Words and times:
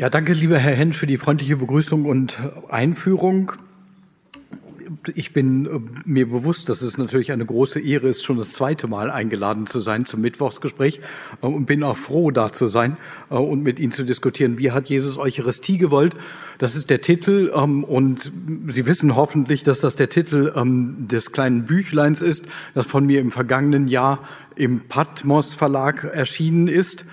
Ja, 0.00 0.08
danke, 0.08 0.32
lieber 0.32 0.58
Herr 0.58 0.76
Hensch, 0.76 0.96
für 0.96 1.08
die 1.08 1.16
freundliche 1.16 1.56
Begrüßung 1.56 2.04
und 2.04 2.38
Einführung 2.68 3.52
ich 5.14 5.32
bin 5.32 5.66
äh, 5.66 5.80
mir 6.04 6.28
bewusst, 6.28 6.68
dass 6.68 6.82
es 6.82 6.98
natürlich 6.98 7.32
eine 7.32 7.44
große 7.44 7.80
Ehre 7.80 8.08
ist, 8.08 8.24
schon 8.24 8.38
das 8.38 8.52
zweite 8.52 8.88
Mal 8.88 9.10
eingeladen 9.10 9.66
zu 9.66 9.80
sein 9.80 10.06
zum 10.06 10.20
Mittwochsgespräch 10.20 11.00
äh, 11.42 11.46
und 11.46 11.66
bin 11.66 11.82
auch 11.82 11.96
froh, 11.96 12.30
da 12.30 12.52
zu 12.52 12.66
sein 12.66 12.96
äh, 13.30 13.34
und 13.34 13.62
mit 13.62 13.78
Ihnen 13.78 13.92
zu 13.92 14.04
diskutieren. 14.04 14.58
Wie 14.58 14.70
hat 14.70 14.88
Jesus 14.88 15.18
Eucharistie 15.18 15.78
gewollt? 15.78 16.14
Das 16.58 16.74
ist 16.74 16.90
der 16.90 17.00
Titel 17.00 17.52
ähm, 17.54 17.84
und 17.84 18.32
Sie 18.68 18.86
wissen 18.86 19.16
hoffentlich, 19.16 19.62
dass 19.62 19.80
das 19.80 19.96
der 19.96 20.08
Titel 20.08 20.52
ähm, 20.54 21.08
des 21.08 21.32
kleinen 21.32 21.64
Büchleins 21.64 22.22
ist, 22.22 22.46
das 22.74 22.86
von 22.86 23.04
mir 23.04 23.20
im 23.20 23.30
vergangenen 23.30 23.88
Jahr 23.88 24.20
im 24.56 24.80
Patmos 24.88 25.54
Verlag 25.54 26.04
erschienen 26.04 26.68
ist. 26.68 27.04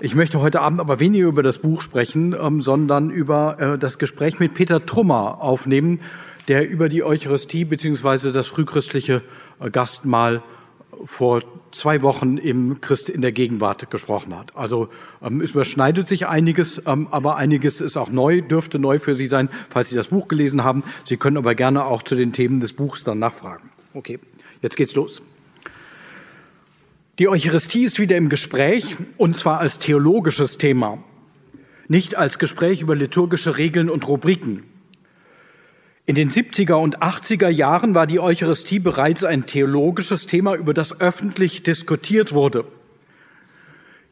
Ich 0.00 0.14
möchte 0.14 0.40
heute 0.40 0.60
Abend 0.60 0.78
aber 0.78 1.00
weniger 1.00 1.26
über 1.26 1.42
das 1.42 1.58
Buch 1.58 1.80
sprechen, 1.80 2.34
ähm, 2.40 2.62
sondern 2.62 3.10
über 3.10 3.78
das 3.80 3.98
Gespräch 3.98 4.38
mit 4.38 4.54
Peter 4.54 4.86
Trummer 4.86 5.40
aufnehmen, 5.40 6.00
der 6.48 6.68
über 6.68 6.88
die 6.88 7.02
Eucharistie 7.02 7.64
beziehungsweise 7.64 8.32
das 8.32 8.46
frühchristliche 8.46 9.22
äh, 9.60 9.70
Gastmahl 9.70 10.42
vor 11.04 11.42
zwei 11.70 12.02
Wochen 12.02 12.38
im 12.38 12.80
Christ 12.80 13.08
in 13.08 13.20
der 13.20 13.30
Gegenwart 13.30 13.90
gesprochen 13.90 14.36
hat. 14.36 14.56
Also 14.56 14.88
ähm, 15.22 15.40
es 15.40 15.52
überschneidet 15.52 16.08
sich 16.08 16.26
einiges, 16.26 16.82
ähm, 16.86 17.08
aber 17.10 17.36
einiges 17.36 17.80
ist 17.80 17.96
auch 17.96 18.10
neu, 18.10 18.40
dürfte 18.40 18.78
neu 18.78 18.98
für 18.98 19.14
Sie 19.14 19.26
sein, 19.26 19.48
falls 19.68 19.90
Sie 19.90 19.96
das 19.96 20.08
Buch 20.08 20.28
gelesen 20.28 20.64
haben. 20.64 20.82
Sie 21.04 21.16
können 21.16 21.36
aber 21.36 21.54
gerne 21.54 21.84
auch 21.84 22.02
zu 22.02 22.14
den 22.14 22.32
Themen 22.32 22.60
des 22.60 22.72
Buchs 22.72 23.04
dann 23.04 23.18
nachfragen. 23.18 23.70
Okay, 23.94 24.18
jetzt 24.62 24.76
geht's 24.76 24.94
los. 24.94 25.22
Die 27.18 27.26
Eucharistie 27.26 27.82
ist 27.82 27.98
wieder 27.98 28.16
im 28.16 28.28
Gespräch 28.28 28.94
und 29.16 29.36
zwar 29.36 29.58
als 29.58 29.80
theologisches 29.80 30.56
Thema, 30.56 31.02
nicht 31.88 32.14
als 32.14 32.38
Gespräch 32.38 32.80
über 32.80 32.94
liturgische 32.94 33.56
Regeln 33.56 33.90
und 33.90 34.06
Rubriken. 34.06 34.62
In 36.06 36.14
den 36.14 36.30
70er 36.30 36.74
und 36.74 37.00
80er 37.00 37.48
Jahren 37.48 37.96
war 37.96 38.06
die 38.06 38.20
Eucharistie 38.20 38.78
bereits 38.78 39.24
ein 39.24 39.46
theologisches 39.46 40.26
Thema, 40.26 40.54
über 40.54 40.72
das 40.74 41.00
öffentlich 41.00 41.64
diskutiert 41.64 42.34
wurde. 42.34 42.64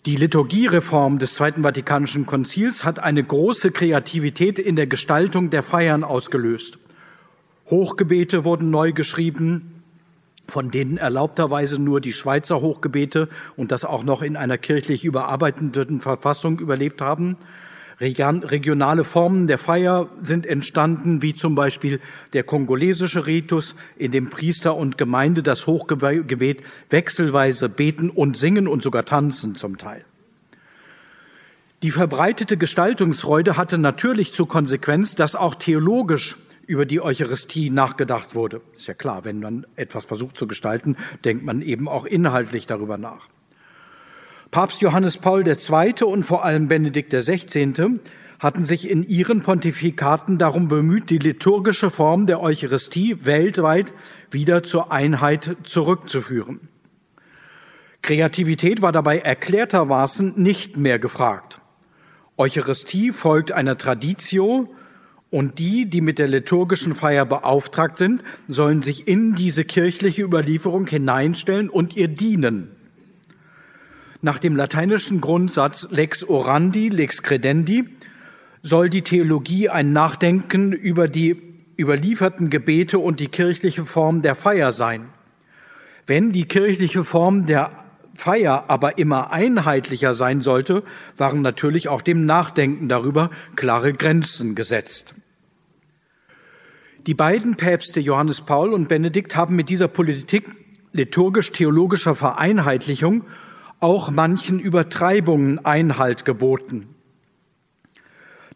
Die 0.04 0.16
Liturgiereform 0.16 1.20
des 1.20 1.34
Zweiten 1.34 1.62
Vatikanischen 1.62 2.26
Konzils 2.26 2.84
hat 2.84 2.98
eine 2.98 3.22
große 3.22 3.70
Kreativität 3.70 4.58
in 4.58 4.74
der 4.74 4.88
Gestaltung 4.88 5.50
der 5.50 5.62
Feiern 5.62 6.02
ausgelöst. 6.02 6.78
Hochgebete 7.70 8.44
wurden 8.44 8.70
neu 8.70 8.92
geschrieben, 8.92 9.75
von 10.48 10.70
denen 10.70 10.96
erlaubterweise 10.96 11.78
nur 11.78 12.00
die 12.00 12.12
Schweizer 12.12 12.60
Hochgebete 12.60 13.28
und 13.56 13.72
das 13.72 13.84
auch 13.84 14.04
noch 14.04 14.22
in 14.22 14.36
einer 14.36 14.58
kirchlich 14.58 15.04
überarbeiteten 15.04 16.00
Verfassung 16.00 16.58
überlebt 16.58 17.00
haben. 17.00 17.36
Regionale 17.98 19.04
Formen 19.04 19.46
der 19.46 19.56
Feier 19.56 20.10
sind 20.22 20.44
entstanden, 20.44 21.22
wie 21.22 21.34
zum 21.34 21.54
Beispiel 21.54 21.98
der 22.34 22.42
kongolesische 22.42 23.26
Ritus, 23.26 23.74
in 23.96 24.12
dem 24.12 24.28
Priester 24.28 24.76
und 24.76 24.98
Gemeinde 24.98 25.42
das 25.42 25.66
Hochgebet 25.66 26.62
wechselweise 26.90 27.70
beten 27.70 28.10
und 28.10 28.36
singen 28.36 28.68
und 28.68 28.82
sogar 28.82 29.06
tanzen 29.06 29.56
zum 29.56 29.78
Teil. 29.78 30.04
Die 31.82 31.90
verbreitete 31.90 32.56
Gestaltungsfreude 32.56 33.56
hatte 33.56 33.78
natürlich 33.78 34.32
zur 34.32 34.48
Konsequenz, 34.48 35.14
dass 35.14 35.34
auch 35.34 35.54
theologisch 35.54 36.36
über 36.66 36.84
die 36.84 37.00
Eucharistie 37.00 37.70
nachgedacht 37.70 38.34
wurde. 38.34 38.60
Ist 38.74 38.86
ja 38.86 38.94
klar, 38.94 39.24
wenn 39.24 39.40
man 39.40 39.66
etwas 39.76 40.04
versucht 40.04 40.36
zu 40.36 40.46
gestalten, 40.46 40.96
denkt 41.24 41.44
man 41.44 41.62
eben 41.62 41.88
auch 41.88 42.04
inhaltlich 42.04 42.66
darüber 42.66 42.98
nach. 42.98 43.28
Papst 44.50 44.80
Johannes 44.80 45.18
Paul 45.18 45.46
II. 45.46 46.04
und 46.04 46.22
vor 46.24 46.44
allem 46.44 46.68
Benedikt 46.68 47.12
XVI. 47.12 48.00
hatten 48.38 48.64
sich 48.64 48.88
in 48.88 49.02
ihren 49.02 49.42
Pontifikaten 49.42 50.38
darum 50.38 50.68
bemüht, 50.68 51.10
die 51.10 51.18
liturgische 51.18 51.90
Form 51.90 52.26
der 52.26 52.40
Eucharistie 52.40 53.24
weltweit 53.24 53.92
wieder 54.30 54.62
zur 54.62 54.92
Einheit 54.92 55.56
zurückzuführen. 55.64 56.68
Kreativität 58.02 58.82
war 58.82 58.92
dabei 58.92 59.18
erklärtermaßen 59.18 60.34
nicht 60.36 60.76
mehr 60.76 60.98
gefragt. 60.98 61.60
Eucharistie 62.36 63.10
folgt 63.10 63.50
einer 63.50 63.76
Traditio 63.76 64.68
und 65.30 65.58
die, 65.58 65.86
die 65.86 66.00
mit 66.00 66.18
der 66.18 66.28
liturgischen 66.28 66.94
Feier 66.94 67.24
beauftragt 67.24 67.98
sind, 67.98 68.22
sollen 68.48 68.82
sich 68.82 69.08
in 69.08 69.34
diese 69.34 69.64
kirchliche 69.64 70.22
Überlieferung 70.22 70.86
hineinstellen 70.86 71.68
und 71.68 71.96
ihr 71.96 72.08
dienen 72.08 72.76
nach 74.26 74.40
dem 74.40 74.56
lateinischen 74.56 75.20
Grundsatz 75.20 75.88
lex 75.92 76.24
orandi, 76.24 76.88
lex 76.88 77.22
credendi 77.22 77.84
soll 78.62 78.90
die 78.90 79.02
Theologie 79.02 79.68
ein 79.68 79.92
Nachdenken 79.92 80.72
über 80.72 81.06
die 81.06 81.40
überlieferten 81.78 82.50
Gebete 82.50 82.98
und 82.98 83.20
die 83.20 83.28
kirchliche 83.28 83.84
Form 83.84 84.22
der 84.22 84.34
Feier 84.34 84.72
sein. 84.72 85.10
Wenn 86.06 86.32
die 86.32 86.46
kirchliche 86.46 87.04
Form 87.04 87.46
der 87.46 87.70
Feier 88.16 88.64
aber 88.68 88.98
immer 88.98 89.30
einheitlicher 89.30 90.14
sein 90.14 90.40
sollte, 90.40 90.82
waren 91.16 91.42
natürlich 91.42 91.88
auch 91.88 92.02
dem 92.02 92.26
Nachdenken 92.26 92.88
darüber 92.88 93.30
klare 93.54 93.92
Grenzen 93.92 94.54
gesetzt. 94.54 95.14
Die 97.06 97.14
beiden 97.14 97.56
Päpste 97.56 98.00
Johannes 98.00 98.40
Paul 98.40 98.72
und 98.72 98.88
Benedikt 98.88 99.36
haben 99.36 99.54
mit 99.54 99.68
dieser 99.68 99.86
Politik 99.86 100.48
liturgisch-theologischer 100.92 102.16
Vereinheitlichung 102.16 103.24
auch 103.80 104.10
manchen 104.10 104.58
Übertreibungen 104.58 105.64
Einhalt 105.64 106.24
geboten. 106.24 106.88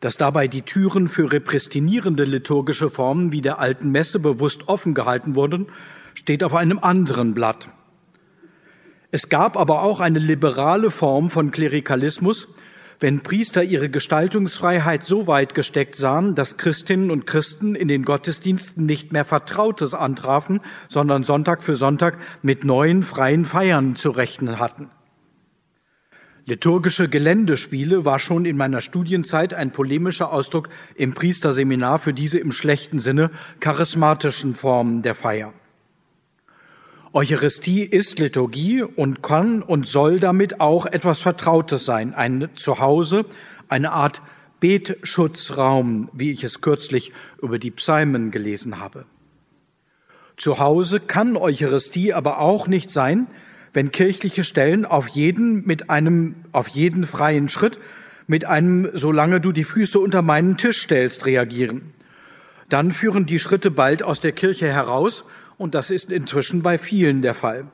Dass 0.01 0.17
dabei 0.17 0.49
die 0.49 0.63
Türen 0.63 1.09
für 1.09 1.31
repristinierende 1.31 2.25
liturgische 2.25 2.89
Formen 2.89 3.33
wie 3.33 3.43
der 3.43 3.59
alten 3.59 3.91
Messe 3.91 4.19
bewusst 4.19 4.67
offen 4.69 4.95
gehalten 4.95 5.37
wurden, 5.37 5.69
steht 6.15 6.43
auf 6.43 6.55
einem 6.55 6.79
anderen 6.79 7.35
Blatt. 7.35 7.69
Es 9.13 9.29
gab 9.29 9.57
aber 9.57 9.83
auch 9.83 10.01
eine 10.01 10.21
liberale 10.21 10.91
Form 10.91 11.31
von 11.31 11.51
Klerikalismus, 11.51 12.49
wenn 13.01 13.23
Priester 13.23 13.65
ihre 13.65 13.89
Gestaltungsfreiheit 13.89 15.03
so 15.03 15.27
weit 15.27 15.55
gesteckt 15.55 15.97
sahen, 15.97 16.35
dass 16.35 16.59
Christinnen 16.59 17.11
und 17.11 17.27
Christen 17.27 17.75
in 17.75 17.89
den 17.89 18.05
Gottesdiensten 18.05 18.87
nicht 18.87 19.13
mehr 19.13 19.25
Vertrautes 19.25 19.95
antrafen, 19.95 20.61
sondern 20.89 21.25
Sonntag 21.25 21.63
für 21.63 21.77
Sonntag 21.77 22.19
mit 22.43 22.65
neuen 22.65 23.03
freien 23.03 23.47
Feiern 23.47 23.97
zu 23.97 24.11
rechnen 24.11 24.59
hatten. 24.59 24.91
Liturgische 26.45 27.09
Geländespiele 27.09 28.05
war 28.05 28.19
schon 28.19 28.45
in 28.45 28.57
meiner 28.57 28.81
Studienzeit 28.81 29.55
ein 29.55 29.73
polemischer 29.73 30.33
Ausdruck 30.33 30.69
im 30.95 31.15
Priesterseminar 31.15 31.99
für 31.99 32.13
diese 32.13 32.39
im 32.39 32.53
schlechten 32.53 33.01
Sinne 33.01 33.31
charismatischen 33.61 34.57
Formen 34.57 35.03
der 35.03 35.15
Feier. 35.15 35.53
Eucharistie 37.13 37.83
ist 37.83 38.21
Liturgie 38.21 38.83
und 38.83 39.21
kann 39.21 39.63
und 39.63 39.89
soll 39.89 40.21
damit 40.21 40.61
auch 40.61 40.87
etwas 40.87 41.19
Vertrautes 41.19 41.85
sein, 41.85 42.15
ein 42.15 42.49
Zuhause, 42.55 43.27
eine 43.69 43.91
Art 43.91 44.23
Betschutzraum, 44.61 46.09
wie 46.13 46.31
ich 46.31 46.45
es 46.45 46.61
kürzlich 46.61 47.13
über 47.43 47.59
die 47.59 47.73
Psalmen 47.73 48.31
gelesen 48.31 48.79
habe. 48.79 49.07
Zuhause 50.37 51.01
kann 51.01 51.37
Eucharistie 51.37 52.15
aber 52.15 52.39
auch 52.39 52.69
nicht 52.69 52.91
sein, 52.91 53.27
wenn 53.73 53.91
kirchliche 53.91 54.45
Stellen 54.45 54.85
auf 54.85 55.09
jeden 55.09 55.67
mit 55.67 55.91
einem, 55.91 56.37
auf 56.53 56.69
jeden 56.69 57.03
freien 57.03 57.49
Schritt 57.49 57.81
mit 58.29 58.45
einem, 58.45 58.89
solange 58.95 59.41
du 59.41 59.51
die 59.51 59.65
Füße 59.65 59.99
unter 59.99 60.23
meinen 60.23 60.57
Tisch 60.57 60.83
stellst, 60.83 61.27
reagieren. 61.27 61.93
Dann 62.69 62.93
führen 62.93 63.27
die 63.27 63.41
Schritte 63.41 63.73
bald 63.73 64.05
aus 64.05 64.21
der 64.21 64.31
Kirche 64.31 64.69
heraus 64.69 65.25
und 65.61 65.75
das 65.75 65.91
ist 65.91 66.11
inzwischen 66.11 66.63
bei 66.63 66.79
vielen 66.79 67.21
der 67.21 67.35
Fall. 67.35 67.67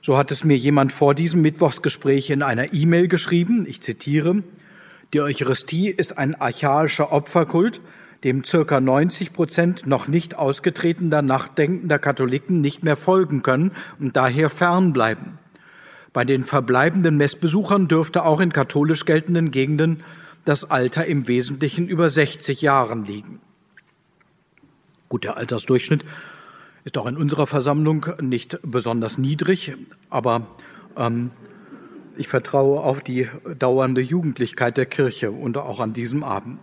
So 0.00 0.16
hat 0.16 0.30
es 0.30 0.44
mir 0.44 0.56
jemand 0.56 0.92
vor 0.92 1.14
diesem 1.14 1.42
Mittwochsgespräch 1.42 2.30
in 2.30 2.44
einer 2.44 2.72
E-Mail 2.72 3.08
geschrieben, 3.08 3.66
ich 3.68 3.80
zitiere, 3.80 4.44
die 5.12 5.20
Eucharistie 5.20 5.88
ist 5.88 6.16
ein 6.16 6.40
archaischer 6.40 7.10
Opferkult, 7.10 7.80
dem 8.22 8.44
circa 8.44 8.80
90 8.80 9.32
Prozent 9.32 9.86
noch 9.88 10.06
nicht 10.06 10.36
ausgetretener 10.36 11.22
nachdenkender 11.22 11.98
Katholiken 11.98 12.60
nicht 12.60 12.84
mehr 12.84 12.96
folgen 12.96 13.42
können 13.42 13.72
und 13.98 14.16
daher 14.16 14.48
fernbleiben. 14.48 15.38
Bei 16.12 16.24
den 16.24 16.44
verbleibenden 16.44 17.16
Messbesuchern 17.16 17.88
dürfte 17.88 18.24
auch 18.24 18.38
in 18.40 18.52
katholisch 18.52 19.06
geltenden 19.06 19.50
Gegenden 19.50 20.04
das 20.44 20.70
Alter 20.70 21.04
im 21.04 21.26
Wesentlichen 21.26 21.88
über 21.88 22.10
60 22.10 22.62
Jahren 22.62 23.04
liegen. 23.04 23.40
Gut, 25.08 25.24
der 25.24 25.36
Altersdurchschnitt 25.36 26.04
ist 26.86 26.96
auch 26.98 27.06
in 27.06 27.16
unserer 27.16 27.48
Versammlung 27.48 28.06
nicht 28.20 28.60
besonders 28.62 29.18
niedrig, 29.18 29.74
aber 30.08 30.46
ähm, 30.96 31.32
ich 32.16 32.28
vertraue 32.28 32.80
auf 32.80 33.00
die 33.00 33.28
dauernde 33.58 34.00
Jugendlichkeit 34.00 34.76
der 34.76 34.86
Kirche 34.86 35.32
und 35.32 35.56
auch 35.56 35.80
an 35.80 35.92
diesem 35.92 36.22
Abend. 36.22 36.60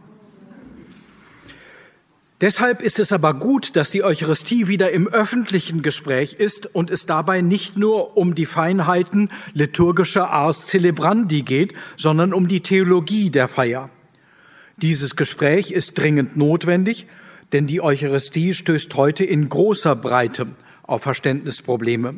Deshalb 2.39 2.81
ist 2.81 2.99
es 2.99 3.11
aber 3.11 3.33
gut, 3.33 3.75
dass 3.75 3.91
die 3.91 4.03
Eucharistie 4.03 4.69
wieder 4.69 4.91
im 4.91 5.09
öffentlichen 5.09 5.81
Gespräch 5.81 6.35
ist 6.35 6.73
und 6.73 6.89
es 6.89 7.05
dabei 7.05 7.41
nicht 7.41 7.75
nur 7.77 8.15
um 8.15 8.33
die 8.33 8.45
Feinheiten 8.45 9.29
liturgischer 9.53 10.29
Ars 10.29 10.67
Celebrandi 10.67 11.41
geht, 11.41 11.73
sondern 11.97 12.33
um 12.33 12.47
die 12.47 12.61
Theologie 12.61 13.29
der 13.29 13.49
Feier. 13.49 13.89
Dieses 14.77 15.17
Gespräch 15.17 15.71
ist 15.71 15.97
dringend 15.97 16.37
notwendig, 16.37 17.07
denn 17.53 17.67
die 17.67 17.81
Eucharistie 17.81 18.53
stößt 18.53 18.95
heute 18.95 19.23
in 19.23 19.47
großer 19.47 19.95
Breite 19.95 20.47
auf 20.81 21.03
Verständnisprobleme, 21.03 22.15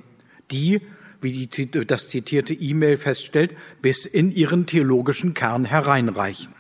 die, 0.50 0.82
wie 1.22 1.48
die, 1.48 1.70
das 1.70 2.10
zitierte 2.10 2.54
E-Mail 2.54 2.98
feststellt, 2.98 3.56
bis 3.82 4.06
in 4.06 4.32
ihren 4.32 4.66
theologischen 4.66 5.34
Kern 5.34 5.66
hereinreichen. 5.66 6.54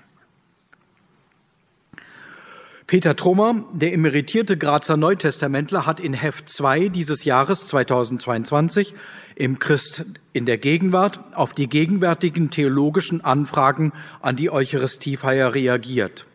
Peter 2.87 3.15
Trummer, 3.15 3.65
der 3.73 3.93
emeritierte 3.93 4.57
Grazer 4.57 4.95
Neutestamentler, 4.95 5.87
hat 5.87 5.99
in 5.99 6.13
Heft 6.13 6.49
2 6.49 6.89
dieses 6.89 7.25
Jahres 7.25 7.65
2022 7.65 8.93
im 9.35 9.57
Christ 9.57 10.05
in 10.33 10.45
der 10.45 10.59
Gegenwart 10.59 11.19
auf 11.33 11.55
die 11.55 11.67
gegenwärtigen 11.67 12.51
theologischen 12.51 13.25
Anfragen 13.25 13.91
an 14.21 14.35
die 14.35 14.51
Eucharistiefeier 14.51 15.55
reagiert. 15.55 16.27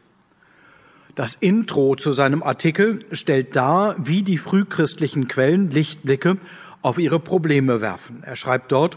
Das 1.21 1.35
Intro 1.35 1.97
zu 1.97 2.13
seinem 2.13 2.43
Artikel 2.43 3.01
stellt 3.13 3.55
dar, 3.55 3.95
wie 3.99 4.23
die 4.23 4.39
frühchristlichen 4.39 5.29
Quellen 5.29 5.71
Lichtblicke 5.71 6.39
auf 6.81 6.99
ihre 6.99 7.21
Probleme 7.21 7.83
werfen. 7.83 8.23
Er 8.25 8.37
schreibt 8.37 8.73
dort, 8.73 8.97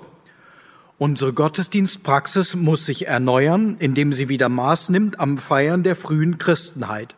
Unsere 0.98 1.34
Gottesdienstpraxis 1.34 2.56
muss 2.56 2.86
sich 2.86 3.08
erneuern, 3.08 3.76
indem 3.78 4.14
sie 4.14 4.30
wieder 4.30 4.48
Maß 4.48 4.88
nimmt 4.88 5.20
am 5.20 5.38
Feiern 5.38 5.84
der 5.84 5.98
frühen 5.98 6.38
Christenheit. 6.38 7.14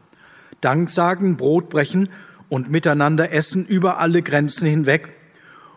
Dank 0.60 0.90
sagen, 0.90 1.38
Brot 1.38 1.70
brechen 1.70 2.10
und 2.50 2.72
miteinander 2.72 3.32
essen 3.32 3.64
über 3.64 4.00
alle 4.00 4.24
Grenzen 4.24 4.68
hinweg. 4.68 5.14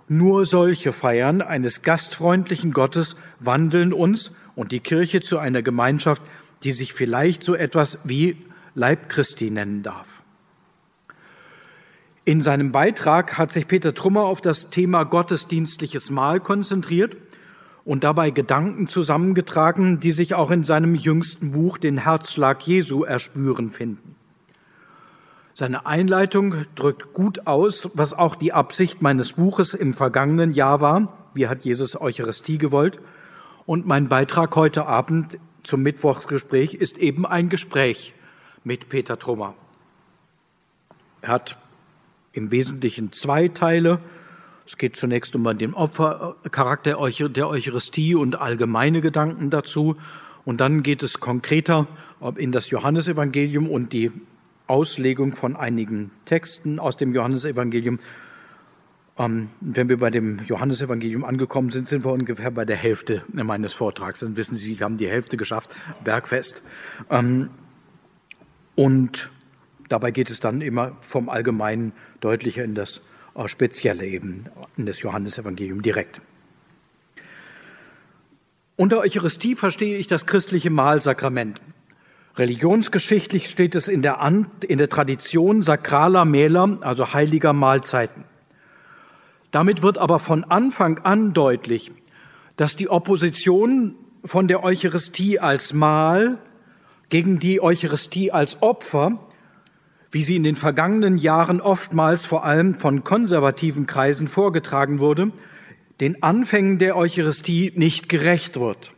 Nur 0.08 0.46
solche 0.46 0.94
Feiern 0.94 1.42
eines 1.42 1.82
gastfreundlichen 1.82 2.72
Gottes 2.72 3.16
wandeln 3.40 3.92
uns 3.92 4.32
und 4.54 4.72
die 4.72 4.80
Kirche 4.80 5.20
zu 5.20 5.36
einer 5.36 5.60
Gemeinschaft, 5.60 6.22
die 6.64 6.72
sich 6.72 6.94
vielleicht 6.94 7.44
so 7.44 7.54
etwas 7.54 7.98
wie 8.04 8.47
Leib 8.78 9.08
Christi 9.08 9.50
nennen 9.50 9.82
darf. 9.82 10.22
In 12.24 12.42
seinem 12.42 12.70
Beitrag 12.70 13.36
hat 13.36 13.50
sich 13.50 13.66
Peter 13.66 13.92
Trummer 13.92 14.22
auf 14.22 14.40
das 14.40 14.70
Thema 14.70 15.02
gottesdienstliches 15.02 16.10
Mahl 16.10 16.38
konzentriert 16.38 17.16
und 17.84 18.04
dabei 18.04 18.30
Gedanken 18.30 18.86
zusammengetragen, 18.86 19.98
die 19.98 20.12
sich 20.12 20.36
auch 20.36 20.52
in 20.52 20.62
seinem 20.62 20.94
jüngsten 20.94 21.50
Buch 21.50 21.76
Den 21.76 21.98
Herzschlag 21.98 22.62
Jesu 22.62 23.02
erspüren 23.02 23.68
finden. 23.68 24.14
Seine 25.54 25.86
Einleitung 25.86 26.54
drückt 26.76 27.12
gut 27.12 27.48
aus, 27.48 27.90
was 27.94 28.14
auch 28.14 28.36
die 28.36 28.52
Absicht 28.52 29.02
meines 29.02 29.32
Buches 29.32 29.74
im 29.74 29.92
vergangenen 29.92 30.52
Jahr 30.52 30.80
war. 30.80 31.18
Wie 31.34 31.48
hat 31.48 31.64
Jesus 31.64 32.00
Eucharistie 32.00 32.58
gewollt? 32.58 33.00
Und 33.66 33.88
mein 33.88 34.08
Beitrag 34.08 34.54
heute 34.54 34.86
Abend 34.86 35.36
zum 35.64 35.82
Mittwochsgespräch 35.82 36.74
ist 36.74 36.96
eben 36.98 37.26
ein 37.26 37.48
Gespräch 37.48 38.14
mit 38.68 38.90
Peter 38.90 39.18
Trummer. 39.18 39.54
Er 41.22 41.30
hat 41.30 41.58
im 42.32 42.50
Wesentlichen 42.52 43.12
zwei 43.12 43.48
Teile. 43.48 43.98
Es 44.66 44.76
geht 44.76 44.94
zunächst 44.94 45.34
um 45.34 45.56
den 45.56 45.72
Opfercharakter 45.72 46.90
der 47.30 47.48
Eucharistie 47.48 48.14
und 48.14 48.38
allgemeine 48.38 49.00
Gedanken 49.00 49.48
dazu. 49.48 49.96
Und 50.44 50.60
dann 50.60 50.82
geht 50.82 51.02
es 51.02 51.18
konkreter 51.18 51.86
in 52.36 52.52
das 52.52 52.68
Johannesevangelium 52.68 53.70
und 53.70 53.94
die 53.94 54.12
Auslegung 54.66 55.34
von 55.34 55.56
einigen 55.56 56.10
Texten 56.26 56.78
aus 56.78 56.98
dem 56.98 57.14
Johannesevangelium. 57.14 57.98
Ähm, 59.16 59.48
wenn 59.62 59.88
wir 59.88 59.98
bei 59.98 60.10
dem 60.10 60.40
Johannesevangelium 60.46 61.24
angekommen 61.24 61.70
sind, 61.70 61.88
sind 61.88 62.04
wir 62.04 62.12
ungefähr 62.12 62.50
bei 62.50 62.66
der 62.66 62.76
Hälfte 62.76 63.22
meines 63.32 63.72
Vortrags. 63.72 64.20
Dann 64.20 64.36
wissen 64.36 64.56
Sie, 64.56 64.78
wir 64.78 64.84
haben 64.84 64.98
die 64.98 65.08
Hälfte 65.08 65.38
geschafft, 65.38 65.74
Bergfest. 66.04 66.62
Und 68.78 69.28
dabei 69.88 70.12
geht 70.12 70.30
es 70.30 70.38
dann 70.38 70.60
immer 70.60 70.96
vom 71.00 71.28
Allgemeinen 71.28 71.92
deutlicher 72.20 72.62
in 72.62 72.76
das 72.76 73.00
äh, 73.34 73.48
Spezielle 73.48 74.06
eben, 74.06 74.44
in 74.76 74.86
das 74.86 75.02
Johannesevangelium 75.02 75.82
direkt. 75.82 76.22
Unter 78.76 78.98
Eucharistie 79.00 79.56
verstehe 79.56 79.98
ich 79.98 80.06
das 80.06 80.26
christliche 80.26 80.70
Mahlsakrament. 80.70 81.60
Religionsgeschichtlich 82.36 83.48
steht 83.48 83.74
es 83.74 83.88
in 83.88 84.00
der, 84.00 84.20
An 84.20 84.46
in 84.68 84.78
der 84.78 84.88
Tradition 84.88 85.60
sakraler 85.62 86.24
Mähler, 86.24 86.78
also 86.82 87.12
heiliger 87.12 87.52
Mahlzeiten. 87.52 88.22
Damit 89.50 89.82
wird 89.82 89.98
aber 89.98 90.20
von 90.20 90.44
Anfang 90.44 91.00
an 91.00 91.32
deutlich, 91.32 91.90
dass 92.56 92.76
die 92.76 92.88
Opposition 92.88 93.96
von 94.24 94.46
der 94.46 94.62
Eucharistie 94.62 95.40
als 95.40 95.72
Mahl 95.72 96.38
gegen 97.08 97.38
die 97.38 97.60
Eucharistie 97.60 98.32
als 98.32 98.62
Opfer, 98.62 99.18
wie 100.10 100.22
sie 100.22 100.36
in 100.36 100.42
den 100.42 100.56
vergangenen 100.56 101.18
Jahren 101.18 101.60
oftmals 101.60 102.24
vor 102.24 102.44
allem 102.44 102.78
von 102.78 103.04
konservativen 103.04 103.86
Kreisen 103.86 104.28
vorgetragen 104.28 105.00
wurde, 105.00 105.32
den 106.00 106.22
Anfängen 106.22 106.78
der 106.78 106.96
Eucharistie 106.96 107.72
nicht 107.74 108.08
gerecht 108.08 108.58
wird. 108.60 108.92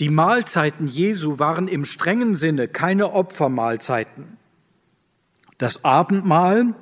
Die 0.00 0.10
Mahlzeiten 0.10 0.88
Jesu 0.88 1.38
waren 1.38 1.68
im 1.68 1.84
strengen 1.84 2.36
Sinne 2.36 2.68
keine 2.68 3.12
Opfermahlzeiten. 3.12 4.36
Das 5.58 5.84
Abendmahl 5.84 6.74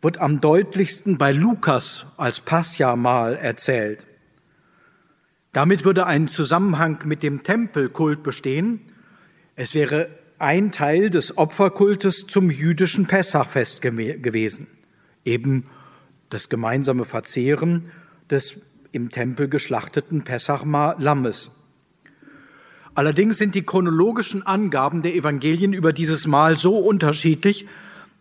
wird 0.00 0.18
am 0.18 0.40
deutlichsten 0.40 1.18
bei 1.18 1.32
Lukas 1.32 2.06
als 2.16 2.40
Passja-Mahl 2.40 3.34
erzählt. 3.34 4.06
Damit 5.58 5.84
würde 5.84 6.06
ein 6.06 6.28
Zusammenhang 6.28 7.00
mit 7.04 7.24
dem 7.24 7.42
Tempelkult 7.42 8.22
bestehen. 8.22 8.78
Es 9.56 9.74
wäre 9.74 10.08
ein 10.38 10.70
Teil 10.70 11.10
des 11.10 11.36
Opferkultes 11.36 12.28
zum 12.28 12.48
jüdischen 12.48 13.08
Pessachfest 13.08 13.82
gewesen, 13.82 14.68
eben 15.24 15.66
das 16.30 16.48
gemeinsame 16.48 17.04
Verzehren 17.04 17.90
des 18.30 18.60
im 18.92 19.10
Tempel 19.10 19.48
geschlachteten 19.48 20.22
Pessach-Lammes. 20.22 21.50
Allerdings 22.94 23.38
sind 23.38 23.56
die 23.56 23.66
chronologischen 23.66 24.46
Angaben 24.46 25.02
der 25.02 25.16
Evangelien 25.16 25.72
über 25.72 25.92
dieses 25.92 26.28
Mal 26.28 26.56
so 26.56 26.78
unterschiedlich, 26.78 27.66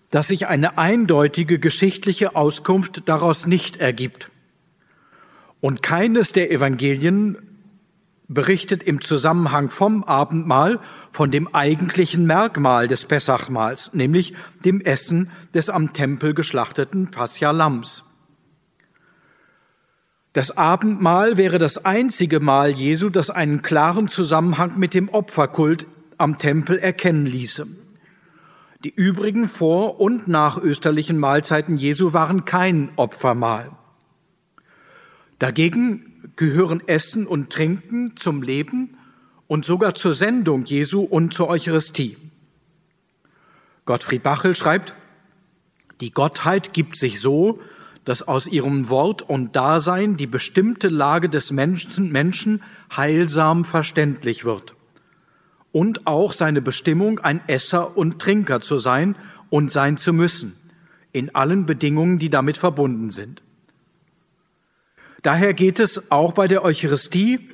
dass 0.09 0.29
sich 0.29 0.47
eine 0.47 0.79
eindeutige 0.79 1.59
geschichtliche 1.59 2.35
Auskunft 2.35 3.03
daraus 3.05 3.45
nicht 3.45 3.77
ergibt. 3.77 4.31
Und 5.59 5.81
keines 5.81 6.33
der 6.33 6.51
Evangelien 6.51 7.37
berichtet 8.27 8.83
im 8.83 9.01
Zusammenhang 9.01 9.69
vom 9.69 10.03
Abendmahl 10.03 10.79
von 11.11 11.31
dem 11.31 11.53
eigentlichen 11.53 12.25
Merkmal 12.25 12.87
des 12.87 13.05
Pessachmahls, 13.05 13.93
nämlich 13.93 14.33
dem 14.65 14.81
Essen 14.81 15.31
des 15.53 15.69
am 15.69 15.93
Tempel 15.93 16.33
geschlachteten 16.33 17.09
Pascha-Lamms. 17.09 18.03
Das 20.33 20.55
Abendmahl 20.55 21.37
wäre 21.37 21.57
das 21.57 21.85
einzige 21.85 22.39
Mal 22.39 22.69
Jesu, 22.69 23.09
das 23.09 23.29
einen 23.29 23.61
klaren 23.61 24.07
Zusammenhang 24.07 24.77
mit 24.77 24.93
dem 24.93 25.09
Opferkult 25.09 25.87
am 26.17 26.37
Tempel 26.37 26.77
erkennen 26.77 27.25
ließe. 27.25 27.65
Die 28.83 28.93
übrigen 28.93 29.47
vor- 29.47 29.99
und 29.99 30.27
nachösterlichen 30.27 31.17
Mahlzeiten 31.17 31.77
Jesu 31.77 32.13
waren 32.13 32.45
kein 32.45 32.91
Opfermahl. 32.97 33.71
Dagegen 35.39 36.31
gehören 36.35 36.81
Essen 36.87 37.27
und 37.27 37.51
Trinken 37.51 38.15
zum 38.17 38.41
Leben 38.41 38.97
und 39.47 39.65
sogar 39.65 39.95
zur 39.95 40.13
Sendung 40.13 40.65
Jesu 40.65 41.01
und 41.01 41.33
zur 41.33 41.49
Eucharistie. 41.49 42.17
Gottfried 43.85 44.23
Bachel 44.23 44.55
schreibt, 44.55 44.95
die 46.01 46.11
Gottheit 46.11 46.73
gibt 46.73 46.97
sich 46.97 47.19
so, 47.19 47.59
dass 48.05 48.27
aus 48.27 48.47
ihrem 48.47 48.89
Wort 48.89 49.21
und 49.21 49.55
Dasein 49.55 50.17
die 50.17 50.27
bestimmte 50.27 50.87
Lage 50.87 51.29
des 51.29 51.51
Menschen, 51.51 52.63
heilsam 52.95 53.65
verständlich 53.65 54.45
wird. 54.45 54.75
Und 55.71 56.07
auch 56.07 56.33
seine 56.33 56.61
Bestimmung, 56.61 57.19
ein 57.19 57.41
Esser 57.47 57.97
und 57.97 58.19
Trinker 58.19 58.61
zu 58.61 58.79
sein 58.79 59.15
und 59.49 59.71
sein 59.71 59.97
zu 59.97 60.13
müssen, 60.13 60.55
in 61.11 61.35
allen 61.35 61.65
Bedingungen, 61.65 62.17
die 62.17 62.29
damit 62.29 62.57
verbunden 62.57 63.09
sind. 63.09 63.41
Daher 65.27 65.53
geht 65.53 65.81
es 65.81 66.09
auch 66.09 66.31
bei 66.31 66.47
der 66.47 66.63
Eucharistie, 66.63 67.49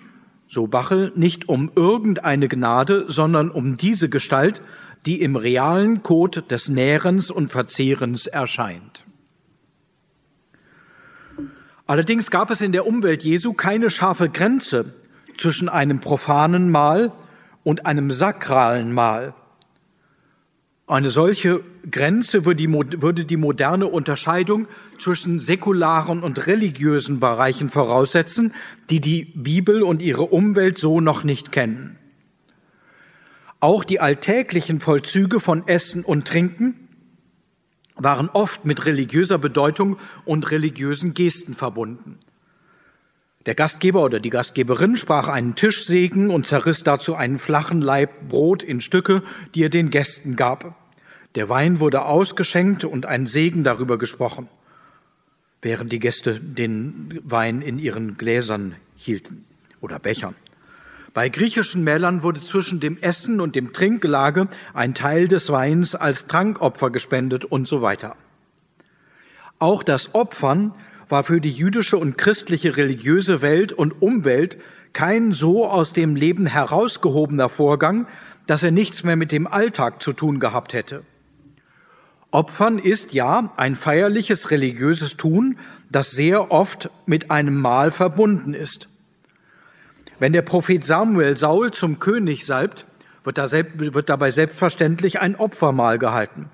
so 0.45 0.67
Bachel, 0.67 1.11
nicht 1.15 1.49
um 1.49 1.71
irgendeine 1.75 2.47
Gnade, 2.47 3.05
sondern 3.07 3.49
um 3.49 3.77
diese 3.77 4.09
Gestalt, 4.09 4.61
die 5.07 5.23
im 5.23 5.35
realen 5.35 6.03
Code 6.03 6.43
des 6.43 6.69
Nährens 6.69 7.31
und 7.31 7.51
Verzehrens 7.51 8.27
erscheint. 8.27 9.05
Allerdings 11.87 12.29
gab 12.29 12.51
es 12.51 12.61
in 12.61 12.73
der 12.73 12.85
Umwelt 12.85 13.23
Jesu 13.23 13.53
keine 13.53 13.89
scharfe 13.89 14.29
Grenze 14.29 14.93
zwischen 15.35 15.67
einem 15.67 15.99
profanen 15.99 16.69
Mahl 16.69 17.11
und 17.63 17.87
einem 17.87 18.11
sakralen 18.11 18.93
Mahl. 18.93 19.33
Eine 20.93 21.09
solche 21.09 21.63
Grenze 21.89 22.45
würde 22.45 23.25
die 23.25 23.37
moderne 23.37 23.87
Unterscheidung 23.87 24.67
zwischen 24.99 25.39
säkularen 25.39 26.21
und 26.21 26.45
religiösen 26.45 27.19
Bereichen 27.19 27.71
voraussetzen, 27.71 28.53
die 28.91 28.99
die 28.99 29.25
Bibel 29.25 29.81
und 29.81 30.03
ihre 30.03 30.21
Umwelt 30.21 30.77
so 30.77 31.01
noch 31.01 31.23
nicht 31.23 31.51
kennen. 31.51 31.97
Auch 33.59 33.83
die 33.83 34.01
alltäglichen 34.01 34.81
Vollzüge 34.81 35.39
von 35.39 35.67
Essen 35.67 36.05
und 36.05 36.27
Trinken 36.27 36.87
waren 37.95 38.29
oft 38.29 38.65
mit 38.65 38.85
religiöser 38.85 39.39
Bedeutung 39.39 39.97
und 40.25 40.51
religiösen 40.51 41.15
Gesten 41.15 41.55
verbunden. 41.55 42.19
Der 43.47 43.55
Gastgeber 43.55 44.03
oder 44.03 44.19
die 44.19 44.29
Gastgeberin 44.29 44.95
sprach 44.95 45.27
einen 45.27 45.55
Tischsegen 45.55 46.29
und 46.29 46.45
zerriss 46.45 46.83
dazu 46.83 47.15
einen 47.15 47.39
flachen 47.39 47.81
Laib 47.81 48.29
Brot 48.29 48.61
in 48.61 48.79
Stücke, 48.79 49.23
die 49.55 49.63
er 49.63 49.69
den 49.69 49.89
Gästen 49.89 50.35
gab. 50.35 50.82
Der 51.35 51.49
Wein 51.49 51.79
wurde 51.79 52.05
ausgeschenkt 52.05 52.85
und 52.85 53.05
ein 53.05 53.25
Segen 53.25 53.63
darüber 53.63 53.97
gesprochen, 53.97 54.49
während 55.61 55.91
die 55.91 55.99
Gäste 55.99 56.39
den 56.39 57.19
Wein 57.23 57.61
in 57.61 57.79
ihren 57.79 58.17
Gläsern 58.17 58.75
hielten 58.95 59.45
oder 59.81 59.97
Bechern. 59.97 60.35
Bei 61.13 61.29
griechischen 61.29 61.83
Mälern 61.83 62.23
wurde 62.23 62.41
zwischen 62.41 62.79
dem 62.79 62.97
Essen 63.01 63.39
und 63.39 63.55
dem 63.55 63.73
Trinkgelage 63.73 64.47
ein 64.73 64.93
Teil 64.93 65.27
des 65.27 65.51
Weins 65.51 65.95
als 65.95 66.27
Trankopfer 66.27 66.89
gespendet 66.89 67.45
und 67.45 67.67
so 67.67 67.81
weiter. 67.81 68.15
Auch 69.59 69.83
das 69.83 70.15
Opfern 70.15 70.73
war 71.09 71.23
für 71.23 71.39
die 71.39 71.51
jüdische 71.51 71.97
und 71.97 72.17
christliche 72.17 72.77
religiöse 72.77 73.41
Welt 73.41 73.73
und 73.73 74.01
Umwelt 74.01 74.57
kein 74.93 75.31
so 75.31 75.67
aus 75.67 75.93
dem 75.93 76.15
Leben 76.15 76.45
herausgehobener 76.45 77.49
Vorgang, 77.49 78.07
dass 78.45 78.63
er 78.63 78.71
nichts 78.71 79.03
mehr 79.03 79.15
mit 79.15 79.31
dem 79.31 79.47
Alltag 79.47 80.01
zu 80.01 80.13
tun 80.13 80.39
gehabt 80.39 80.73
hätte. 80.73 81.03
Opfern 82.33 82.79
ist 82.79 83.13
ja 83.13 83.53
ein 83.57 83.75
feierliches 83.75 84.49
religiöses 84.49 85.17
Tun, 85.17 85.59
das 85.91 86.09
sehr 86.09 86.51
oft 86.51 86.89
mit 87.05 87.29
einem 87.29 87.55
Mahl 87.55 87.91
verbunden 87.91 88.55
ist. 88.55 88.89
Wenn 90.17 90.33
der 90.33 90.41
Prophet 90.41 90.83
Samuel 90.83 91.37
Saul 91.37 91.71
zum 91.71 91.99
König 91.99 92.47
salbt, 92.47 92.87
wird, 93.23 93.37
da 93.37 93.51
wird 93.51 94.09
dabei 94.09 94.31
selbstverständlich 94.31 95.21
ein 95.21 95.35
Opfermahl 95.35 95.99
gehalten. 95.99 96.49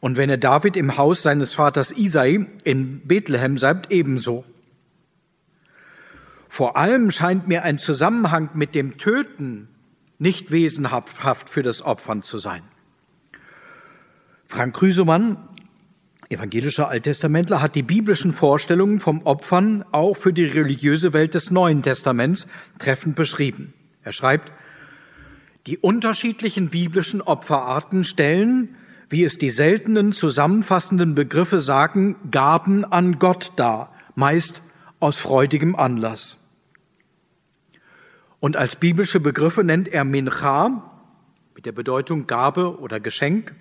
Und 0.00 0.18
wenn 0.18 0.28
er 0.28 0.36
David 0.36 0.76
im 0.76 0.98
Haus 0.98 1.22
seines 1.22 1.54
Vaters 1.54 1.92
Isai 1.92 2.46
in 2.62 3.00
Bethlehem 3.06 3.56
salbt, 3.56 3.90
ebenso. 3.90 4.44
Vor 6.48 6.76
allem 6.76 7.10
scheint 7.10 7.48
mir 7.48 7.62
ein 7.62 7.78
Zusammenhang 7.78 8.50
mit 8.52 8.74
dem 8.74 8.98
Töten 8.98 9.68
nicht 10.18 10.50
wesenhaft 10.50 11.48
für 11.48 11.62
das 11.62 11.80
Opfern 11.80 12.22
zu 12.22 12.36
sein. 12.36 12.62
Frank 14.46 14.76
Krüsemann, 14.76 15.36
evangelischer 16.28 16.88
Alttestamentler, 16.88 17.60
hat 17.60 17.74
die 17.74 17.82
biblischen 17.82 18.32
Vorstellungen 18.32 19.00
vom 19.00 19.22
Opfern 19.22 19.84
auch 19.92 20.14
für 20.14 20.32
die 20.32 20.44
religiöse 20.44 21.12
Welt 21.12 21.34
des 21.34 21.50
Neuen 21.50 21.82
Testaments 21.82 22.46
treffend 22.78 23.16
beschrieben. 23.16 23.72
Er 24.02 24.12
schreibt, 24.12 24.52
die 25.66 25.78
unterschiedlichen 25.78 26.68
biblischen 26.68 27.22
Opferarten 27.22 28.04
stellen, 28.04 28.76
wie 29.08 29.24
es 29.24 29.38
die 29.38 29.50
seltenen 29.50 30.12
zusammenfassenden 30.12 31.14
Begriffe 31.14 31.60
sagen, 31.60 32.16
Gaben 32.30 32.84
an 32.84 33.18
Gott 33.18 33.52
dar, 33.56 33.92
meist 34.14 34.62
aus 35.00 35.18
freudigem 35.18 35.76
Anlass. 35.76 36.38
Und 38.40 38.56
als 38.56 38.76
biblische 38.76 39.20
Begriffe 39.20 39.64
nennt 39.64 39.88
er 39.88 40.04
Mincha 40.04 40.90
mit 41.54 41.64
der 41.64 41.72
Bedeutung 41.72 42.26
Gabe 42.26 42.78
oder 42.78 43.00
Geschenk, 43.00 43.54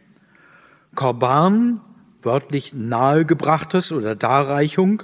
Korban, 0.95 1.81
wörtlich 2.21 2.73
nahegebrachtes 2.73 3.91
oder 3.91 4.15
Darreichung, 4.15 5.03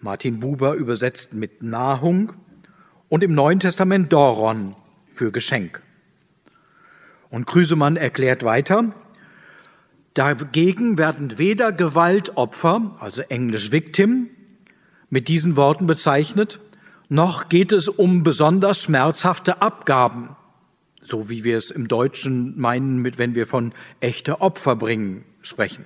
Martin 0.00 0.40
Buber 0.40 0.74
übersetzt 0.74 1.34
mit 1.34 1.62
Nahung, 1.62 2.32
und 3.08 3.22
im 3.22 3.34
Neuen 3.34 3.60
Testament 3.60 4.12
Doron 4.12 4.74
für 5.14 5.30
Geschenk. 5.30 5.82
Und 7.30 7.46
Krüsemann 7.46 7.96
erklärt 7.96 8.42
weiter, 8.42 8.92
dagegen 10.14 10.98
werden 10.98 11.38
weder 11.38 11.72
Gewaltopfer, 11.72 12.96
also 13.00 13.22
englisch 13.22 13.72
Victim, 13.72 14.30
mit 15.08 15.28
diesen 15.28 15.56
Worten 15.56 15.86
bezeichnet, 15.86 16.60
noch 17.08 17.48
geht 17.48 17.72
es 17.72 17.88
um 17.88 18.22
besonders 18.24 18.82
schmerzhafte 18.82 19.62
Abgaben, 19.62 20.30
so 21.06 21.28
wie 21.30 21.44
wir 21.44 21.58
es 21.58 21.70
im 21.70 21.88
Deutschen 21.88 22.58
meinen, 22.58 23.00
mit, 23.00 23.18
wenn 23.18 23.34
wir 23.34 23.46
von 23.46 23.72
echte 24.00 24.40
Opfer 24.40 24.76
bringen 24.76 25.24
sprechen. 25.42 25.84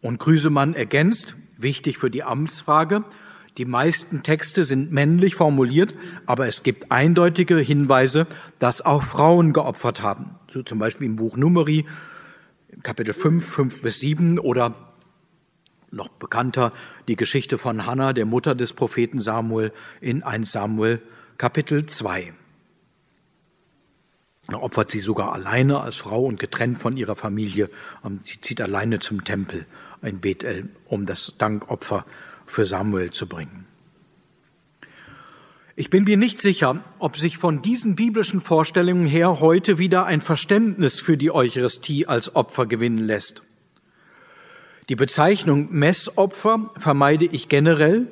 Und 0.00 0.18
Grüsemann 0.20 0.74
ergänzt, 0.74 1.34
wichtig 1.56 1.98
für 1.98 2.10
die 2.10 2.22
Amtsfrage, 2.22 3.04
die 3.58 3.64
meisten 3.64 4.22
Texte 4.22 4.62
sind 4.62 4.92
männlich 4.92 5.34
formuliert, 5.34 5.92
aber 6.26 6.46
es 6.46 6.62
gibt 6.62 6.92
eindeutige 6.92 7.58
Hinweise, 7.58 8.28
dass 8.60 8.82
auch 8.82 9.02
Frauen 9.02 9.52
geopfert 9.52 10.00
haben. 10.00 10.36
So 10.48 10.62
zum 10.62 10.78
Beispiel 10.78 11.08
im 11.08 11.16
Buch 11.16 11.36
Numeri, 11.36 11.84
Kapitel 12.84 13.12
5, 13.12 13.44
5 13.44 13.82
bis 13.82 13.98
7 13.98 14.38
oder 14.38 14.74
noch 15.90 16.08
bekannter 16.08 16.72
die 17.08 17.16
Geschichte 17.16 17.58
von 17.58 17.84
Hannah, 17.84 18.12
der 18.12 18.26
Mutter 18.26 18.54
des 18.54 18.74
Propheten 18.74 19.18
Samuel, 19.18 19.72
in 20.00 20.22
1 20.22 20.52
Samuel 20.52 21.02
Kapitel 21.36 21.86
2. 21.86 22.34
Da 24.48 24.56
opfert 24.56 24.90
sie 24.90 25.00
sogar 25.00 25.34
alleine 25.34 25.80
als 25.80 25.98
Frau 25.98 26.24
und 26.24 26.40
getrennt 26.40 26.80
von 26.80 26.96
ihrer 26.96 27.14
Familie. 27.14 27.68
Sie 28.22 28.40
zieht 28.40 28.62
alleine 28.62 28.98
zum 28.98 29.22
Tempel 29.22 29.66
in 30.02 30.20
Bethel, 30.20 30.70
um 30.86 31.04
das 31.04 31.34
Dankopfer 31.36 32.06
für 32.46 32.64
Samuel 32.64 33.10
zu 33.10 33.28
bringen. 33.28 33.66
Ich 35.76 35.90
bin 35.90 36.04
mir 36.04 36.16
nicht 36.16 36.40
sicher, 36.40 36.82
ob 36.98 37.18
sich 37.18 37.38
von 37.38 37.62
diesen 37.62 37.94
biblischen 37.94 38.40
Vorstellungen 38.40 39.06
her 39.06 39.38
heute 39.38 39.78
wieder 39.78 40.06
ein 40.06 40.22
Verständnis 40.22 40.98
für 40.98 41.16
die 41.16 41.30
Eucharistie 41.30 42.06
als 42.06 42.34
Opfer 42.34 42.66
gewinnen 42.66 42.98
lässt. 42.98 43.42
Die 44.88 44.96
Bezeichnung 44.96 45.68
Messopfer 45.70 46.70
vermeide 46.74 47.26
ich 47.26 47.48
generell, 47.48 48.10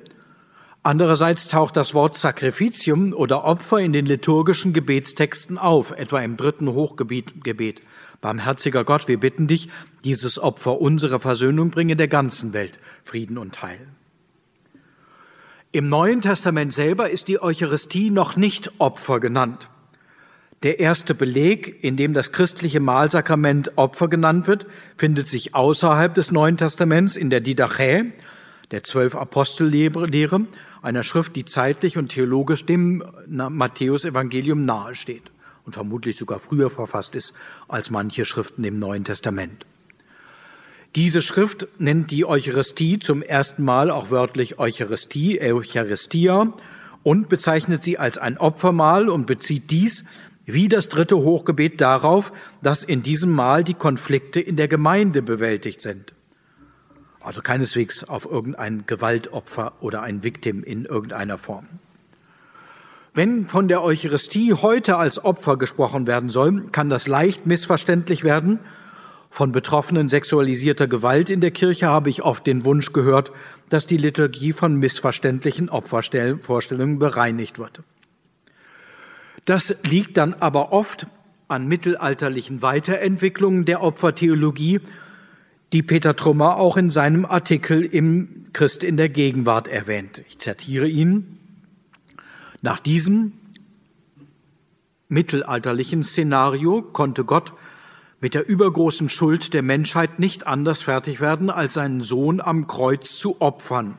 Andererseits 0.86 1.48
taucht 1.48 1.76
das 1.76 1.94
Wort 1.94 2.16
Sacrificium 2.16 3.12
oder 3.12 3.42
Opfer 3.42 3.80
in 3.80 3.92
den 3.92 4.06
liturgischen 4.06 4.72
Gebetstexten 4.72 5.58
auf, 5.58 5.90
etwa 5.90 6.20
im 6.20 6.36
dritten 6.36 6.68
Hochgebet. 6.68 7.82
Barmherziger 8.20 8.84
Gott, 8.84 9.08
wir 9.08 9.18
bitten 9.18 9.48
dich, 9.48 9.68
dieses 10.04 10.38
Opfer 10.38 10.80
unserer 10.80 11.18
Versöhnung 11.18 11.70
bringe 11.70 11.96
der 11.96 12.06
ganzen 12.06 12.52
Welt 12.52 12.78
Frieden 13.02 13.36
und 13.36 13.62
Heil. 13.62 13.88
Im 15.72 15.88
Neuen 15.88 16.20
Testament 16.20 16.72
selber 16.72 17.10
ist 17.10 17.26
die 17.26 17.42
Eucharistie 17.42 18.10
noch 18.10 18.36
nicht 18.36 18.70
Opfer 18.78 19.18
genannt. 19.18 19.68
Der 20.62 20.78
erste 20.78 21.16
Beleg, 21.16 21.82
in 21.82 21.96
dem 21.96 22.14
das 22.14 22.30
christliche 22.30 22.78
Mahlsakrament 22.78 23.72
Opfer 23.74 24.06
genannt 24.06 24.46
wird, 24.46 24.66
findet 24.96 25.26
sich 25.26 25.52
außerhalb 25.52 26.14
des 26.14 26.30
Neuen 26.30 26.58
Testaments 26.58 27.16
in 27.16 27.28
der 27.28 27.40
Didache, 27.40 28.12
der 28.70 28.84
zwölf 28.84 29.16
Apostellehre, 29.16 30.06
einer 30.82 31.02
Schrift, 31.02 31.36
die 31.36 31.44
zeitlich 31.44 31.98
und 31.98 32.08
theologisch 32.08 32.66
dem 32.66 33.02
Matthäus-Evangelium 33.26 34.64
nahesteht 34.64 35.30
und 35.64 35.74
vermutlich 35.74 36.16
sogar 36.16 36.38
früher 36.38 36.70
verfasst 36.70 37.14
ist 37.14 37.34
als 37.68 37.90
manche 37.90 38.24
Schriften 38.24 38.64
im 38.64 38.78
Neuen 38.78 39.04
Testament. 39.04 39.66
Diese 40.94 41.20
Schrift 41.20 41.68
nennt 41.78 42.10
die 42.10 42.24
Eucharistie 42.24 42.98
zum 42.98 43.20
ersten 43.20 43.62
Mal 43.64 43.90
auch 43.90 44.10
wörtlich 44.10 44.58
Eucharistie, 44.58 45.40
Eucharistia, 45.40 46.54
und 47.02 47.28
bezeichnet 47.28 47.84
sie 47.84 47.98
als 47.98 48.18
ein 48.18 48.36
Opfermahl 48.38 49.08
und 49.08 49.26
bezieht 49.26 49.70
dies 49.70 50.04
wie 50.44 50.68
das 50.68 50.88
dritte 50.88 51.16
Hochgebet 51.16 51.80
darauf, 51.80 52.32
dass 52.62 52.82
in 52.82 53.02
diesem 53.02 53.30
Mahl 53.32 53.62
die 53.62 53.74
Konflikte 53.74 54.40
in 54.40 54.56
der 54.56 54.68
Gemeinde 54.68 55.22
bewältigt 55.22 55.82
sind. 55.82 56.15
Also 57.26 57.42
keineswegs 57.42 58.04
auf 58.04 58.24
irgendein 58.30 58.86
Gewaltopfer 58.86 59.72
oder 59.80 60.02
ein 60.02 60.22
Victim 60.22 60.62
in 60.62 60.84
irgendeiner 60.84 61.38
Form. 61.38 61.66
Wenn 63.14 63.48
von 63.48 63.66
der 63.66 63.82
Eucharistie 63.82 64.54
heute 64.54 64.96
als 64.96 65.24
Opfer 65.24 65.56
gesprochen 65.56 66.06
werden 66.06 66.28
soll, 66.30 66.68
kann 66.70 66.88
das 66.88 67.08
leicht 67.08 67.44
missverständlich 67.44 68.22
werden. 68.22 68.60
Von 69.28 69.50
Betroffenen 69.50 70.08
sexualisierter 70.08 70.86
Gewalt 70.86 71.28
in 71.28 71.40
der 71.40 71.50
Kirche 71.50 71.88
habe 71.88 72.10
ich 72.10 72.22
oft 72.22 72.46
den 72.46 72.64
Wunsch 72.64 72.92
gehört, 72.92 73.32
dass 73.70 73.86
die 73.86 73.96
Liturgie 73.96 74.52
von 74.52 74.76
missverständlichen 74.76 75.68
Opfervorstellungen 75.68 77.00
bereinigt 77.00 77.58
wird. 77.58 77.80
Das 79.46 79.74
liegt 79.82 80.16
dann 80.16 80.32
aber 80.34 80.72
oft 80.72 81.08
an 81.48 81.66
mittelalterlichen 81.66 82.62
Weiterentwicklungen 82.62 83.64
der 83.64 83.82
Opfertheologie 83.82 84.80
die 85.72 85.82
Peter 85.82 86.16
Trummer 86.16 86.56
auch 86.56 86.76
in 86.76 86.90
seinem 86.90 87.24
Artikel 87.24 87.82
im 87.82 88.44
Christ 88.52 88.84
in 88.84 88.96
der 88.96 89.08
Gegenwart 89.08 89.68
erwähnt. 89.68 90.22
Ich 90.28 90.38
zitiere 90.38 90.88
ihn. 90.88 91.38
Nach 92.62 92.80
diesem 92.80 93.32
mittelalterlichen 95.08 96.02
Szenario 96.02 96.82
konnte 96.82 97.24
Gott 97.24 97.52
mit 98.20 98.34
der 98.34 98.48
übergroßen 98.48 99.08
Schuld 99.08 99.54
der 99.54 99.62
Menschheit 99.62 100.18
nicht 100.18 100.46
anders 100.46 100.82
fertig 100.82 101.20
werden, 101.20 101.50
als 101.50 101.74
seinen 101.74 102.00
Sohn 102.00 102.40
am 102.40 102.66
Kreuz 102.66 103.16
zu 103.16 103.40
opfern. 103.40 103.98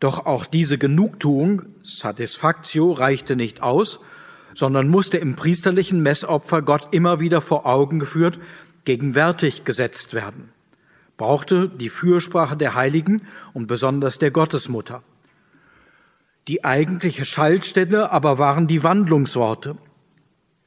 Doch 0.00 0.26
auch 0.26 0.46
diese 0.46 0.78
Genugtuung, 0.78 1.62
Satisfactio, 1.82 2.92
reichte 2.92 3.36
nicht 3.36 3.62
aus, 3.62 4.00
sondern 4.54 4.88
musste 4.88 5.18
im 5.18 5.36
priesterlichen 5.36 6.00
Messopfer 6.00 6.62
Gott 6.62 6.88
immer 6.92 7.20
wieder 7.20 7.40
vor 7.40 7.66
Augen 7.66 7.98
geführt, 7.98 8.38
gegenwärtig 8.84 9.64
gesetzt 9.64 10.14
werden, 10.14 10.50
brauchte 11.16 11.68
die 11.68 11.88
Fürsprache 11.88 12.56
der 12.56 12.74
Heiligen 12.74 13.26
und 13.52 13.66
besonders 13.66 14.18
der 14.18 14.30
Gottesmutter. 14.30 15.02
Die 16.48 16.64
eigentliche 16.64 17.24
Schaltstelle 17.24 18.10
aber 18.10 18.38
waren 18.38 18.66
die 18.66 18.84
Wandlungsworte. 18.84 19.76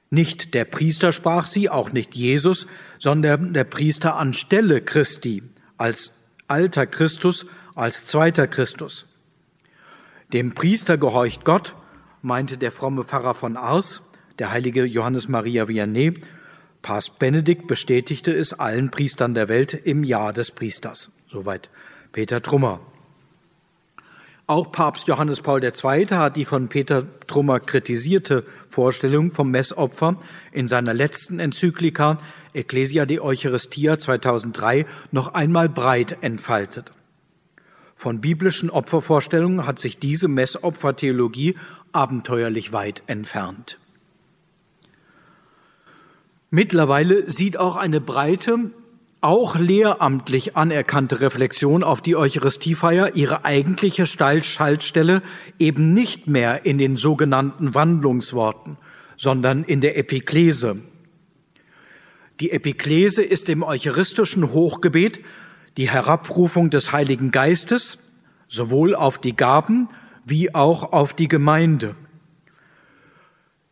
Nicht 0.09 0.53
der 0.53 0.65
Priester 0.65 1.11
sprach 1.11 1.47
sie, 1.47 1.69
auch 1.69 1.91
nicht 1.91 2.15
Jesus, 2.15 2.67
sondern 2.97 3.53
der 3.53 3.65
Priester 3.65 4.15
anstelle 4.15 4.81
Christi, 4.81 5.43
als 5.77 6.13
alter 6.47 6.87
Christus, 6.87 7.45
als 7.75 8.05
zweiter 8.05 8.47
Christus. 8.47 9.05
Dem 10.33 10.55
Priester 10.55 10.97
gehorcht 10.97 11.45
Gott, 11.45 11.75
meinte 12.21 12.57
der 12.57 12.71
fromme 12.71 13.03
Pfarrer 13.03 13.33
von 13.33 13.57
Ars, 13.57 14.01
der 14.39 14.51
heilige 14.51 14.83
Johannes 14.85 15.27
Maria 15.27 15.67
Vianney. 15.67 16.13
Papst 16.87 17.19
Benedikt 17.19 17.67
bestätigte 17.67 18.31
es 18.31 18.53
allen 18.53 18.91
Priestern 18.91 19.33
der 19.33 19.49
Welt 19.49 19.73
im 19.73 20.05
Jahr 20.05 20.31
des 20.31 20.51
Priesters. 20.51 21.11
Soweit 21.27 21.69
Peter 22.13 22.41
Trummer. 22.41 22.79
Auch 24.45 24.71
Papst 24.71 25.09
Johannes 25.09 25.41
Paul 25.41 25.61
II. 25.61 26.05
hat 26.11 26.37
die 26.37 26.45
von 26.45 26.69
Peter 26.69 27.05
Trummer 27.27 27.59
kritisierte 27.59 28.45
Vorstellung 28.69 29.33
vom 29.33 29.51
Messopfer 29.51 30.15
in 30.53 30.69
seiner 30.69 30.93
letzten 30.93 31.41
Enzyklika 31.41 32.19
Ecclesia 32.53 33.05
de 33.05 33.19
Eucharistia 33.19 33.99
2003 33.99 34.85
noch 35.11 35.33
einmal 35.33 35.67
breit 35.67 36.19
entfaltet. 36.21 36.93
Von 37.95 38.21
biblischen 38.21 38.69
Opfervorstellungen 38.69 39.67
hat 39.67 39.79
sich 39.79 39.99
diese 39.99 40.29
Messopfertheologie 40.29 41.57
abenteuerlich 41.91 42.71
weit 42.71 43.03
entfernt. 43.07 43.77
Mittlerweile 46.49 47.29
sieht 47.29 47.57
auch 47.57 47.75
eine 47.75 48.01
breite 48.01 48.71
auch 49.19 49.55
lehramtlich 49.55 50.55
anerkannte 50.55 51.21
Reflexion 51.21 51.83
auf 51.83 52.01
die 52.01 52.15
Eucharistiefeier 52.15 53.15
ihre 53.15 53.45
eigentliche 53.45 54.05
Schaltstelle 54.05 55.23
eben 55.57 55.93
nicht 55.93 56.27
mehr 56.27 56.65
in 56.65 56.77
den 56.77 56.95
sogenannten 56.95 57.73
Wandlungsworten, 57.73 58.77
sondern 59.17 59.63
in 59.63 59.81
der 59.81 59.97
Epiklese. 59.97 60.77
Die 62.39 62.51
Epiklese 62.51 63.23
ist 63.23 63.49
im 63.49 63.63
eucharistischen 63.63 64.53
Hochgebet 64.53 65.19
die 65.77 65.89
Herabrufung 65.89 66.69
des 66.69 66.91
Heiligen 66.91 67.31
Geistes 67.31 67.97
sowohl 68.47 68.93
auf 68.93 69.17
die 69.17 69.35
Gaben 69.35 69.87
wie 70.25 70.53
auch 70.53 70.93
auf 70.93 71.13
die 71.15 71.27
Gemeinde. 71.27 71.95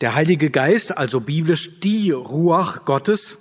Der 0.06 0.14
Heilige 0.14 0.52
Geist, 0.52 0.96
also 0.96 1.20
biblisch 1.20 1.80
die 1.80 2.12
Ruach 2.12 2.86
Gottes, 2.86 3.40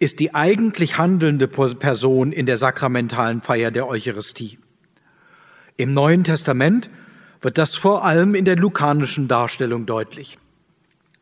ist 0.00 0.18
die 0.18 0.34
eigentlich 0.34 0.98
handelnde 0.98 1.46
Person 1.46 2.32
in 2.32 2.46
der 2.46 2.58
sakramentalen 2.58 3.42
Feier 3.42 3.70
der 3.70 3.86
Eucharistie. 3.86 4.58
Im 5.76 5.92
Neuen 5.92 6.24
Testament 6.24 6.90
wird 7.42 7.58
das 7.58 7.76
vor 7.76 8.04
allem 8.04 8.34
in 8.34 8.44
der 8.44 8.56
lukanischen 8.56 9.28
Darstellung 9.28 9.86
deutlich. 9.86 10.36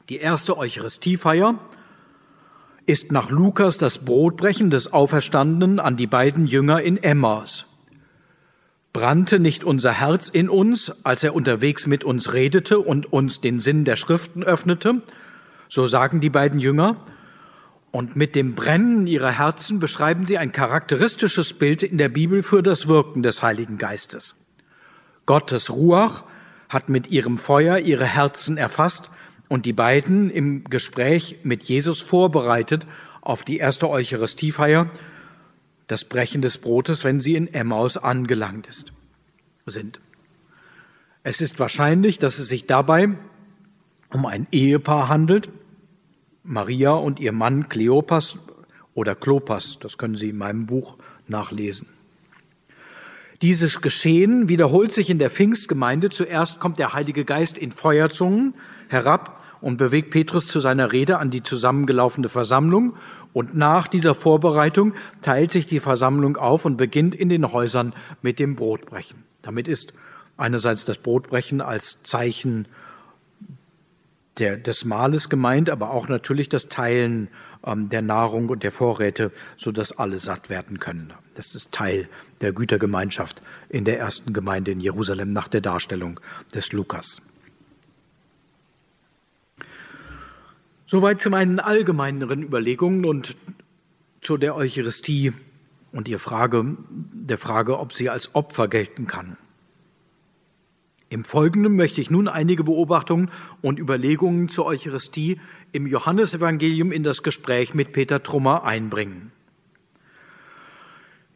Die 0.09 0.17
erste 0.17 0.57
Eucharistiefeier 0.57 1.59
ist 2.87 3.13
nach 3.13 3.29
Lukas 3.29 3.77
das 3.77 4.07
Brotbrechen 4.07 4.71
des 4.71 4.91
Auferstandenen 4.95 5.81
an 5.81 5.99
die 5.99 6.07
beiden 6.07 6.47
Jünger 6.47 6.81
in 6.81 6.97
Emmaus. 6.97 7.67
Brannte 8.93 9.39
nicht 9.39 9.65
unser 9.65 9.93
Herz 9.93 10.29
in 10.29 10.49
uns, 10.49 10.93
als 11.05 11.25
er 11.25 11.35
unterwegs 11.35 11.87
mit 11.87 12.05
uns 12.05 12.35
redete 12.35 12.79
und 12.79 13.11
uns 13.11 13.41
den 13.41 13.59
Sinn 13.59 13.85
der 13.85 13.97
Schriften 13.97 14.43
öffnete? 14.43 15.03
So 15.69 15.87
sagen 15.87 16.21
die 16.21 16.31
beiden 16.31 16.61
Jünger, 16.61 16.97
und 17.93 18.17
mit 18.17 18.35
dem 18.35 18.55
Brennen 18.55 19.07
ihrer 19.07 19.39
Herzen 19.39 19.79
beschreiben 19.79 20.25
sie 20.25 20.39
ein 20.39 20.51
charakteristisches 20.51 21.55
Bild 21.55 21.83
in 21.83 21.99
der 21.99 22.09
Bibel 22.09 22.43
für 22.43 22.63
das 22.63 22.89
Wirken 22.89 23.23
des 23.23 23.43
Heiligen 23.43 23.77
Geistes. 23.77 24.37
Gottes 25.27 25.71
Ruach 25.71 26.25
hat 26.71 26.89
mit 26.89 27.09
ihrem 27.09 27.37
Feuer 27.37 27.79
ihre 27.79 28.07
Herzen 28.07 28.57
erfasst 28.57 29.11
und 29.49 29.67
die 29.67 29.75
beiden 29.75 30.31
im 30.31 30.65
Gespräch 30.65 31.41
mit 31.43 31.65
Jesus 31.65 32.01
vorbereitet 32.01 32.87
auf 33.21 33.43
die 33.43 33.59
erste 33.59 33.91
Eucharistiefeier, 33.91 34.91
das 35.93 36.05
Brechen 36.07 36.41
des 36.41 36.57
Brotes, 36.59 37.05
wenn 37.05 37.21
sie 37.21 37.35
in 37.35 37.47
Emmaus 37.47 37.99
angelangt 37.99 38.67
ist, 38.67 38.93
sind. 39.67 40.01
Es 41.23 41.41
ist 41.43 41.61
wahrscheinlich, 41.61 42.19
dass 42.19 42.39
es 42.39 42.49
sich 42.49 42.67
dabei 42.67 43.11
um 44.11 44.27
ein 44.27 44.47
Ehepaar 44.51 45.09
handelt, 45.09 45.51
Maria 46.45 46.93
und 46.93 47.21
ihr 47.21 47.33
Mann 47.33 47.69
Kleopas 47.69 48.37
oder 48.95 49.15
Klopas, 49.15 49.79
das 49.81 49.99
können 49.99 50.17
Sie 50.17 50.31
in 50.31 50.39
meinem 50.39 50.67
Buch 50.67 50.97
nachlesen. 51.29 51.89
Dieses 53.43 53.81
Geschehen 53.81 54.49
wiederholt 54.49 54.95
sich 54.95 55.11
in 55.11 55.19
der 55.19 55.31
Pfingstgemeinde. 55.31 56.11
Zuerst 56.11 56.59
kommt 56.59 56.79
der 56.79 56.95
Heilige 56.95 57.25
Geist 57.25 57.59
in 57.59 57.71
Feuerzungen 57.71 58.55
herab 58.89 59.42
und 59.63 59.79
bewegt 59.79 60.11
Petrus 60.11 60.49
zu 60.49 60.61
seiner 60.61 60.93
Rede 60.93 61.19
an 61.19 61.31
die 61.31 61.43
zusammengelaufene 61.43 62.29
Versammlung. 62.29 62.95
Und 63.33 63.57
nach 63.57 63.89
dieser 63.89 64.15
Vorbereitung 64.15 64.93
teilt 65.23 65.53
sich 65.53 65.67
die 65.67 65.81
Versammlung 65.81 66.37
auf 66.37 66.67
und 66.67 66.77
beginnt 66.77 67.15
in 67.15 67.31
den 67.31 67.51
Häusern 67.51 67.95
mit 68.21 68.39
dem 68.39 68.57
Brotbrechen. 68.57 69.25
Damit 69.41 69.69
ist 69.69 69.95
einerseits 70.37 70.85
das 70.85 70.99
Brotbrechen 70.99 71.61
als 71.61 72.03
Zeichen 72.03 72.67
der, 74.39 74.57
des 74.57 74.85
Mahles 74.85 75.29
gemeint, 75.29 75.71
aber 75.71 75.91
auch 75.91 76.09
natürlich 76.09 76.49
das 76.49 76.69
Teilen 76.69 77.29
ähm, 77.65 77.89
der 77.89 78.03
Nahrung 78.03 78.49
und 78.49 78.63
der 78.63 78.73
Vorräte, 78.73 79.31
so 79.57 79.73
dass 79.73 79.99
alle 79.99 80.19
satt 80.19 80.51
werden 80.51 80.79
können. 80.81 81.13
Das 81.35 81.55
ist 81.55 81.73
Teil 81.73 82.09
der 82.41 82.53
Gütergemeinschaft 82.53 83.43
in 83.69 83.85
der 83.85 83.99
ersten 83.99 84.33
Gemeinde 84.33 84.71
in 84.73 84.81
Jerusalem 84.81 85.33
nach 85.33 85.49
der 85.49 85.61
Darstellung 85.61 86.19
des 86.55 86.73
Lukas. 86.73 87.23
Soweit 90.93 91.23
zu 91.23 91.31
meinen 91.31 91.59
allgemeineren 91.59 92.43
Überlegungen 92.43 93.07
und 93.07 93.35
zu 94.21 94.37
der 94.37 94.55
Eucharistie 94.55 95.33
und 95.91 96.07
ihr 96.07 96.19
Frage, 96.19 96.77
der 96.91 97.39
Frage, 97.39 97.79
ob 97.79 97.95
sie 97.95 98.11
als 98.11 98.35
Opfer 98.35 98.69
gelten 98.69 99.07
kann. 99.07 99.39
Im 101.09 101.25
Folgenden 101.25 101.77
möchte 101.77 102.03
ich 102.03 102.11
nun 102.11 102.29
einige 102.29 102.63
Beobachtungen 102.65 103.31
und 103.63 103.79
Überlegungen 103.79 104.51
zur 104.51 104.67
Eucharistie 104.67 105.41
im 105.73 105.87
Johannesevangelium 105.87 106.93
in 106.93 107.05
das 107.05 107.23
Gespräch 107.23 107.73
mit 107.73 107.93
Peter 107.95 108.23
Trummer 108.23 108.65
einbringen. 108.65 109.33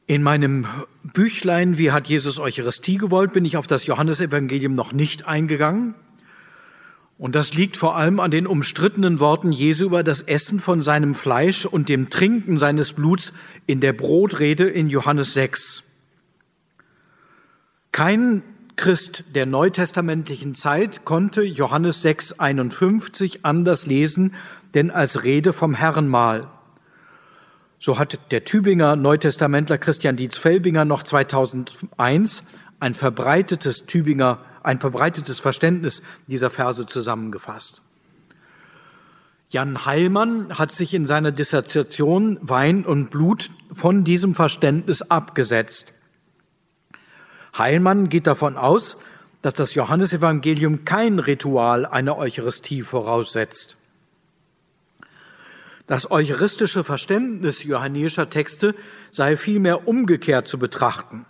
In 0.07 0.23
meinem 0.23 0.67
Büchlein 1.03 1.79
Wie 1.79 1.93
hat 1.93 2.09
Jesus 2.09 2.39
Eucharistie 2.39 2.99
gewollt, 2.99 3.33
bin 3.33 3.47
ich 3.47 3.57
auf 3.57 3.67
das 3.67 3.87
Johannesevangelium 3.87 4.75
noch 4.75 4.93
nicht 4.93 5.27
eingegangen. 5.27 5.95
Und 7.19 7.35
das 7.35 7.55
liegt 7.55 7.77
vor 7.77 7.97
allem 7.97 8.21
an 8.21 8.31
den 8.31 8.47
umstrittenen 8.47 9.21
Worten 9.21 9.51
Jesu 9.51 9.87
über 9.87 10.03
das 10.03 10.21
Essen 10.21 10.61
von 10.61 10.83
seinem 10.83 11.15
Fleisch 11.15 11.65
und 11.65 11.89
dem 11.89 12.11
Trinken 12.11 12.59
seines 12.59 12.93
Bluts 12.93 13.33
in 13.67 13.81
der 13.81 13.95
Brotrede 13.95 14.69
in 14.69 14.91
Johannes 14.91 15.33
6. 15.33 15.83
Kein 17.93 18.43
Christ 18.77 19.25
der 19.35 19.47
neutestamentlichen 19.47 20.55
Zeit 20.55 21.07
konnte 21.07 21.43
Johannes 21.43 22.05
6,51 22.05 23.39
anders 23.43 23.87
lesen, 23.87 24.35
denn 24.75 24.91
als 24.91 25.25
Rede 25.25 25.55
vom 25.55 25.73
Herrenmahl. 25.73 26.49
So 27.79 27.99
hat 27.99 28.19
der 28.31 28.45
Tübinger 28.45 28.97
Neutestamentler 28.97 29.79
Christian 29.79 30.17
Dietz 30.17 30.37
Felbinger 30.37 30.85
noch 30.85 31.03
2001 31.03 32.43
ein 32.79 32.93
verbreitetes 32.93 33.87
Tübinger, 33.87 34.41
ein 34.67 34.81
verbreitetes 34.81 35.41
Verständnis 35.41 36.03
dieser 36.27 36.51
Verse 36.51 36.87
zusammengefasst. 36.87 37.83
Jan 39.49 39.87
Heilmann 39.87 40.59
hat 40.59 40.73
sich 40.73 40.93
in 40.93 41.07
seiner 41.07 41.31
Dissertation 41.31 42.39
Wein 42.43 42.85
und 42.85 43.11
Blut 43.11 43.51
von 43.73 44.03
diesem 44.03 44.35
Verständnis 44.35 45.03
abgesetzt. 45.03 45.93
Heilmann 47.57 48.09
geht 48.09 48.27
davon 48.27 48.57
aus, 48.57 48.99
dass 49.43 49.55
das 49.55 49.75
Johannesevangelium 49.75 50.85
kein 50.85 51.21
Ritual 51.21 51.87
einer 51.87 52.19
Eucharistie 52.19 52.83
voraussetzt. 52.83 53.77
Das 55.87 56.11
eucharistische 56.11 56.83
Verständnis 56.83 57.63
johannäischer 57.63 58.29
Texte 58.29 58.75
sei 59.13 59.37
vielmehr 59.37 59.87
umgekehrt 59.87 60.49
zu 60.49 60.59
betrachten. 60.59 61.25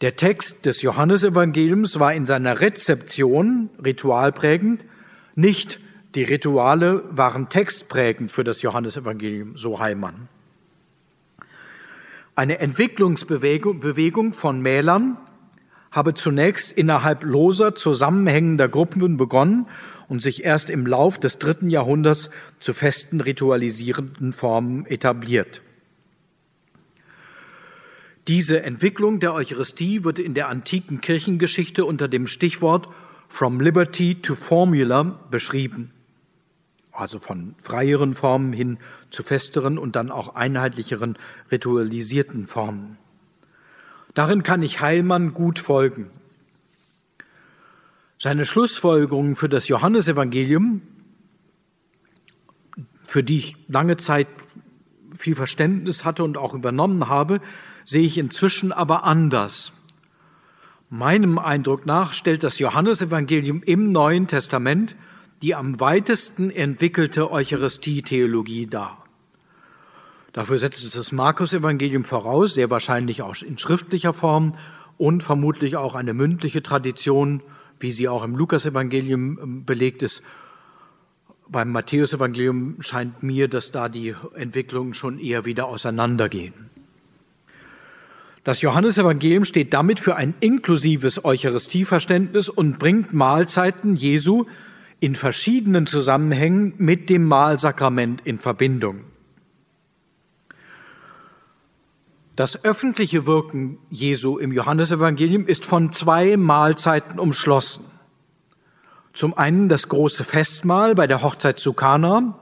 Der 0.00 0.16
Text 0.16 0.64
des 0.64 0.80
Johannesevangeliums 0.80 2.00
war 2.00 2.14
in 2.14 2.24
seiner 2.24 2.62
Rezeption 2.62 3.68
ritualprägend, 3.84 4.86
nicht 5.34 5.78
die 6.14 6.22
Rituale 6.22 7.04
waren 7.10 7.50
textprägend 7.50 8.32
für 8.32 8.42
das 8.42 8.62
Johannesevangelium, 8.62 9.58
so 9.58 9.78
Heimann. 9.78 10.28
Eine 12.34 12.60
Entwicklungsbewegung 12.60 14.32
von 14.32 14.62
Mälern 14.62 15.18
habe 15.90 16.14
zunächst 16.14 16.72
innerhalb 16.72 17.22
loser 17.22 17.74
zusammenhängender 17.74 18.68
Gruppen 18.68 19.18
begonnen 19.18 19.66
und 20.08 20.22
sich 20.22 20.44
erst 20.44 20.70
im 20.70 20.86
Lauf 20.86 21.18
des 21.20 21.38
dritten 21.38 21.68
Jahrhunderts 21.68 22.30
zu 22.58 22.72
festen 22.72 23.20
ritualisierenden 23.20 24.32
Formen 24.32 24.86
etabliert. 24.86 25.60
Diese 28.28 28.62
Entwicklung 28.62 29.18
der 29.18 29.32
Eucharistie 29.32 30.04
wird 30.04 30.18
in 30.18 30.34
der 30.34 30.48
antiken 30.48 31.00
Kirchengeschichte 31.00 31.84
unter 31.84 32.08
dem 32.08 32.26
Stichwort 32.26 32.88
From 33.28 33.60
Liberty 33.60 34.20
to 34.20 34.34
Formula 34.34 35.02
beschrieben. 35.30 35.92
Also 36.92 37.18
von 37.18 37.54
freieren 37.62 38.14
Formen 38.14 38.52
hin 38.52 38.78
zu 39.08 39.22
festeren 39.22 39.78
und 39.78 39.96
dann 39.96 40.10
auch 40.10 40.34
einheitlicheren 40.34 41.16
ritualisierten 41.50 42.46
Formen. 42.46 42.98
Darin 44.14 44.42
kann 44.42 44.62
ich 44.62 44.80
Heilmann 44.80 45.32
gut 45.32 45.58
folgen. 45.58 46.10
Seine 48.18 48.44
Schlussfolgerungen 48.44 49.34
für 49.34 49.48
das 49.48 49.68
Johannesevangelium, 49.68 50.82
für 53.06 53.22
die 53.22 53.38
ich 53.38 53.56
lange 53.68 53.96
Zeit 53.96 54.28
viel 55.16 55.34
Verständnis 55.34 56.04
hatte 56.04 56.24
und 56.24 56.36
auch 56.36 56.52
übernommen 56.52 57.08
habe, 57.08 57.40
sehe 57.84 58.02
ich 58.02 58.18
inzwischen 58.18 58.72
aber 58.72 59.04
anders. 59.04 59.72
Meinem 60.88 61.38
Eindruck 61.38 61.86
nach 61.86 62.12
stellt 62.12 62.42
das 62.42 62.58
Johannesevangelium 62.58 63.62
im 63.62 63.92
Neuen 63.92 64.26
Testament 64.26 64.96
die 65.42 65.54
am 65.54 65.80
weitesten 65.80 66.50
entwickelte 66.50 67.30
Eucharistie-Theologie 67.30 68.66
dar. 68.66 69.04
Dafür 70.32 70.58
setzt 70.58 70.84
es 70.84 70.92
das 70.92 71.12
Markus-Evangelium 71.12 72.04
voraus, 72.04 72.54
sehr 72.54 72.70
wahrscheinlich 72.70 73.22
auch 73.22 73.34
in 73.42 73.58
schriftlicher 73.58 74.12
Form 74.12 74.54
und 74.96 75.22
vermutlich 75.22 75.76
auch 75.76 75.94
eine 75.94 76.14
mündliche 76.14 76.62
Tradition, 76.62 77.42
wie 77.80 77.90
sie 77.90 78.08
auch 78.08 78.22
im 78.22 78.36
Lukas-Evangelium 78.36 79.38
ähm, 79.42 79.64
belegt 79.64 80.02
ist. 80.02 80.22
Beim 81.48 81.72
Matthäus-Evangelium 81.72 82.76
scheint 82.80 83.22
mir, 83.22 83.48
dass 83.48 83.72
da 83.72 83.88
die 83.88 84.14
Entwicklungen 84.34 84.94
schon 84.94 85.18
eher 85.18 85.46
wieder 85.46 85.66
auseinandergehen. 85.66 86.70
Das 88.42 88.62
Johannesevangelium 88.62 89.44
steht 89.44 89.74
damit 89.74 90.00
für 90.00 90.16
ein 90.16 90.34
inklusives 90.40 91.24
Eucharistieverständnis 91.24 92.48
und 92.48 92.78
bringt 92.78 93.12
Mahlzeiten 93.12 93.94
Jesu 93.94 94.46
in 94.98 95.14
verschiedenen 95.14 95.86
Zusammenhängen 95.86 96.74
mit 96.78 97.10
dem 97.10 97.26
Mahlsakrament 97.26 98.22
in 98.26 98.38
Verbindung. 98.38 99.00
Das 102.34 102.64
öffentliche 102.64 103.26
Wirken 103.26 103.76
Jesu 103.90 104.38
im 104.38 104.52
Johannesevangelium 104.52 105.44
ist 105.44 105.66
von 105.66 105.92
zwei 105.92 106.38
Mahlzeiten 106.38 107.18
umschlossen. 107.18 107.84
Zum 109.12 109.36
einen 109.36 109.68
das 109.68 109.90
große 109.90 110.24
Festmahl 110.24 110.94
bei 110.94 111.06
der 111.06 111.22
Hochzeit 111.22 111.58
zu 111.58 111.74
Kana 111.74 112.38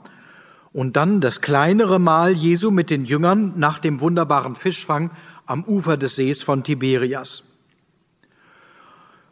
und 0.72 0.96
dann 0.96 1.20
das 1.20 1.40
kleinere 1.40 1.98
Mahl 1.98 2.30
Jesu 2.30 2.70
mit 2.70 2.90
den 2.90 3.04
Jüngern 3.04 3.54
nach 3.56 3.80
dem 3.80 4.00
wunderbaren 4.00 4.54
Fischfang 4.54 5.10
am 5.48 5.64
Ufer 5.64 5.96
des 5.96 6.16
Sees 6.16 6.42
von 6.42 6.62
Tiberias. 6.62 7.42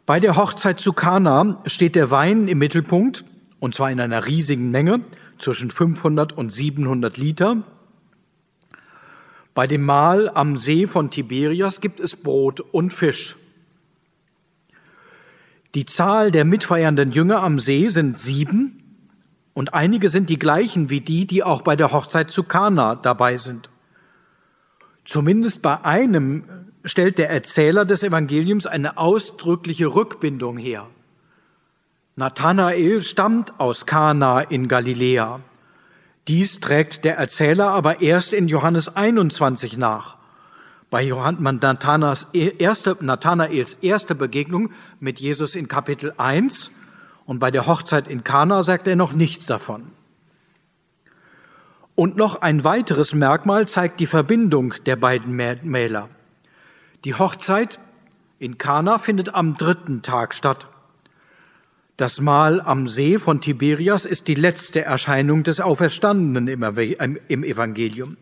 Bei 0.07 0.19
der 0.19 0.35
Hochzeit 0.35 0.79
zu 0.79 0.93
Kana 0.93 1.61
steht 1.65 1.95
der 1.95 2.09
Wein 2.11 2.47
im 2.47 2.57
Mittelpunkt, 2.57 3.23
und 3.59 3.75
zwar 3.75 3.91
in 3.91 3.99
einer 3.99 4.25
riesigen 4.25 4.71
Menge, 4.71 5.01
zwischen 5.37 5.69
500 5.69 6.33
und 6.33 6.51
700 6.51 7.17
Liter. 7.17 7.63
Bei 9.53 9.67
dem 9.67 9.83
Mahl 9.83 10.29
am 10.29 10.57
See 10.57 10.87
von 10.87 11.11
Tiberias 11.11 11.81
gibt 11.81 11.99
es 11.99 12.15
Brot 12.15 12.61
und 12.61 12.93
Fisch. 12.93 13.35
Die 15.75 15.85
Zahl 15.85 16.31
der 16.31 16.45
mitfeiernden 16.45 17.11
Jünger 17.11 17.43
am 17.43 17.59
See 17.59 17.89
sind 17.89 18.17
sieben 18.17 18.81
und 19.53 19.75
einige 19.75 20.09
sind 20.09 20.29
die 20.29 20.39
gleichen 20.39 20.89
wie 20.89 21.01
die, 21.01 21.27
die 21.27 21.43
auch 21.43 21.61
bei 21.61 21.75
der 21.75 21.91
Hochzeit 21.91 22.31
zu 22.31 22.43
Kana 22.43 22.95
dabei 22.95 23.37
sind. 23.37 23.69
Zumindest 25.07 25.61
bei 25.61 25.85
einem 25.85 26.43
stellt 26.83 27.17
der 27.17 27.29
Erzähler 27.29 27.85
des 27.85 28.03
Evangeliums 28.03 28.67
eine 28.67 28.97
ausdrückliche 28.97 29.95
Rückbindung 29.95 30.57
her. 30.57 30.85
Nathanael 32.17 33.01
stammt 33.01 33.57
aus 33.57 33.85
Kana 33.85 34.41
in 34.41 34.67
Galiläa. 34.67 35.39
Dies 36.27 36.59
trägt 36.59 37.05
der 37.05 37.15
Erzähler 37.17 37.69
aber 37.69 38.01
erst 38.01 38.33
in 38.33 38.49
Johannes 38.49 38.97
21 38.97 39.77
nach. 39.77 40.17
Bei 40.89 41.05
Nathanaels 41.05 42.27
erste, 42.33 42.97
Nathanaels 42.99 43.75
erste 43.75 44.13
Begegnung 44.13 44.71
mit 44.99 45.19
Jesus 45.19 45.55
in 45.55 45.69
Kapitel 45.69 46.13
1 46.17 46.71
und 47.25 47.39
bei 47.39 47.49
der 47.49 47.65
Hochzeit 47.65 48.09
in 48.09 48.25
Kana 48.25 48.61
sagt 48.63 48.89
er 48.89 48.97
noch 48.97 49.13
nichts 49.13 49.45
davon. 49.45 49.83
Und 51.97 52.15
noch 52.15 52.43
ein 52.43 52.63
weiteres 52.63 53.15
Merkmal 53.15 53.67
zeigt 53.67 53.99
die 53.99 54.05
Verbindung 54.05 54.75
der 54.85 54.95
beiden 54.97 55.35
Mähler. 55.35 56.09
Die 57.05 57.15
Hochzeit 57.15 57.79
in 58.37 58.59
Kana 58.59 58.99
findet 58.99 59.33
am 59.33 59.55
dritten 59.55 60.03
Tag 60.03 60.35
statt. 60.35 60.67
Das 61.97 62.21
Mahl 62.21 62.61
am 62.61 62.87
See 62.87 63.17
von 63.17 63.41
Tiberias 63.41 64.05
ist 64.05 64.27
die 64.27 64.35
letzte 64.35 64.85
Erscheinung 64.85 65.41
des 65.41 65.59
Auferstandenen 65.59 66.47
im 66.47 67.43
Evangelium. 67.43 68.17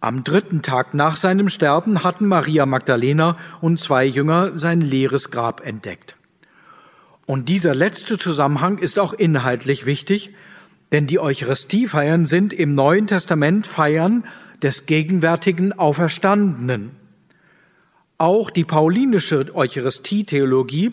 Am 0.00 0.24
dritten 0.24 0.60
Tag 0.60 0.94
nach 0.94 1.16
seinem 1.16 1.48
Sterben 1.48 2.02
hatten 2.02 2.26
Maria 2.26 2.66
Magdalena 2.66 3.36
und 3.60 3.78
zwei 3.78 4.04
Jünger 4.04 4.58
sein 4.58 4.80
leeres 4.80 5.30
Grab 5.30 5.64
entdeckt. 5.64 6.16
Und 7.24 7.48
dieser 7.48 7.76
letzte 7.76 8.18
Zusammenhang 8.18 8.78
ist 8.78 8.98
auch 8.98 9.12
inhaltlich 9.12 9.86
wichtig, 9.86 10.34
denn 10.92 11.06
die 11.06 11.18
Eucharistiefeiern 11.18 12.26
sind 12.26 12.52
im 12.52 12.74
Neuen 12.74 13.06
Testament 13.06 13.66
Feiern 13.66 14.24
des 14.62 14.86
gegenwärtigen 14.86 15.72
Auferstandenen. 15.72 16.90
Auch 18.16 18.50
die 18.50 18.64
paulinische 18.64 19.54
Eucharistie-Theologie 19.54 20.92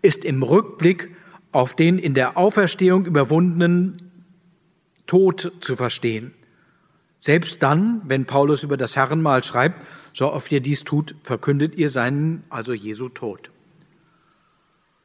ist 0.00 0.24
im 0.24 0.42
Rückblick 0.42 1.14
auf 1.50 1.76
den 1.76 1.98
in 1.98 2.14
der 2.14 2.38
Auferstehung 2.38 3.04
überwundenen 3.04 3.96
Tod 5.06 5.52
zu 5.60 5.76
verstehen. 5.76 6.32
Selbst 7.20 7.62
dann, 7.62 8.02
wenn 8.06 8.24
Paulus 8.24 8.64
über 8.64 8.76
das 8.76 8.96
Herrenmahl 8.96 9.44
schreibt, 9.44 9.80
so 10.12 10.32
oft 10.32 10.50
ihr 10.50 10.60
dies 10.60 10.84
tut, 10.84 11.14
verkündet 11.22 11.76
ihr 11.76 11.90
seinen, 11.90 12.42
also 12.48 12.72
Jesu 12.72 13.08
Tod. 13.08 13.50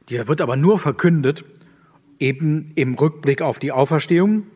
Dieser 0.08 0.26
wird 0.26 0.40
aber 0.40 0.56
nur 0.56 0.78
verkündet, 0.78 1.44
eben 2.18 2.72
im 2.74 2.94
Rückblick 2.94 3.42
auf 3.42 3.58
die 3.58 3.72
Auferstehung, 3.72 4.46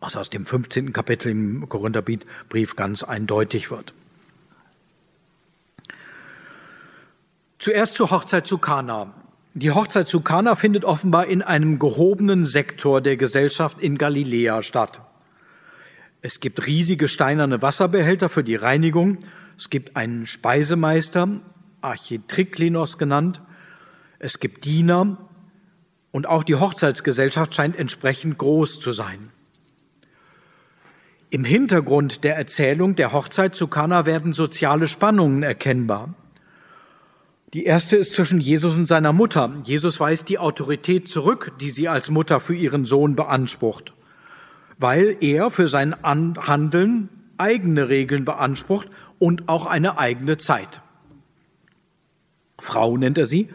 was 0.00 0.16
aus 0.16 0.30
dem 0.30 0.46
15. 0.46 0.92
Kapitel 0.92 1.30
im 1.30 1.68
Korintherbrief 1.68 2.76
ganz 2.76 3.02
eindeutig 3.02 3.70
wird. 3.70 3.94
Zuerst 7.58 7.94
zur 7.94 8.10
Hochzeit 8.10 8.46
zu 8.46 8.58
Kana. 8.58 9.12
Die 9.54 9.72
Hochzeit 9.72 10.08
zu 10.08 10.20
Kana 10.20 10.54
findet 10.54 10.84
offenbar 10.84 11.26
in 11.26 11.42
einem 11.42 11.80
gehobenen 11.80 12.44
Sektor 12.44 13.00
der 13.00 13.16
Gesellschaft 13.16 13.80
in 13.80 13.98
Galiläa 13.98 14.62
statt. 14.62 15.00
Es 16.22 16.40
gibt 16.40 16.66
riesige 16.66 17.08
steinerne 17.08 17.62
Wasserbehälter 17.62 18.28
für 18.28 18.44
die 18.44 18.54
Reinigung. 18.54 19.18
Es 19.56 19.70
gibt 19.70 19.96
einen 19.96 20.26
Speisemeister, 20.26 21.40
Architriklinos 21.80 22.98
genannt. 22.98 23.40
Es 24.18 24.38
gibt 24.38 24.64
Diener. 24.64 25.27
Und 26.10 26.26
auch 26.26 26.42
die 26.42 26.56
Hochzeitsgesellschaft 26.56 27.54
scheint 27.54 27.78
entsprechend 27.78 28.38
groß 28.38 28.80
zu 28.80 28.92
sein. 28.92 29.30
Im 31.30 31.44
Hintergrund 31.44 32.24
der 32.24 32.36
Erzählung 32.36 32.96
der 32.96 33.12
Hochzeit 33.12 33.54
zu 33.54 33.66
Kana 33.66 34.06
werden 34.06 34.32
soziale 34.32 34.88
Spannungen 34.88 35.42
erkennbar. 35.42 36.14
Die 37.52 37.64
erste 37.64 37.96
ist 37.96 38.14
zwischen 38.14 38.40
Jesus 38.40 38.74
und 38.74 38.86
seiner 38.86 39.12
Mutter. 39.12 39.54
Jesus 39.64 40.00
weist 40.00 40.28
die 40.30 40.38
Autorität 40.38 41.08
zurück, 41.08 41.52
die 41.60 41.70
sie 41.70 41.88
als 41.88 42.08
Mutter 42.10 42.40
für 42.40 42.54
ihren 42.54 42.86
Sohn 42.86 43.14
beansprucht, 43.14 43.92
weil 44.78 45.16
er 45.20 45.50
für 45.50 45.68
sein 45.68 45.94
Handeln 46.02 47.10
eigene 47.36 47.88
Regeln 47.88 48.24
beansprucht 48.24 48.88
und 49.18 49.48
auch 49.48 49.66
eine 49.66 49.98
eigene 49.98 50.38
Zeit. 50.38 50.80
Frau 52.58 52.96
nennt 52.96 53.18
er 53.18 53.26
sie, 53.26 53.48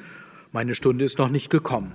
meine 0.52 0.76
Stunde 0.76 1.06
ist 1.06 1.18
noch 1.18 1.30
nicht 1.30 1.50
gekommen. 1.50 1.92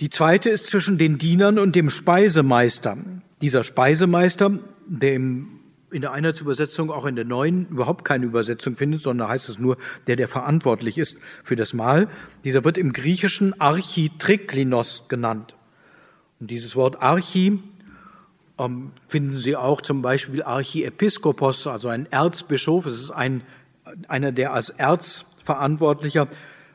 Die 0.00 0.10
zweite 0.10 0.48
ist 0.50 0.66
zwischen 0.66 0.98
den 0.98 1.18
Dienern 1.18 1.58
und 1.58 1.74
dem 1.74 1.90
Speisemeister. 1.90 2.98
Dieser 3.42 3.64
Speisemeister, 3.64 4.58
der 4.86 5.14
im 5.14 5.58
in 5.90 6.02
der 6.02 6.12
Einheitsübersetzung, 6.12 6.90
auch 6.90 7.06
in 7.06 7.16
der 7.16 7.24
neuen, 7.24 7.66
überhaupt 7.68 8.04
keine 8.04 8.26
Übersetzung 8.26 8.76
findet, 8.76 9.00
sondern 9.00 9.28
heißt 9.28 9.48
es 9.48 9.58
nur, 9.58 9.78
der, 10.06 10.16
der 10.16 10.28
verantwortlich 10.28 10.98
ist 10.98 11.18
für 11.44 11.56
das 11.56 11.72
Mahl. 11.72 12.08
Dieser 12.44 12.64
wird 12.64 12.76
im 12.76 12.92
Griechischen 12.92 13.58
Architriklinos 13.60 15.08
genannt. 15.08 15.56
Und 16.40 16.50
dieses 16.50 16.76
Wort 16.76 17.00
Archi 17.00 17.62
ähm, 18.58 18.90
finden 19.08 19.38
Sie 19.38 19.56
auch 19.56 19.80
zum 19.80 20.02
Beispiel 20.02 20.42
Archiepiskopos, 20.42 21.66
also 21.66 21.88
ein 21.88 22.06
Erzbischof. 22.10 22.86
Es 22.86 22.94
ist 22.94 23.10
ein, 23.10 23.42
einer, 24.08 24.30
der 24.30 24.52
als 24.52 24.70
Erzverantwortlicher 24.70 26.28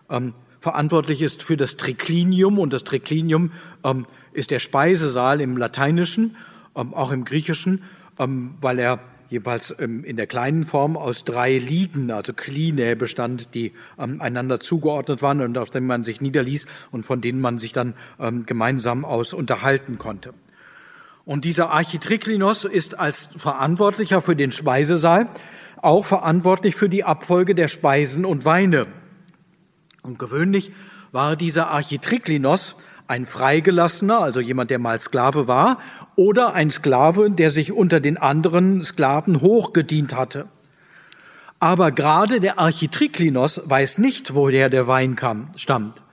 ähm, 0.10 0.34
verantwortlich 0.64 1.22
ist 1.22 1.44
für 1.44 1.58
das 1.58 1.76
Triklinium 1.76 2.58
und 2.58 2.72
das 2.72 2.86
Triklinium 2.86 3.52
ähm, 3.84 4.06
ist 4.32 4.50
der 4.50 4.60
Speisesaal 4.60 5.42
im 5.42 5.58
Lateinischen, 5.58 6.38
ähm, 6.74 6.94
auch 6.94 7.12
im 7.12 7.26
Griechischen, 7.26 7.84
ähm, 8.18 8.56
weil 8.62 8.80
er 8.80 9.00
jeweils 9.28 9.76
ähm, 9.78 10.06
in 10.06 10.16
der 10.16 10.26
kleinen 10.26 10.64
Form 10.64 10.96
aus 10.96 11.26
drei 11.26 11.58
Liegen, 11.58 12.10
also 12.12 12.32
Kline 12.32 12.96
bestand, 12.96 13.54
die 13.56 13.74
ähm, 14.00 14.22
einander 14.22 14.62
zugeordnet 14.62 15.22
waren 15.22 15.42
und 15.42 15.58
auf 15.58 15.70
denen 15.70 15.86
man 15.86 16.06
sich 16.06 16.22
niederließ 16.22 16.66
und 16.92 17.06
von 17.06 17.20
denen 17.20 17.42
man 17.42 17.58
sich 17.58 17.74
dann 17.74 17.94
ähm, 18.18 18.46
gemeinsam 18.46 19.04
aus 19.04 19.34
unterhalten 19.34 19.98
konnte. 19.98 20.34
Und 21.26 21.44
dieser 21.44 21.72
Architriklinos 21.72 22.64
ist 22.64 22.98
als 22.98 23.32
Verantwortlicher 23.36 24.22
für 24.22 24.38
den 24.38 24.54
Speisesaal 24.54 25.28
auch 25.82 26.06
verantwortlich 26.06 26.78
für 26.78 26.88
die 26.88 27.04
Abfolge 27.04 27.54
der 27.54 27.68
Speisen 27.68 28.24
und 28.24 28.46
Weine. 28.46 28.88
Und 30.04 30.20
gewöhnlich 30.20 30.72
war 31.12 31.36
dieser 31.36 31.70
Architriklinos 31.70 32.76
ein 33.08 33.26
Freigelassener, 33.26 34.20
also 34.20 34.40
jemand, 34.40 34.70
der 34.70 34.80
mal 34.80 35.00
Sklave 35.00 35.48
war, 35.48 35.80
oder 36.16 36.54
ein 36.54 36.72
Sklave, 36.72 37.32
der 37.32 37.50
sich 37.50 37.72
unter 37.72 38.00
den 38.00 38.18
anderen 38.18 38.82
Sklaven 38.82 39.42
hochgedient 39.42 40.14
hatte. 40.16 40.48
Aber 41.60 41.92
gerade 41.92 42.42
der 42.42 42.60
Architriklinos 42.60 43.62
weiß 43.64 44.00
nicht, 44.00 44.36
woher 44.36 44.70
der 44.70 44.88
Wein 44.88 45.16
kam, 45.16 45.52
stammt, 45.56 46.04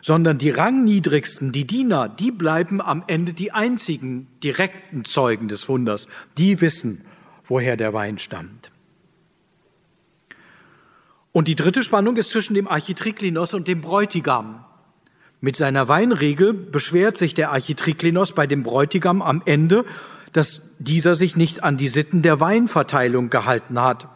sondern 0.00 0.38
die 0.38 0.50
rangniedrigsten, 0.50 1.52
die 1.52 1.66
Diener, 1.66 2.08
die 2.08 2.30
bleiben 2.30 2.80
am 2.80 3.04
Ende 3.06 3.34
die 3.34 3.52
einzigen 3.52 4.28
direkten 4.42 5.04
Zeugen 5.04 5.48
des 5.48 5.68
Wunders. 5.68 6.08
Die 6.38 6.62
wissen, 6.62 7.04
woher 7.44 7.76
der 7.76 7.92
Wein 7.92 8.16
stammt. 8.18 8.63
Und 11.34 11.48
die 11.48 11.56
dritte 11.56 11.82
Spannung 11.82 12.16
ist 12.16 12.30
zwischen 12.30 12.54
dem 12.54 12.68
Architriklinos 12.68 13.54
und 13.54 13.66
dem 13.66 13.80
Bräutigam. 13.80 14.64
Mit 15.40 15.56
seiner 15.56 15.88
Weinregel 15.88 16.54
beschwert 16.54 17.18
sich 17.18 17.34
der 17.34 17.50
Architriklinos 17.50 18.36
bei 18.36 18.46
dem 18.46 18.62
Bräutigam 18.62 19.20
am 19.20 19.42
Ende, 19.44 19.84
dass 20.32 20.62
dieser 20.78 21.16
sich 21.16 21.34
nicht 21.34 21.64
an 21.64 21.76
die 21.76 21.88
Sitten 21.88 22.22
der 22.22 22.38
Weinverteilung 22.38 23.30
gehalten 23.30 23.82
hat. 23.82 24.06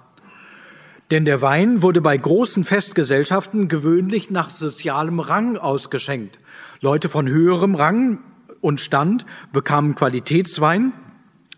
Denn 1.10 1.24
der 1.24 1.42
Wein 1.42 1.82
wurde 1.82 2.00
bei 2.00 2.16
großen 2.16 2.62
Festgesellschaften 2.62 3.66
gewöhnlich 3.66 4.30
nach 4.30 4.50
sozialem 4.50 5.18
Rang 5.18 5.56
ausgeschenkt. 5.56 6.38
Leute 6.82 7.08
von 7.08 7.28
höherem 7.28 7.74
Rang 7.74 8.20
und 8.60 8.80
Stand 8.80 9.26
bekamen 9.52 9.96
Qualitätswein, 9.96 10.92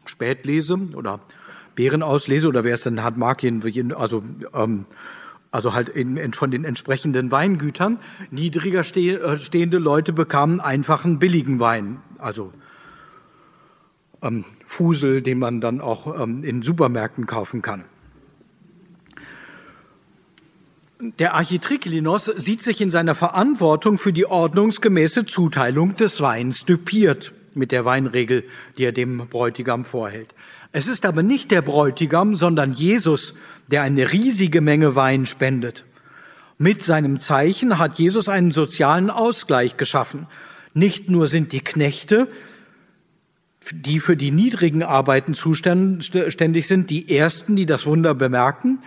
Spätlese 0.06 0.78
oder 0.94 1.20
Beerenauslese 1.74 2.48
oder 2.48 2.64
wer 2.64 2.76
es 2.76 2.84
dann 2.84 3.02
hat, 3.02 3.18
mag, 3.18 3.44
also 3.94 4.22
ähm, 4.54 4.86
also 5.50 5.74
halt 5.74 5.88
in, 5.88 6.16
in, 6.16 6.32
von 6.32 6.50
den 6.50 6.64
entsprechenden 6.64 7.30
Weingütern. 7.30 7.98
Niedriger 8.30 8.80
äh, 8.80 9.38
stehende 9.38 9.78
Leute 9.78 10.12
bekamen 10.12 10.60
einfachen 10.60 11.18
billigen 11.18 11.60
Wein, 11.60 11.98
also 12.18 12.52
ähm, 14.22 14.44
Fusel, 14.64 15.22
den 15.22 15.38
man 15.38 15.60
dann 15.60 15.80
auch 15.80 16.20
ähm, 16.20 16.44
in 16.44 16.62
Supermärkten 16.62 17.26
kaufen 17.26 17.62
kann. 17.62 17.84
Der 21.18 21.34
Architriklinos 21.34 22.26
sieht 22.36 22.62
sich 22.62 22.82
in 22.82 22.90
seiner 22.90 23.14
Verantwortung 23.14 23.96
für 23.96 24.12
die 24.12 24.26
ordnungsgemäße 24.26 25.24
Zuteilung 25.24 25.96
des 25.96 26.20
Weins 26.20 26.66
düpiert 26.66 27.32
mit 27.54 27.72
der 27.72 27.86
Weinregel, 27.86 28.44
die 28.76 28.84
er 28.84 28.92
dem 28.92 29.26
Bräutigam 29.28 29.86
vorhält. 29.86 30.34
Es 30.72 30.88
ist 30.88 31.06
aber 31.06 31.22
nicht 31.22 31.50
der 31.50 31.62
Bräutigam, 31.62 32.36
sondern 32.36 32.72
Jesus, 32.72 33.34
der 33.70 33.82
eine 33.82 34.12
riesige 34.12 34.60
Menge 34.60 34.94
Wein 34.96 35.26
spendet. 35.26 35.84
Mit 36.58 36.84
seinem 36.84 37.20
Zeichen 37.20 37.78
hat 37.78 37.98
Jesus 37.98 38.28
einen 38.28 38.52
sozialen 38.52 39.08
Ausgleich 39.08 39.76
geschaffen. 39.76 40.26
Nicht 40.74 41.08
nur 41.08 41.28
sind 41.28 41.52
die 41.52 41.62
Knechte, 41.62 42.28
die 43.72 44.00
für 44.00 44.16
die 44.16 44.30
niedrigen 44.30 44.82
Arbeiten 44.82 45.34
zuständig 45.34 46.68
sind, 46.68 46.90
die 46.90 47.16
Ersten, 47.16 47.56
die 47.56 47.66
das 47.66 47.86
Wunder 47.86 48.14
bemerken, 48.14 48.80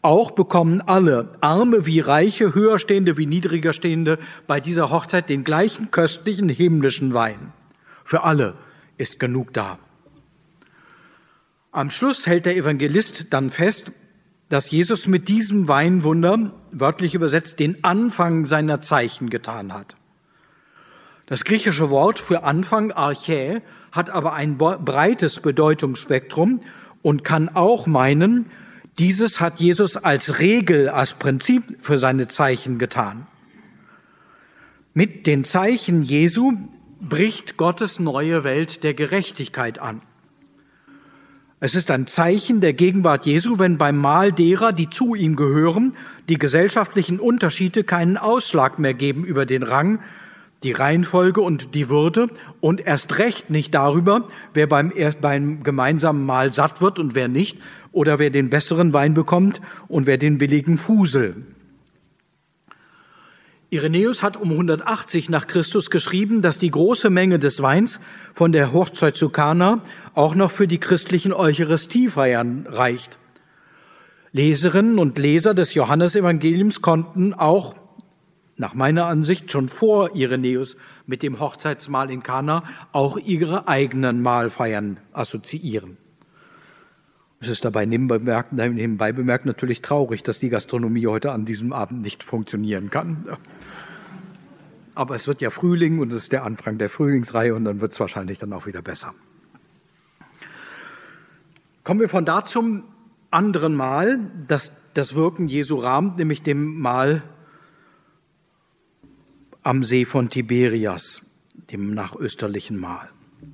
auch 0.00 0.30
bekommen 0.30 0.80
alle, 0.80 1.36
Arme 1.40 1.84
wie 1.84 2.00
Reiche, 2.00 2.54
Höherstehende 2.54 3.16
wie 3.16 3.26
Niedrigerstehende, 3.26 4.18
bei 4.46 4.60
dieser 4.60 4.90
Hochzeit 4.90 5.28
den 5.28 5.44
gleichen 5.44 5.90
köstlichen 5.90 6.48
himmlischen 6.48 7.14
Wein. 7.14 7.52
Für 8.04 8.22
alle 8.22 8.54
ist 8.96 9.18
genug 9.18 9.52
da. 9.52 9.78
Am 11.72 11.90
Schluss 11.90 12.26
hält 12.26 12.46
der 12.46 12.56
Evangelist 12.56 13.26
dann 13.30 13.50
fest, 13.50 13.90
dass 14.48 14.70
Jesus 14.70 15.06
mit 15.06 15.28
diesem 15.28 15.68
Weinwunder, 15.68 16.52
wörtlich 16.72 17.14
übersetzt, 17.14 17.60
den 17.60 17.84
Anfang 17.84 18.44
seiner 18.44 18.80
Zeichen 18.80 19.30
getan 19.30 19.72
hat. 19.74 19.96
Das 21.26 21.44
griechische 21.44 21.90
Wort 21.90 22.18
für 22.18 22.42
Anfang, 22.44 22.90
Archä, 22.90 23.60
hat 23.92 24.08
aber 24.08 24.32
ein 24.32 24.56
breites 24.56 25.40
Bedeutungsspektrum 25.40 26.60
und 27.02 27.22
kann 27.24 27.50
auch 27.50 27.86
meinen, 27.86 28.46
dieses 28.98 29.38
hat 29.38 29.60
Jesus 29.60 29.96
als 29.96 30.40
Regel, 30.40 30.88
als 30.88 31.14
Prinzip 31.14 31.62
für 31.80 31.98
seine 31.98 32.28
Zeichen 32.28 32.78
getan. 32.78 33.26
Mit 34.94 35.26
den 35.26 35.44
Zeichen 35.44 36.02
Jesu 36.02 36.52
bricht 37.00 37.56
Gottes 37.56 38.00
neue 38.00 38.42
Welt 38.42 38.82
der 38.82 38.94
Gerechtigkeit 38.94 39.78
an. 39.78 40.02
Es 41.60 41.74
ist 41.74 41.90
ein 41.90 42.06
Zeichen 42.06 42.60
der 42.60 42.72
Gegenwart 42.72 43.26
Jesu, 43.26 43.58
wenn 43.58 43.78
beim 43.78 43.96
Mahl 43.96 44.30
derer, 44.30 44.72
die 44.72 44.90
zu 44.90 45.16
ihm 45.16 45.34
gehören, 45.34 45.96
die 46.28 46.38
gesellschaftlichen 46.38 47.18
Unterschiede 47.18 47.82
keinen 47.82 48.16
Ausschlag 48.16 48.78
mehr 48.78 48.94
geben 48.94 49.24
über 49.24 49.44
den 49.44 49.64
Rang, 49.64 49.98
die 50.62 50.70
Reihenfolge 50.70 51.40
und 51.40 51.74
die 51.74 51.88
Würde 51.88 52.28
und 52.60 52.86
erst 52.86 53.18
recht 53.18 53.50
nicht 53.50 53.74
darüber, 53.74 54.28
wer 54.54 54.68
beim, 54.68 54.92
beim 55.20 55.64
gemeinsamen 55.64 56.24
Mahl 56.24 56.52
satt 56.52 56.80
wird 56.80 57.00
und 57.00 57.16
wer 57.16 57.26
nicht, 57.26 57.58
oder 57.90 58.20
wer 58.20 58.30
den 58.30 58.50
besseren 58.50 58.92
Wein 58.92 59.14
bekommt 59.14 59.60
und 59.88 60.06
wer 60.06 60.16
den 60.16 60.38
billigen 60.38 60.76
Fusel. 60.76 61.44
Irenäus 63.70 64.22
hat 64.22 64.38
um 64.38 64.50
180 64.50 65.28
nach 65.28 65.46
Christus 65.46 65.90
geschrieben, 65.90 66.40
dass 66.40 66.58
die 66.58 66.70
große 66.70 67.10
Menge 67.10 67.38
des 67.38 67.60
Weins 67.60 68.00
von 68.32 68.50
der 68.50 68.72
Hochzeit 68.72 69.14
zu 69.14 69.28
Kana 69.28 69.82
auch 70.14 70.34
noch 70.34 70.50
für 70.50 70.66
die 70.66 70.78
christlichen 70.78 71.34
Eucharistiefeiern 71.34 72.66
reicht. 72.66 73.18
Leserinnen 74.32 74.98
und 74.98 75.18
Leser 75.18 75.52
des 75.52 75.74
Johannesevangeliums 75.74 76.80
konnten 76.80 77.34
auch 77.34 77.74
nach 78.56 78.72
meiner 78.72 79.06
Ansicht 79.06 79.52
schon 79.52 79.68
vor 79.68 80.16
Irenäus 80.16 80.76
mit 81.06 81.22
dem 81.22 81.38
Hochzeitsmahl 81.38 82.10
in 82.10 82.22
Kana 82.22 82.64
auch 82.92 83.18
ihre 83.18 83.68
eigenen 83.68 84.22
Mahlfeiern 84.22 84.98
assoziieren. 85.12 85.98
Es 87.40 87.48
ist 87.48 87.64
dabei 87.64 87.86
nebenbei 87.86 88.18
bemerkt 89.12 89.46
natürlich 89.46 89.80
traurig, 89.80 90.22
dass 90.24 90.40
die 90.40 90.48
Gastronomie 90.48 91.06
heute 91.06 91.32
an 91.32 91.44
diesem 91.44 91.72
Abend 91.72 92.02
nicht 92.02 92.24
funktionieren 92.24 92.90
kann. 92.90 93.36
Aber 94.94 95.14
es 95.14 95.28
wird 95.28 95.40
ja 95.40 95.50
Frühling 95.50 96.00
und 96.00 96.12
es 96.12 96.24
ist 96.24 96.32
der 96.32 96.44
Anfang 96.44 96.78
der 96.78 96.88
Frühlingsreihe 96.88 97.54
und 97.54 97.64
dann 97.64 97.80
wird 97.80 97.92
es 97.92 98.00
wahrscheinlich 98.00 98.38
dann 98.38 98.52
auch 98.52 98.66
wieder 98.66 98.82
besser. 98.82 99.14
Kommen 101.84 102.00
wir 102.00 102.08
von 102.08 102.24
da 102.24 102.44
zum 102.44 102.82
anderen 103.30 103.74
Mal, 103.74 104.18
das 104.48 104.72
das 104.98 105.14
Wirken 105.14 105.46
Jesu 105.46 105.76
rahmt, 105.76 106.18
nämlich 106.18 106.42
dem 106.42 106.80
Mal 106.80 107.22
am 109.62 109.84
See 109.84 110.04
von 110.04 110.28
Tiberias, 110.28 111.22
dem 111.70 111.94
nachösterlichen 111.94 112.76
Mal. 112.76 113.08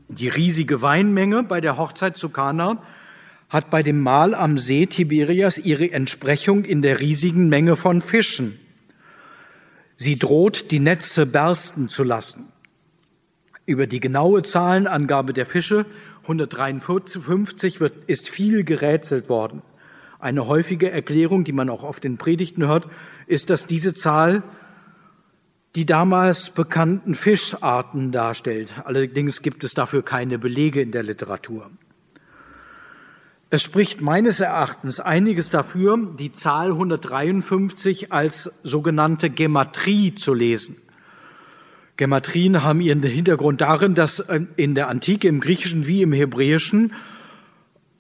Die 0.09 0.29
riesige 0.29 0.81
Weinmenge 0.81 1.43
bei 1.43 1.61
der 1.61 1.77
Hochzeit 1.77 2.17
zu 2.17 2.31
Kana 2.31 2.83
hat 3.55 3.71
bei 3.71 3.85
dem 3.85 4.01
Mahl 4.01 4.35
am 4.35 4.59
See 4.59 4.87
Tiberias 4.87 5.59
ihre 5.59 5.93
Entsprechung 5.93 6.65
in 6.65 6.83
der 6.83 7.01
riesigen 7.01 7.49
Menge 7.49 7.77
von 7.77 8.01
Fischen. 8.03 8.59
Sie 9.97 10.19
droht, 10.19 10.73
die 10.73 10.81
Netze 10.81 11.25
bersten 11.25 11.89
zu 11.89 12.03
lassen. 12.03 12.49
Über 13.65 13.87
die 13.87 14.01
genaue 14.01 14.43
Zahlenangabe 14.43 15.33
der 15.33 15.47
Fische, 15.47 15.87
153, 16.23 17.81
wird, 17.81 17.93
ist 18.09 18.29
viel 18.29 18.65
gerätselt 18.65 19.29
worden. 19.29 19.63
Eine 20.19 20.49
häufige 20.49 20.91
Erklärung, 20.91 21.45
die 21.45 21.53
man 21.53 21.71
auch 21.71 21.85
oft 21.85 22.05
in 22.05 22.19
Predigten 22.19 22.67
hört, 22.67 22.89
ist, 23.29 23.51
dass 23.51 23.69
diese 23.69 23.95
Zahl 23.95 24.43
die 25.77 25.87
damals 25.87 26.51
bekannten 26.51 27.15
Fischarten 27.15 28.11
darstellt. 28.11 28.75
Allerdings 28.85 29.43
gibt 29.43 29.63
es 29.63 29.75
dafür 29.75 30.03
keine 30.03 30.41
Belege 30.41 30.81
in 30.81 30.91
der 30.91 31.05
Literatur. 31.05 31.71
Es 33.55 33.63
spricht 33.63 34.01
meines 34.01 34.41
Erachtens 34.41 34.99
einiges 34.99 35.49
dafür, 35.49 35.97
die 36.19 36.33
Zahl 36.33 36.73
153 36.73 38.11
als 38.11 38.51
sogenannte 38.65 39.31
Gematrie 39.31 40.13
zu 40.17 40.35
lesen. 40.35 40.79
Gematrien 41.97 42.65
haben 42.65 42.81
ihren 42.81 43.01
Hintergrund 43.05 43.61
darin, 43.61 43.95
dass 43.95 44.19
äh, 44.19 44.41
in 44.57 44.75
der 44.75 44.89
Antike 44.89 45.29
im 45.29 45.39
Griechischen 45.39 45.87
wie 45.87 46.03
im 46.03 46.13
Hebräischen 46.13 46.95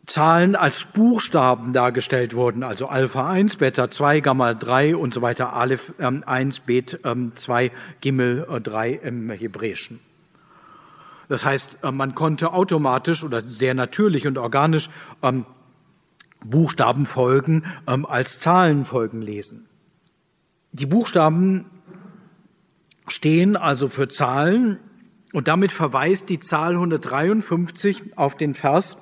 Zahlen 0.07 0.57
als 0.57 0.87
Buchstaben 0.87 1.73
dargestellt 1.73 2.35
wurden, 2.35 2.64
also 2.64 2.88
Alpha 2.88 3.31
1, 3.31 3.55
Beta 3.55 3.88
2, 3.88 4.19
Gamma 4.19 4.55
3 4.55 4.97
und 4.97 5.14
so 5.14 5.23
weiter, 5.23 5.53
Aleph 5.53 5.95
ähm, 6.01 6.25
1, 6.27 6.62
Bet 6.67 6.99
ähm, 7.05 7.31
2, 7.37 7.71
Gimel 8.01 8.45
äh, 8.51 8.61
3 8.61 8.90
im 8.90 9.31
Hebräischen. 9.31 10.01
Das 11.29 11.45
heißt, 11.45 11.79
äh, 11.83 11.93
man 11.93 12.15
konnte 12.15 12.53
automatisch 12.53 13.25
oder 13.25 13.43
sehr 13.43 13.75
natürlich 13.75 14.27
und 14.27 14.39
organisch 14.39 14.91
ähm, 15.23 15.47
Buchstabenfolgen 16.45 17.65
ähm, 17.87 18.05
als 18.07 18.39
Zahlenfolgen 18.39 19.23
lesen. 19.23 19.67
Die 20.73 20.87
Buchstaben 20.87 21.71
stehen 23.09 23.57
also 23.57 23.89
für 23.89 24.09
Zahlen 24.09 24.79
und 25.33 25.49
damit 25.49 25.73
verweist 25.73 26.29
die 26.29 26.39
Zahl 26.39 26.73
153 26.73 28.17
auf 28.17 28.37
den 28.37 28.55
Vers 28.55 28.99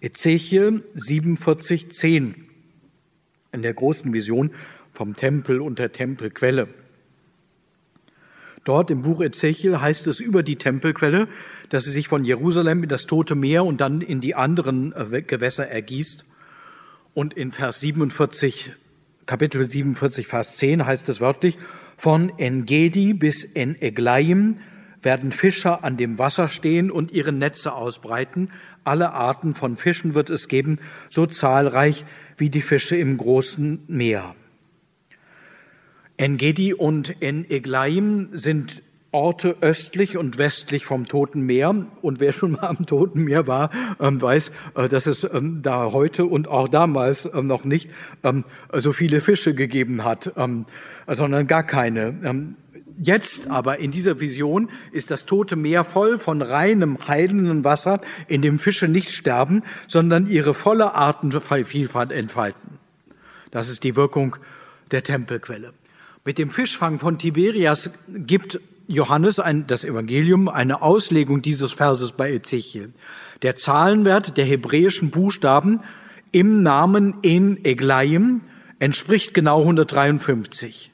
Ezechiel 0.00 0.84
47, 0.94 1.92
10 1.92 2.48
in 3.52 3.62
der 3.62 3.74
großen 3.74 4.12
Vision 4.12 4.50
vom 4.92 5.14
Tempel 5.14 5.60
und 5.60 5.78
der 5.78 5.92
Tempelquelle. 5.92 6.68
Dort 8.64 8.90
im 8.90 9.02
Buch 9.02 9.20
Ezechiel 9.20 9.80
heißt 9.80 10.06
es 10.06 10.20
über 10.20 10.42
die 10.42 10.56
Tempelquelle, 10.56 11.26
dass 11.68 11.84
sie 11.84 11.90
sich 11.90 12.06
von 12.06 12.24
Jerusalem 12.24 12.84
in 12.84 12.88
das 12.88 13.06
Tote 13.06 13.34
Meer 13.34 13.64
und 13.64 13.80
dann 13.80 14.00
in 14.00 14.20
die 14.20 14.34
anderen 14.34 14.92
äh, 14.92 15.22
Gewässer 15.22 15.66
ergießt. 15.68 16.24
Und 17.14 17.34
in 17.34 17.50
Vers 17.50 17.80
47, 17.80 18.72
Kapitel 19.26 19.68
47, 19.68 20.26
Vers 20.26 20.56
10 20.56 20.86
heißt 20.86 21.08
es 21.08 21.20
wörtlich, 21.20 21.58
von 21.96 22.30
Engedi 22.38 23.14
bis 23.14 23.44
En-Eglaim 23.44 24.58
werden 25.02 25.32
Fischer 25.32 25.82
an 25.84 25.96
dem 25.96 26.18
Wasser 26.18 26.48
stehen 26.48 26.90
und 26.90 27.10
ihre 27.10 27.32
Netze 27.32 27.72
ausbreiten. 27.72 28.50
Alle 28.84 29.12
Arten 29.12 29.54
von 29.54 29.76
Fischen 29.76 30.14
wird 30.14 30.30
es 30.30 30.48
geben, 30.48 30.78
so 31.10 31.26
zahlreich 31.26 32.04
wie 32.36 32.50
die 32.50 32.62
Fische 32.62 32.96
im 32.96 33.16
großen 33.16 33.82
Meer. 33.88 34.34
Engedi 36.16 36.74
und 36.74 37.16
En-Eglaim 37.20 38.28
sind 38.32 38.82
Orte 39.12 39.56
östlich 39.60 40.16
und 40.16 40.38
westlich 40.38 40.86
vom 40.86 41.06
Toten 41.06 41.42
Meer. 41.42 41.86
Und 42.00 42.20
wer 42.20 42.32
schon 42.32 42.52
mal 42.52 42.62
am 42.62 42.86
Toten 42.86 43.24
Meer 43.24 43.46
war, 43.46 43.70
ähm, 44.00 44.20
weiß, 44.20 44.50
äh, 44.74 44.88
dass 44.88 45.06
es 45.06 45.24
ähm, 45.24 45.60
da 45.62 45.92
heute 45.92 46.24
und 46.24 46.48
auch 46.48 46.66
damals 46.66 47.26
ähm, 47.32 47.44
noch 47.44 47.64
nicht 47.64 47.90
so 48.72 48.92
viele 48.92 49.20
Fische 49.20 49.54
gegeben 49.54 50.04
hat, 50.04 50.32
sondern 51.06 51.46
gar 51.46 51.64
keine. 51.64 52.54
Jetzt 52.98 53.50
aber 53.50 53.78
in 53.78 53.90
dieser 53.90 54.20
Vision 54.20 54.70
ist 54.92 55.10
das 55.10 55.26
Tote 55.26 55.56
Meer 55.56 55.84
voll 55.84 56.18
von 56.18 56.40
reinem, 56.40 56.98
heilenden 57.06 57.64
Wasser, 57.64 58.00
in 58.28 58.42
dem 58.42 58.58
Fische 58.58 58.88
nicht 58.88 59.10
sterben, 59.10 59.62
sondern 59.88 60.26
ihre 60.26 60.54
volle 60.54 60.94
Artenvielfalt 60.94 62.12
entfalten. 62.12 62.78
Das 63.50 63.68
ist 63.68 63.84
die 63.84 63.96
Wirkung 63.96 64.36
der 64.90 65.02
Tempelquelle. 65.02 65.72
Mit 66.24 66.38
dem 66.38 66.50
Fischfang 66.50 67.00
von 67.00 67.18
Tiberias 67.18 67.90
gibt 68.08 68.60
Johannes 68.86 69.40
ein, 69.40 69.66
das 69.66 69.84
Evangelium 69.84 70.48
eine 70.48 70.80
Auslegung 70.80 71.42
dieses 71.42 71.72
Verses 71.72 72.12
bei 72.12 72.32
Ezechiel. 72.32 72.92
Der 73.42 73.56
Zahlenwert 73.56 74.36
der 74.36 74.44
hebräischen 74.44 75.10
Buchstaben 75.10 75.80
im 76.30 76.62
Namen 76.62 77.16
in 77.22 77.64
Eglaim 77.64 78.42
entspricht 78.78 79.34
genau 79.34 79.60
153. 79.60 80.92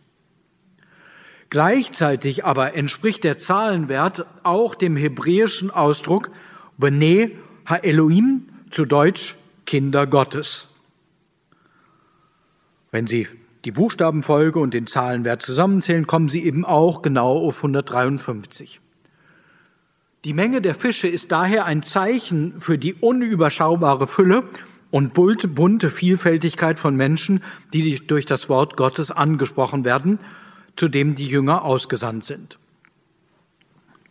Gleichzeitig 1.51 2.45
aber 2.45 2.75
entspricht 2.75 3.25
der 3.25 3.37
Zahlenwert 3.37 4.27
auch 4.45 4.75
dem 4.75 4.97
hebräischen 4.97 5.71
Ausdruck 5.71 6.31
Bene 6.79 7.33
Ha-Elohim, 7.69 8.47
zu 8.71 8.87
Deutsch 8.87 9.37
Kinder 9.67 10.07
Gottes. 10.07 10.69
Wenn 12.91 13.07
Sie 13.07 13.29
die 13.65 13.73
Buchstabenfolge 13.73 14.59
und 14.59 14.75
den 14.75 14.87
Zahlenwert 14.87 15.43
zusammenzählen, 15.43 16.07
kommen 16.07 16.29
Sie 16.29 16.45
eben 16.45 16.65
auch 16.65 17.03
genau 17.03 17.47
auf 17.47 17.59
153. 17.59 18.81
Die 20.25 20.33
Menge 20.33 20.61
der 20.61 20.75
Fische 20.75 21.09
ist 21.09 21.33
daher 21.33 21.65
ein 21.65 21.83
Zeichen 21.83 22.61
für 22.61 22.79
die 22.79 22.95
unüberschaubare 22.95 24.07
Fülle 24.07 24.43
und 24.91 25.15
bunte 25.15 25.91
Vielfältigkeit 25.91 26.81
von 26.81 26.97
Menschen, 26.97 27.43
die 27.73 27.97
durch 28.07 28.27
das 28.27 28.49
Wort 28.49 28.77
Gottes 28.77 29.11
angesprochen 29.11 29.85
werden 29.85 30.19
zu 30.79 30.89
dem 30.89 31.15
die 31.15 31.27
Jünger 31.27 31.65
ausgesandt 31.65 32.25
sind. 32.25 32.59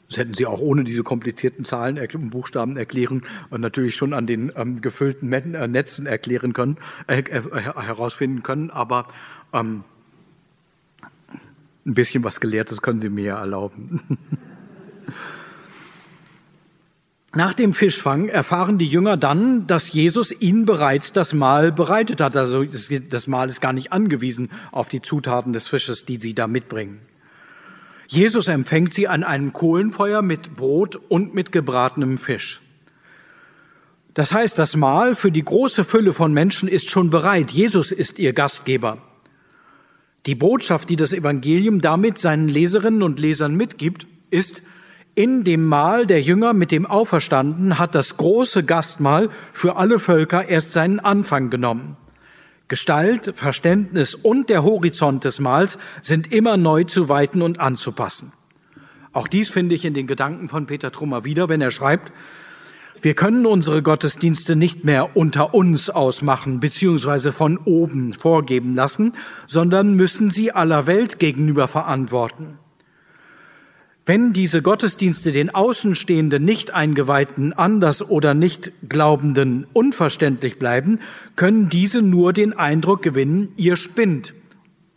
Das 0.10 0.18
hätten 0.18 0.34
sie 0.34 0.46
auch 0.46 0.60
ohne 0.60 0.84
diese 0.84 1.04
komplizierten 1.04 1.66
Zahlen 1.66 1.98
und 1.98 2.30
Buchstaben 2.30 2.78
erklären 2.78 3.24
und 3.50 3.62
natürlich 3.62 3.96
schon 3.96 4.14
an 4.14 4.26
den 4.26 4.52
ähm, 4.56 4.82
gefüllten 4.82 5.34
äh, 5.34 5.68
Netzen 5.68 6.06
erklären 6.06 6.54
können, 6.54 6.78
äh, 7.08 7.20
äh, 7.20 7.42
herausfinden 7.52 8.44
können, 8.44 8.70
aber 8.70 9.08
ähm, 9.54 9.84
ein 11.86 11.94
bisschen 11.94 12.24
was 12.24 12.40
Gelehrtes 12.40 12.82
können 12.82 13.02
sie 13.02 13.10
mir 13.10 13.24
ja 13.24 13.40
erlauben. 13.40 14.02
Nach 17.34 17.54
dem 17.54 17.74
Fischfang 17.74 18.30
erfahren 18.30 18.78
die 18.78 18.88
Jünger 18.88 19.16
dann, 19.16 19.68
dass 19.68 19.92
Jesus 19.92 20.32
ihnen 20.42 20.66
bereits 20.66 21.14
das 21.14 21.34
Mahl 21.34 21.72
bereitet 21.72 22.20
hat. 22.20 22.36
Also 22.36 22.64
das 22.64 23.28
Mahl 23.28 23.50
ist 23.50 23.62
gar 23.62 23.74
nicht 23.74 23.92
angewiesen 23.92 24.50
auf 24.72 24.90
die 24.90 25.02
Zutaten 25.02 25.54
des 25.54 25.68
Fisches, 25.68 26.04
die 26.04 26.18
sie 26.18 26.34
da 26.34 26.48
mitbringen. 26.48 27.00
Jesus 28.08 28.48
empfängt 28.48 28.94
sie 28.94 29.08
an 29.08 29.24
einem 29.24 29.54
Kohlenfeuer 29.54 30.22
mit 30.22 30.56
Brot 30.56 30.96
und 30.96 31.36
mit 31.36 31.52
gebratenem 31.52 32.18
Fisch. 32.18 32.62
Das 34.14 34.34
heißt, 34.34 34.58
das 34.58 34.76
Mahl 34.76 35.14
für 35.14 35.32
die 35.32 35.44
große 35.46 35.84
Fülle 35.84 36.14
von 36.14 36.34
Menschen 36.34 36.68
ist 36.68 36.90
schon 36.90 37.12
bereit. 37.12 37.52
Jesus 37.52 37.92
ist 37.92 38.18
ihr 38.18 38.34
Gastgeber. 38.34 38.98
Die 40.28 40.36
Botschaft, 40.36 40.90
die 40.90 40.98
das 40.98 41.14
Evangelium 41.14 41.80
damit 41.80 42.18
seinen 42.18 42.50
Leserinnen 42.50 43.02
und 43.02 43.18
Lesern 43.20 43.56
mitgibt, 43.56 44.08
ist, 44.30 44.62
in 45.16 45.46
dem 45.46 45.66
Mahl 45.66 46.06
der 46.06 46.22
Jünger 46.22 46.54
mit 46.54 46.72
dem 46.72 46.86
Auferstanden 46.86 47.80
hat 47.80 47.96
das 47.96 48.18
große 48.18 48.64
Gastmahl 48.64 49.30
für 49.54 49.78
alle 49.78 49.98
Völker 49.98 50.48
erst 50.48 50.74
seinen 50.74 51.00
Anfang 51.00 51.50
genommen. 51.50 51.98
Gestalt, 52.68 53.32
Verständnis 53.36 54.14
und 54.14 54.50
der 54.50 54.64
Horizont 54.64 55.24
des 55.24 55.40
Mahls 55.40 55.80
sind 56.02 56.34
immer 56.34 56.58
neu 56.58 56.84
zu 56.84 57.08
weiten 57.08 57.42
und 57.42 57.62
anzupassen. 57.62 58.34
Auch 59.14 59.30
dies 59.30 59.50
finde 59.50 59.74
ich 59.74 59.86
in 59.86 59.94
den 59.94 60.06
Gedanken 60.06 60.50
von 60.50 60.66
Peter 60.66 60.92
Trummer 60.92 61.24
wieder, 61.24 61.48
wenn 61.48 61.62
er 61.62 61.72
schreibt, 61.72 62.12
wir 63.02 63.14
können 63.14 63.46
unsere 63.46 63.82
Gottesdienste 63.82 64.56
nicht 64.56 64.84
mehr 64.84 65.16
unter 65.16 65.54
uns 65.54 65.90
ausmachen 65.90 66.60
beziehungsweise 66.60 67.32
von 67.32 67.58
oben 67.58 68.14
vorgeben 68.14 68.76
lassen, 68.76 69.14
sondern 69.46 69.96
müssen 69.96 70.30
sie 70.30 70.52
aller 70.52 70.88
Welt 70.88 71.20
gegenüber 71.20 71.68
verantworten. 71.68 72.60
Wenn 74.06 74.32
diese 74.32 74.62
Gottesdienste 74.62 75.34
den 75.34 75.54
Außenstehenden 75.54 76.44
nicht 76.44 76.74
eingeweihten, 76.74 77.52
anders 77.52 78.10
oder 78.10 78.34
nicht 78.34 78.72
Glaubenden 78.88 79.68
unverständlich 79.74 80.58
bleiben, 80.58 81.00
können 81.36 81.68
diese 81.68 82.02
nur 82.02 82.32
den 82.32 82.54
Eindruck 82.54 83.02
gewinnen, 83.02 83.50
ihr 83.58 83.76
spinnt. 83.76 84.34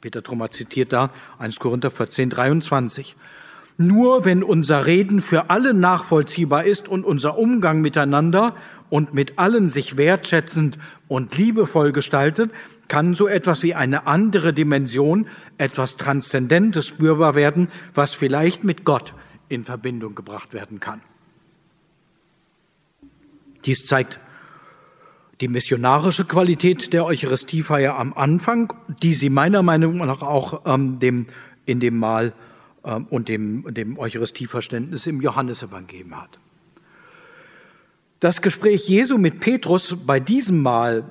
Peter 0.00 0.22
Trummer 0.22 0.50
zitiert 0.52 0.92
da 0.92 1.10
1 1.40 1.58
Korinther 1.58 1.90
14, 1.90 2.30
23. 2.30 3.16
Nur 3.82 4.26
wenn 4.26 4.42
unser 4.42 4.84
Reden 4.84 5.22
für 5.22 5.48
alle 5.48 5.72
nachvollziehbar 5.72 6.64
ist 6.64 6.86
und 6.86 7.02
unser 7.02 7.38
Umgang 7.38 7.80
miteinander 7.80 8.54
und 8.90 9.14
mit 9.14 9.38
allen 9.38 9.70
sich 9.70 9.96
wertschätzend 9.96 10.76
und 11.08 11.38
liebevoll 11.38 11.92
gestaltet, 11.92 12.50
kann 12.88 13.14
so 13.14 13.26
etwas 13.26 13.62
wie 13.62 13.74
eine 13.74 14.06
andere 14.06 14.52
Dimension, 14.52 15.28
etwas 15.56 15.96
Transzendentes 15.96 16.88
spürbar 16.88 17.34
werden, 17.34 17.68
was 17.94 18.12
vielleicht 18.12 18.64
mit 18.64 18.84
Gott 18.84 19.14
in 19.48 19.64
Verbindung 19.64 20.14
gebracht 20.14 20.52
werden 20.52 20.78
kann. 20.78 21.00
Dies 23.64 23.86
zeigt 23.86 24.20
die 25.40 25.48
missionarische 25.48 26.26
Qualität 26.26 26.92
der 26.92 27.06
Eucharistiefeier 27.06 27.96
am 27.96 28.12
Anfang, 28.12 28.74
die 29.02 29.14
sie 29.14 29.30
meiner 29.30 29.62
Meinung 29.62 29.96
nach 29.96 30.20
auch 30.20 30.66
ähm, 30.66 30.98
dem, 30.98 31.28
in 31.64 31.80
dem 31.80 31.96
Mahl 31.96 32.34
und 32.82 33.28
dem, 33.28 33.72
dem 33.72 33.98
Eucharistieverständnis 33.98 35.06
im 35.06 35.20
Johannesevangelium 35.20 36.20
hat. 36.20 36.38
Das 38.20 38.42
Gespräch 38.42 38.88
Jesu 38.88 39.18
mit 39.18 39.40
Petrus 39.40 39.96
bei 40.06 40.20
diesem 40.20 40.62
Mal 40.62 41.10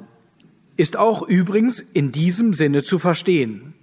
ist 0.77 0.97
auch 0.97 1.27
übrigens 1.27 1.79
in 1.79 2.11
diesem 2.11 2.53
Sinne 2.53 2.83
zu 2.83 2.99
verstehen. 2.99 3.73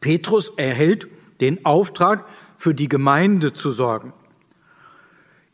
Petrus 0.00 0.50
erhält 0.50 1.08
den 1.40 1.64
Auftrag, 1.64 2.24
für 2.56 2.74
die 2.74 2.88
Gemeinde 2.88 3.52
zu 3.52 3.70
sorgen. 3.70 4.12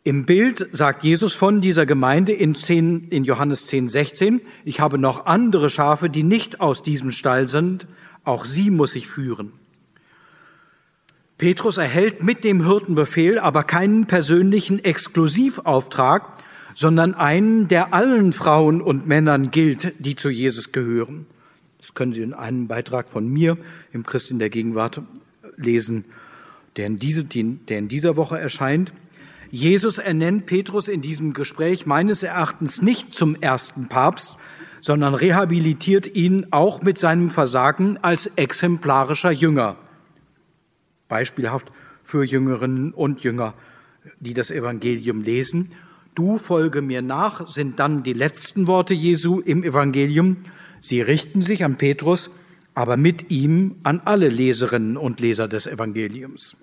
Im 0.04 0.26
Bild 0.26 0.66
sagt 0.72 1.04
Jesus 1.04 1.34
von 1.34 1.60
dieser 1.60 1.86
Gemeinde 1.86 2.32
in, 2.32 2.54
10, 2.54 3.04
in 3.04 3.24
Johannes 3.24 3.66
10, 3.66 3.88
16, 3.88 4.40
ich 4.64 4.80
habe 4.80 4.98
noch 4.98 5.26
andere 5.26 5.70
Schafe, 5.70 6.10
die 6.10 6.24
nicht 6.24 6.60
aus 6.60 6.82
diesem 6.82 7.12
Stall 7.12 7.46
sind, 7.46 7.86
auch 8.24 8.44
sie 8.44 8.70
muss 8.70 8.96
ich 8.96 9.06
führen. 9.06 9.52
Petrus 11.42 11.76
erhält 11.76 12.22
mit 12.22 12.44
dem 12.44 12.64
Hirtenbefehl 12.64 13.36
aber 13.36 13.64
keinen 13.64 14.06
persönlichen 14.06 14.78
Exklusivauftrag, 14.78 16.40
sondern 16.76 17.14
einen, 17.14 17.66
der 17.66 17.92
allen 17.92 18.32
Frauen 18.32 18.80
und 18.80 19.08
Männern 19.08 19.50
gilt, 19.50 19.92
die 19.98 20.14
zu 20.14 20.30
Jesus 20.30 20.70
gehören. 20.70 21.26
Das 21.80 21.94
können 21.94 22.12
Sie 22.12 22.22
in 22.22 22.32
einem 22.32 22.68
Beitrag 22.68 23.10
von 23.10 23.26
mir 23.26 23.58
im 23.92 24.06
Christ 24.06 24.30
in 24.30 24.38
der 24.38 24.50
Gegenwart 24.50 25.02
lesen, 25.56 26.04
der 26.76 26.86
in, 26.86 27.00
diese, 27.00 27.24
der 27.24 27.78
in 27.78 27.88
dieser 27.88 28.16
Woche 28.16 28.38
erscheint. 28.38 28.92
Jesus 29.50 29.98
ernennt 29.98 30.46
Petrus 30.46 30.86
in 30.86 31.00
diesem 31.00 31.32
Gespräch 31.32 31.86
meines 31.86 32.22
Erachtens 32.22 32.82
nicht 32.82 33.16
zum 33.16 33.34
ersten 33.34 33.88
Papst, 33.88 34.36
sondern 34.80 35.14
rehabilitiert 35.14 36.06
ihn 36.14 36.46
auch 36.52 36.82
mit 36.82 36.98
seinem 36.98 37.30
Versagen 37.30 37.98
als 37.98 38.28
exemplarischer 38.36 39.32
Jünger. 39.32 39.76
Beispielhaft 41.12 41.70
für 42.02 42.24
Jüngerinnen 42.24 42.94
und 42.94 43.22
Jünger, 43.22 43.52
die 44.18 44.32
das 44.32 44.50
Evangelium 44.50 45.20
lesen. 45.20 45.68
Du 46.14 46.38
folge 46.38 46.80
mir 46.80 47.02
nach, 47.02 47.46
sind 47.46 47.78
dann 47.78 48.02
die 48.02 48.14
letzten 48.14 48.66
Worte 48.66 48.94
Jesu 48.94 49.38
im 49.38 49.62
Evangelium. 49.62 50.38
Sie 50.80 51.02
richten 51.02 51.42
sich 51.42 51.64
an 51.64 51.76
Petrus, 51.76 52.30
aber 52.72 52.96
mit 52.96 53.30
ihm 53.30 53.76
an 53.82 54.00
alle 54.06 54.30
Leserinnen 54.30 54.96
und 54.96 55.20
Leser 55.20 55.48
des 55.48 55.66
Evangeliums. 55.66 56.56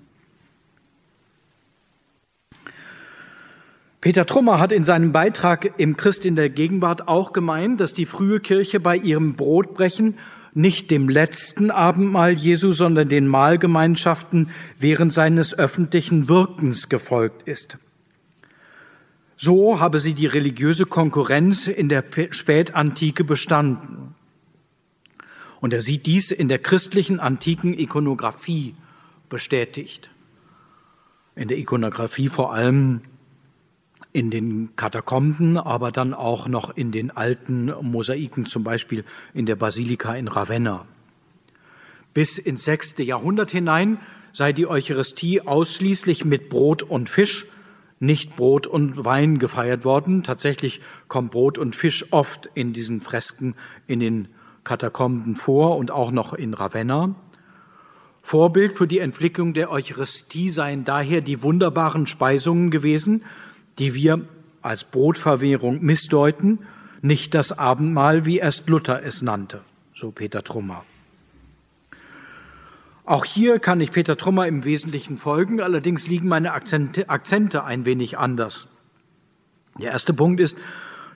Peter 4.02 4.26
Trummer 4.26 4.60
hat 4.60 4.72
in 4.72 4.84
seinem 4.84 5.12
Beitrag 5.12 5.74
im 5.78 5.96
Christ 5.96 6.26
in 6.26 6.36
der 6.36 6.50
Gegenwart 6.50 7.08
auch 7.08 7.34
gemeint, 7.34 7.80
dass 7.82 7.94
die 7.94 8.08
frühe 8.08 8.40
Kirche 8.40 8.80
bei 8.80 8.98
ihrem 8.98 9.36
Brotbrechen 9.36 10.18
nicht 10.60 10.92
dem 10.92 11.08
letzten 11.08 11.72
Abendmahl 11.72 12.34
Jesu, 12.34 12.72
sondern 12.72 13.08
den 13.08 13.28
Mahlgemeinschaften 13.28 14.50
während 14.78 15.14
seines 15.14 15.58
öffentlichen 15.58 16.28
Wirkens 16.28 16.90
gefolgt 16.90 17.44
ist. 17.44 17.78
So 19.38 19.80
habe 19.80 20.00
sie 20.00 20.14
die 20.14 20.26
religiöse 20.26 20.86
Konkurrenz 20.86 21.68
in 21.68 21.88
der 21.88 22.04
Spätantike 22.32 23.24
bestanden. 23.24 24.16
Und 25.62 25.74
er 25.74 25.82
sieht 25.82 26.06
dies 26.06 26.32
in 26.32 26.50
der 26.50 26.60
christlichen 26.60 27.22
antiken 27.22 27.74
Ikonographie 27.74 28.76
bestätigt. 29.30 30.10
In 31.36 31.48
der 31.48 31.58
Ikonographie 31.58 32.28
vor 32.28 32.54
allem 32.54 33.02
in 34.12 34.32
den 34.32 34.76
Katakomben, 34.76 35.58
aber 35.58 35.92
dann 35.92 36.14
auch 36.14 36.48
noch 36.48 36.76
in 36.76 36.92
den 36.92 37.12
alten 37.12 37.72
Mosaiken, 37.82 38.46
zum 38.46 38.64
Beispiel 38.64 39.04
in 39.34 39.46
der 39.46 39.56
Basilika 39.56 40.16
in 40.16 40.28
Ravenna. 40.28 40.86
Bis 42.14 42.38
ins 42.38 42.66
sechste 42.66 43.04
Jahrhundert 43.04 43.52
hinein 43.52 44.00
sei 44.34 44.52
die 44.52 44.68
Eucharistie 44.68 45.42
ausschließlich 45.42 46.26
mit 46.26 46.50
Brot 46.50 46.82
und 46.82 47.10
Fisch, 47.10 47.46
nicht 48.00 48.36
Brot 48.36 48.66
und 48.66 49.04
Wein 49.06 49.40
gefeiert 49.40 49.86
worden. 49.86 50.24
Tatsächlich 50.24 50.82
kommt 51.08 51.32
Brot 51.32 51.58
und 51.58 51.76
Fisch 51.76 52.06
oft 52.12 52.50
in 52.54 52.74
diesen 52.74 53.02
Fresken 53.02 53.56
in 53.88 54.00
den 54.00 54.28
Katakomben 54.64 55.36
vor 55.36 55.78
und 55.78 55.92
auch 55.92 56.12
noch 56.12 56.34
in 56.34 56.54
Ravenna. 56.54 57.16
Vorbild 58.22 58.78
für 58.78 58.88
die 58.88 59.00
Entwicklung 59.00 59.54
der 59.54 59.72
Eucharistie 59.72 60.50
seien 60.50 60.84
daher 60.84 61.22
die 61.22 61.42
wunderbaren 61.42 62.06
Speisungen 62.06 62.70
gewesen, 62.70 63.24
die 63.80 63.94
wir 63.94 64.22
als 64.62 64.84
Brotverwehrung 64.84 65.82
missdeuten, 65.82 66.60
nicht 67.02 67.34
das 67.34 67.58
Abendmahl, 67.58 68.26
wie 68.26 68.40
erst 68.40 68.70
Luther 68.70 69.04
es 69.04 69.22
nannte, 69.22 69.62
so 69.94 70.12
Peter 70.12 70.44
Trummer. 70.44 70.84
Auch 73.06 73.26
hier 73.26 73.58
kann 73.58 73.82
ich 73.82 73.92
Peter 73.92 74.18
Trummer 74.18 74.46
im 74.46 74.66
Wesentlichen 74.66 75.18
folgen, 75.18 75.62
allerdings 75.62 76.08
liegen 76.08 76.28
meine 76.28 76.52
Akzente, 76.52 77.10
Akzente 77.10 77.64
ein 77.64 77.86
wenig 77.86 78.18
anders. 78.18 78.68
Der 79.82 79.92
erste 79.92 80.14
Punkt 80.14 80.40
ist, 80.40 80.58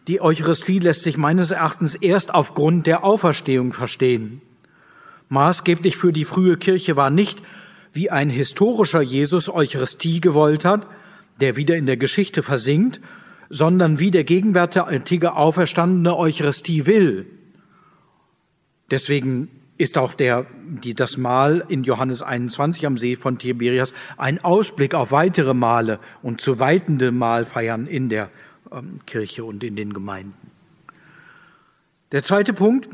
die 0.07 0.19
Eucharistie 0.19 0.79
lässt 0.79 1.03
sich 1.03 1.17
meines 1.17 1.51
Erachtens 1.51 1.95
erst 1.95 2.33
aufgrund 2.33 2.87
der 2.87 3.03
Auferstehung 3.03 3.73
verstehen. 3.73 4.41
Maßgeblich 5.29 5.95
für 5.95 6.11
die 6.11 6.25
frühe 6.25 6.57
Kirche 6.57 6.97
war 6.97 7.09
nicht, 7.09 7.41
wie 7.93 8.09
ein 8.09 8.29
historischer 8.29 9.01
Jesus 9.01 9.47
Eucharistie 9.47 10.19
gewollt 10.19 10.65
hat, 10.65 10.87
der 11.41 11.55
wieder 11.55 11.75
in 11.75 11.85
der 11.85 11.97
Geschichte 11.97 12.43
versinkt, 12.43 13.01
sondern 13.49 13.99
wie 13.99 14.11
der 14.11 14.23
gegenwärtige 14.23 15.35
auferstandene 15.35 16.17
Eucharistie 16.17 16.85
will. 16.85 17.25
Deswegen 18.89 19.49
ist 19.77 19.97
auch 19.97 20.13
der, 20.13 20.45
die, 20.65 20.93
das 20.93 21.17
Mahl 21.17 21.65
in 21.67 21.83
Johannes 21.83 22.21
21 22.21 22.85
am 22.85 22.97
See 22.97 23.15
von 23.15 23.37
Tiberias 23.37 23.93
ein 24.17 24.43
Ausblick 24.43 24.93
auf 24.93 25.11
weitere 25.11 25.53
Male 25.53 25.99
und 26.21 26.41
zu 26.41 26.59
weitende 26.59 27.11
Mahlfeiern 27.11 27.87
in 27.87 28.09
der 28.09 28.29
ähm, 28.71 28.99
Kirche 29.05 29.43
und 29.43 29.63
in 29.63 29.75
den 29.75 29.93
Gemeinden. 29.93 30.51
Der 32.11 32.23
zweite 32.23 32.53
Punkt. 32.53 32.89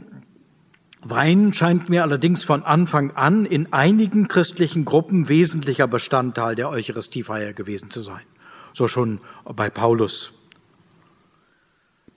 Wein 1.01 1.53
scheint 1.53 1.89
mir 1.89 2.03
allerdings 2.03 2.43
von 2.43 2.63
Anfang 2.63 3.11
an 3.11 3.45
in 3.45 3.71
einigen 3.71 4.27
christlichen 4.27 4.85
Gruppen 4.85 5.29
wesentlicher 5.29 5.87
Bestandteil 5.87 6.55
der 6.55 6.69
Eucharistiefeier 6.69 7.53
gewesen 7.53 7.89
zu 7.89 8.01
sein 8.01 8.21
so 8.73 8.87
schon 8.87 9.19
bei 9.43 9.69
Paulus. 9.69 10.31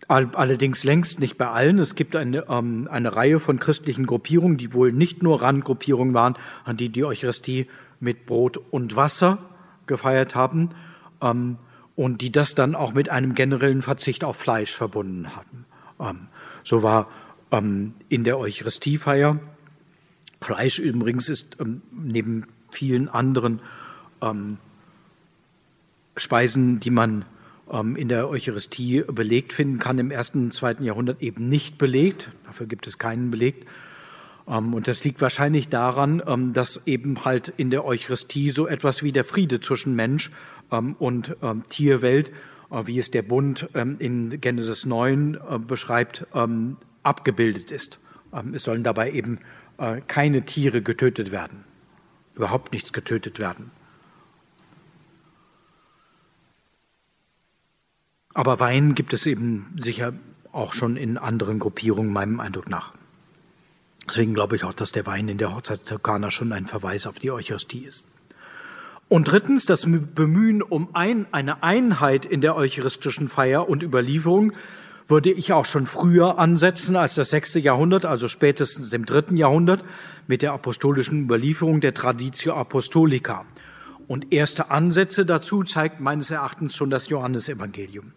Allerdings 0.09 0.85
längst 0.85 1.21
nicht 1.21 1.39
bei 1.39 1.49
allen. 1.49 1.79
Es 1.79 1.95
gibt 1.95 2.17
eine, 2.17 2.47
ähm, 2.49 2.87
eine 2.91 3.17
Reihe 3.17 3.39
von 3.39 3.59
christlichen 3.59 4.05
Gruppierungen, 4.05 4.59
die 4.59 4.75
wohl 4.75 4.93
nicht 4.93 5.23
nur 5.23 5.41
Randgruppierungen 5.41 6.13
waren, 6.13 6.35
an 6.65 6.77
die 6.77 6.91
die 6.91 7.05
Eucharistie 7.05 7.67
mit 7.99 8.27
Brot 8.27 8.59
und 8.59 8.95
Wasser 8.95 9.39
gefeiert 9.87 10.35
haben 10.35 10.71
ähm, 11.23 11.57
und 11.95 12.21
die 12.21 12.31
das 12.31 12.55
dann 12.55 12.75
auch 12.75 12.93
mit 12.93 13.09
einem 13.09 13.35
generellen 13.35 13.81
Verzicht 13.81 14.23
auf 14.23 14.37
Fleisch 14.37 14.75
verbunden 14.75 15.35
hatten. 15.35 15.65
Ähm, 15.99 16.29
so 16.63 16.83
war 16.83 17.09
ähm, 17.53 17.95
in 18.09 18.25
der 18.25 18.39
Eucharistiefeier 18.39 19.39
Fleisch 20.43 20.79
übrigens 20.79 21.29
ist 21.29 21.57
ähm, 21.61 21.83
neben 21.93 22.47
vielen 22.71 23.09
anderen 23.09 23.61
ähm, 24.21 24.59
Speisen, 26.17 26.81
die 26.81 26.91
man 26.91 27.25
ähm, 27.71 27.97
in 27.97 28.09
der 28.09 28.29
Eucharistie 28.29 29.05
belegt 29.07 29.53
finden 29.53 29.79
kann, 29.79 29.99
im 29.99 30.11
ersten 30.11 30.45
und 30.45 30.55
zweiten 30.55 30.85
Jahrhundert 30.85 31.23
eben 31.23 31.49
nicht 31.49 31.79
belegt. 31.79 32.31
Dafür 32.45 32.67
gibt 32.67 32.87
es 32.87 32.99
keinen 32.99 33.31
Beleg. 33.31 33.67
Ähm, 34.49 34.75
und 34.75 34.89
das 34.89 35.05
liegt 35.05 35.21
wahrscheinlich 35.21 35.69
daran, 35.69 36.23
ähm, 36.27 36.53
dass 36.53 36.87
eben 36.87 37.25
halt 37.25 37.49
in 37.49 37.71
der 37.71 37.85
Eucharistie 37.85 38.51
so 38.51 38.67
etwas 38.67 39.03
wie 39.03 39.13
der 39.13 39.25
Friede 39.25 39.61
zwischen 39.61 39.95
Mensch 39.95 40.31
und 40.99 41.37
Tierwelt, 41.69 42.31
äh, 42.71 42.87
wie 42.87 42.99
es 42.99 43.11
der 43.11 43.21
Bund 43.21 43.69
in 43.75 44.41
Genesis 44.41 44.87
9 44.87 45.35
äh, 45.35 45.59
beschreibt, 45.59 46.27
abgebildet 47.03 47.71
ist. 47.71 47.99
Es 48.53 48.63
sollen 48.63 48.83
dabei 48.83 49.13
eben 49.13 49.41
äh, 49.79 50.01
keine 50.07 50.45
Tiere 50.45 50.83
getötet 50.83 51.33
werden, 51.33 51.65
überhaupt 52.35 52.73
nichts 52.73 52.93
getötet 52.93 53.39
werden. 53.39 53.71
Aber 58.35 58.61
Wein 58.61 58.95
gibt 58.95 59.13
es 59.13 59.27
eben 59.27 59.73
sicher 59.77 60.15
auch 60.53 60.73
schon 60.73 60.97
in 60.97 61.19
anderen 61.19 61.59
Gruppierungen, 61.59 62.13
meinem 62.13 62.41
Eindruck 62.41 62.69
nach. 62.69 62.93
Deswegen 64.09 64.35
glaube 64.35 64.57
ich 64.57 64.65
auch, 64.65 64.73
dass 64.73 64.93
der 64.93 65.07
Wein 65.07 65.29
in 65.29 65.39
der 65.39 65.55
Hochzeitskana 65.55 66.31
schon 66.31 66.53
ein 66.53 66.67
Verweis 66.67 67.07
auf 67.07 67.19
die 67.19 67.31
Eucharistie 67.31 67.85
ist. 67.85 68.07
Und 69.09 69.25
drittens, 69.31 69.67
das 69.67 69.83
Bemühen 69.83 70.63
um 70.63 70.95
ein, 70.95 71.27
eine 71.33 71.63
Einheit 71.63 72.25
in 72.25 72.41
der 72.41 72.57
eucharistischen 72.57 73.29
Feier 73.29 73.69
und 73.69 73.83
Überlieferung 73.83 74.53
würde 75.09 75.31
ich 75.31 75.53
auch 75.53 75.67
schon 75.67 75.87
früher 75.87 76.39
ansetzen 76.39 76.97
als 76.97 77.15
das 77.15 77.31
sechste 77.31 77.61
Jahrhundert, 77.61 78.05
also 78.05 78.29
spätestens 78.29 78.93
im 78.93 79.05
dritten 79.05 79.37
Jahrhundert 79.37 79.85
mit 80.27 80.43
der 80.43 80.53
apostolischen 80.53 81.25
Überlieferung 81.25 81.81
der 81.81 81.95
Traditio 81.95 82.55
Apostolica. 82.55 83.45
Und 84.09 84.33
erste 84.33 84.71
Ansätze 84.71 85.25
dazu 85.25 85.63
zeigt 85.63 86.01
meines 86.01 86.31
Erachtens 86.31 86.77
schon 86.77 86.91
das 86.91 87.09
Johannesevangelium. 87.09 88.13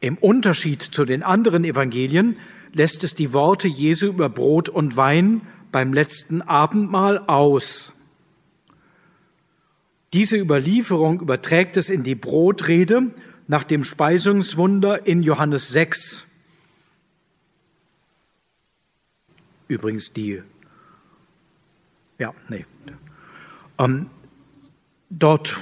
Im 0.00 0.18
Unterschied 0.18 0.82
zu 0.82 1.04
den 1.04 1.22
anderen 1.22 1.64
Evangelien 1.64 2.38
lässt 2.72 3.04
es 3.04 3.14
die 3.14 3.32
Worte 3.32 3.68
Jesu 3.68 4.08
über 4.08 4.28
Brot 4.28 4.68
und 4.68 4.96
Wein 4.96 5.42
beim 5.72 5.92
letzten 5.92 6.42
Abendmahl 6.42 7.18
aus. 7.26 7.92
Diese 10.12 10.36
Überlieferung 10.36 11.20
überträgt 11.20 11.76
es 11.76 11.90
in 11.90 12.02
die 12.02 12.14
Brotrede 12.14 13.12
nach 13.48 13.64
dem 13.64 13.84
Speisungswunder 13.84 15.06
in 15.06 15.22
Johannes 15.22 15.68
6. 15.70 16.26
Übrigens 19.68 20.12
die, 20.12 20.42
ja, 22.18 22.32
nee. 22.48 22.64
Ähm, 23.78 24.06
dort 25.10 25.56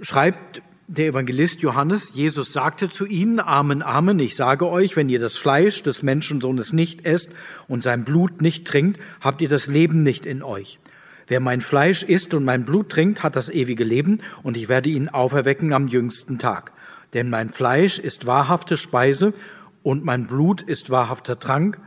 schreibt 0.00 0.62
der 0.88 1.06
Evangelist 1.06 1.62
Johannes, 1.62 2.12
Jesus 2.14 2.52
sagte 2.52 2.90
zu 2.90 3.06
ihnen, 3.06 3.40
Amen, 3.40 3.82
Amen, 3.82 4.18
ich 4.18 4.36
sage 4.36 4.68
euch, 4.68 4.96
wenn 4.96 5.08
ihr 5.08 5.20
das 5.20 5.38
Fleisch 5.38 5.82
des 5.82 6.02
Menschensohnes 6.02 6.72
nicht 6.72 7.06
esst 7.06 7.30
und 7.68 7.82
sein 7.82 8.04
Blut 8.04 8.42
nicht 8.42 8.66
trinkt, 8.66 9.00
habt 9.20 9.40
ihr 9.40 9.48
das 9.48 9.68
Leben 9.68 10.02
nicht 10.02 10.26
in 10.26 10.42
euch. 10.42 10.80
Wer 11.28 11.40
mein 11.40 11.60
Fleisch 11.60 12.02
isst 12.02 12.34
und 12.34 12.44
mein 12.44 12.64
Blut 12.64 12.90
trinkt, 12.90 13.22
hat 13.22 13.36
das 13.36 13.48
ewige 13.48 13.84
Leben, 13.84 14.20
und 14.42 14.56
ich 14.56 14.68
werde 14.68 14.90
ihn 14.90 15.08
auferwecken 15.08 15.72
am 15.72 15.86
jüngsten 15.86 16.38
Tag. 16.38 16.72
Denn 17.14 17.28
mein 17.28 17.50
Fleisch 17.50 17.98
ist 17.98 18.26
wahrhafte 18.26 18.76
Speise 18.76 19.34
und 19.82 20.04
mein 20.04 20.26
Blut 20.26 20.62
ist 20.62 20.90
wahrhafter 20.90 21.38
Trank. 21.38 21.78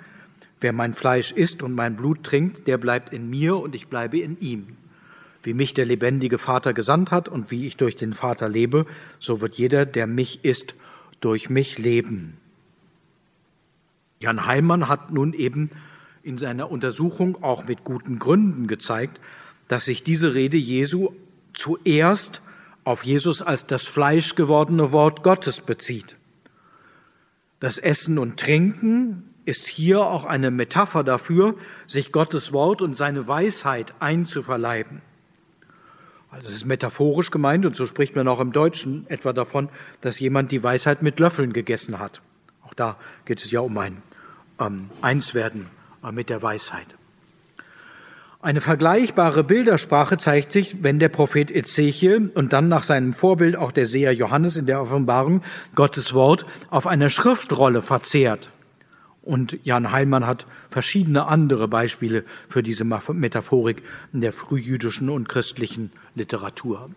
Wer 0.59 0.73
mein 0.73 0.95
Fleisch 0.95 1.32
isst 1.32 1.63
und 1.63 1.73
mein 1.73 1.95
Blut 1.95 2.23
trinkt, 2.23 2.67
der 2.67 2.78
bleibt 2.78 3.13
in 3.13 3.30
mir 3.30 3.57
und 3.57 3.76
ich 3.76 3.88
bleibe 3.88 4.19
in 4.19 4.39
ihm. 4.39 4.78
Wie 5.43 5.53
mich 5.53 5.73
der 5.73 5.86
lebendige 5.86 6.38
Vater 6.38 6.73
gesandt 6.73 7.11
hat 7.11 7.30
und 7.30 7.51
wie 7.51 7.67
ich 7.67 7.78
durch 7.78 7.95
den 7.95 8.13
Vater 8.13 8.49
lebe, 8.49 8.86
so 9.19 9.41
wird 9.41 9.55
jeder, 9.55 9.86
der 9.86 10.07
mich 10.07 10.43
isst, 10.43 10.76
durch 11.19 11.49
mich 11.49 11.78
leben. 11.78 12.38
Jan 14.19 14.45
Heimann 14.45 14.88
hat 14.88 15.11
nun 15.11 15.34
eben 15.34 15.69
in 16.23 16.38
seiner 16.38 16.71
Untersuchung 16.71 17.43
auch 17.43 17.67
mit 17.67 17.84
guten 17.84 18.17
Gründen 18.17 18.67
gezeigt, 18.67 19.19
dass 19.67 19.86
sich 19.86 20.03
diese 20.03 20.34
Rede 20.34 20.57
Jesu 20.57 21.09
zuerst 21.53 22.41
auf 22.86 23.04
Jesus 23.04 23.42
als 23.42 23.66
das 23.66 23.88
Fleisch 23.88 24.36
gewordene 24.36 24.94
Wort 24.94 25.24
Gottes 25.24 25.60
bezieht. 25.60 26.16
Das 27.60 27.78
Essen 27.78 28.18
und 28.18 28.40
Trinken 28.40 29.34
ist 29.44 29.68
hier 29.68 30.02
auch 30.02 30.24
eine 30.26 30.52
Metapher 30.52 31.04
dafür, 31.04 31.56
sich 31.88 32.12
Gottes 32.12 32.54
Wort 32.54 32.82
und 32.82 32.96
seine 32.96 33.28
Weisheit 33.28 33.94
einzuverleiben. 34.00 35.02
Also 36.30 36.48
es 36.48 36.56
ist 36.56 36.66
metaphorisch 36.66 37.32
gemeint 37.32 37.66
und 37.66 37.76
so 37.76 37.86
spricht 37.86 38.16
man 38.16 38.28
auch 38.28 38.40
im 38.40 38.52
Deutschen 38.52 39.08
etwa 39.10 39.34
davon, 39.34 39.70
dass 40.02 40.20
jemand 40.20 40.52
die 40.52 40.64
Weisheit 40.64 41.02
mit 41.02 41.20
Löffeln 41.20 41.54
gegessen 41.54 42.00
hat. 42.00 42.22
Auch 42.64 42.74
da 42.74 42.98
geht 43.26 43.40
es 43.40 43.52
ja 43.52 43.62
um 43.62 43.78
ein 43.78 44.02
ähm, 44.60 44.90
Einswerden 45.02 45.68
äh, 46.04 46.12
mit 46.12 46.30
der 46.30 46.42
Weisheit. 46.42 46.98
Eine 48.46 48.62
vergleichbare 48.62 49.43
Bildersprache 49.43 50.18
zeigt 50.18 50.52
sich, 50.52 50.84
wenn 50.84 51.00
der 51.00 51.10
Prophet 51.10 51.50
Ezechiel 51.50 52.30
und 52.36 52.54
dann 52.54 52.70
nach 52.70 52.84
seinem 52.84 53.14
Vorbild 53.14 53.56
auch 53.56 53.72
der 53.72 53.88
Seher 53.88 54.14
Johannes 54.14 54.56
in 54.56 54.68
der 54.68 54.80
Offenbarung 54.80 55.41
Gottes 55.74 56.14
Wort 56.14 56.46
auf 56.70 56.86
einer 56.86 57.10
Schriftrolle 57.10 57.82
verzehrt. 57.82 58.52
Und 59.24 59.58
Jan 59.64 59.91
Heilmann 59.91 60.28
hat 60.28 60.46
verschiedene 60.70 61.26
andere 61.26 61.68
Beispiele 61.68 62.24
für 62.48 62.62
diese 62.62 62.84
Metaphorik 62.84 63.82
in 64.14 64.22
der 64.22 64.32
frühjüdischen 64.32 65.10
und 65.10 65.28
christlichen 65.28 65.91
Literatur. 66.14 66.91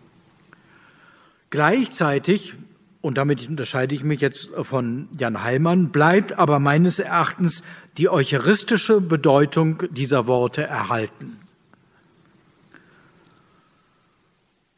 Gleichzeitig 1.49 2.53
und 3.01 3.17
damit 3.17 3.47
unterscheide 3.47 3.95
ich 3.95 4.03
mich 4.03 4.19
jetzt 4.19 4.49
von 4.61 5.07
Jan 5.17 5.43
Heilmann, 5.43 5.91
bleibt 5.91 6.33
aber 6.33 6.59
meines 6.59 6.99
Erachtens 6.99 7.63
die 7.97 8.09
eucharistische 8.09 8.99
Bedeutung 8.99 9.83
dieser 9.91 10.27
Worte 10.27 10.63
erhalten. 10.63 11.39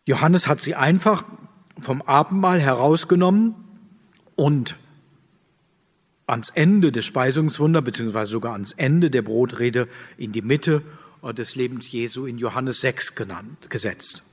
Johannes 0.06 0.48
hat 0.48 0.62
sie 0.62 0.76
einfach 0.76 1.24
vom 1.80 2.02
Abendmahl 2.02 2.60
herausgenommen 2.60 3.56
und 4.36 4.76
ans 6.28 6.50
Ende 6.50 6.92
des 6.92 7.06
Speisungswunder, 7.06 7.82
beziehungsweise 7.82 8.32
sogar 8.32 8.54
ans 8.54 8.72
Ende 8.72 9.10
der 9.10 9.22
Brotrede 9.22 9.88
in 10.18 10.32
die 10.32 10.42
Mitte 10.42 10.84
des 11.24 11.56
Lebens 11.56 11.92
Jesu 11.92 12.26
in 12.26 12.38
Johannes 12.38 12.82
6 12.82 13.16
genannt, 13.16 13.70
gesetzt. 13.70 14.24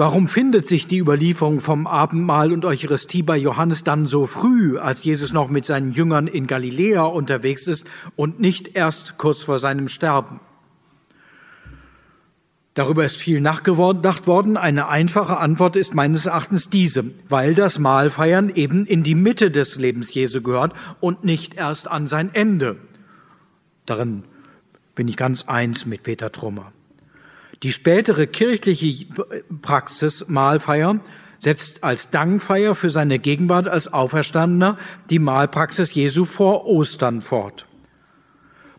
Warum 0.00 0.28
findet 0.28 0.66
sich 0.66 0.86
die 0.86 0.96
Überlieferung 0.96 1.60
vom 1.60 1.86
Abendmahl 1.86 2.54
und 2.54 2.64
Eucharistie 2.64 3.22
bei 3.22 3.36
Johannes 3.36 3.84
dann 3.84 4.06
so 4.06 4.24
früh, 4.24 4.78
als 4.78 5.04
Jesus 5.04 5.34
noch 5.34 5.50
mit 5.50 5.66
seinen 5.66 5.90
Jüngern 5.90 6.26
in 6.26 6.46
Galiläa 6.46 7.02
unterwegs 7.02 7.66
ist 7.66 7.86
und 8.16 8.40
nicht 8.40 8.76
erst 8.78 9.18
kurz 9.18 9.42
vor 9.42 9.58
seinem 9.58 9.88
Sterben? 9.88 10.40
Darüber 12.72 13.04
ist 13.04 13.16
viel 13.16 13.42
nachgedacht 13.42 14.26
worden. 14.26 14.56
Eine 14.56 14.88
einfache 14.88 15.36
Antwort 15.36 15.76
ist 15.76 15.94
meines 15.94 16.24
Erachtens 16.24 16.70
diese, 16.70 17.04
weil 17.28 17.54
das 17.54 17.78
Mahlfeiern 17.78 18.48
eben 18.48 18.86
in 18.86 19.02
die 19.02 19.14
Mitte 19.14 19.50
des 19.50 19.78
Lebens 19.78 20.14
Jesu 20.14 20.40
gehört 20.40 20.72
und 21.00 21.24
nicht 21.24 21.56
erst 21.56 21.90
an 21.90 22.06
sein 22.06 22.34
Ende. 22.34 22.78
Darin 23.84 24.24
bin 24.94 25.08
ich 25.08 25.18
ganz 25.18 25.46
eins 25.46 25.84
mit 25.84 26.04
Peter 26.04 26.32
Trummer. 26.32 26.72
Die 27.62 27.72
spätere 27.72 28.26
kirchliche 28.26 29.06
Praxis 29.60 30.24
Mahlfeier 30.28 31.00
setzt 31.38 31.84
als 31.84 32.10
Dankfeier 32.10 32.74
für 32.74 32.90
seine 32.90 33.18
Gegenwart 33.18 33.68
als 33.68 33.92
Auferstandener 33.92 34.78
die 35.10 35.18
Mahlpraxis 35.18 35.94
Jesu 35.94 36.24
vor 36.24 36.66
Ostern 36.66 37.20
fort. 37.20 37.66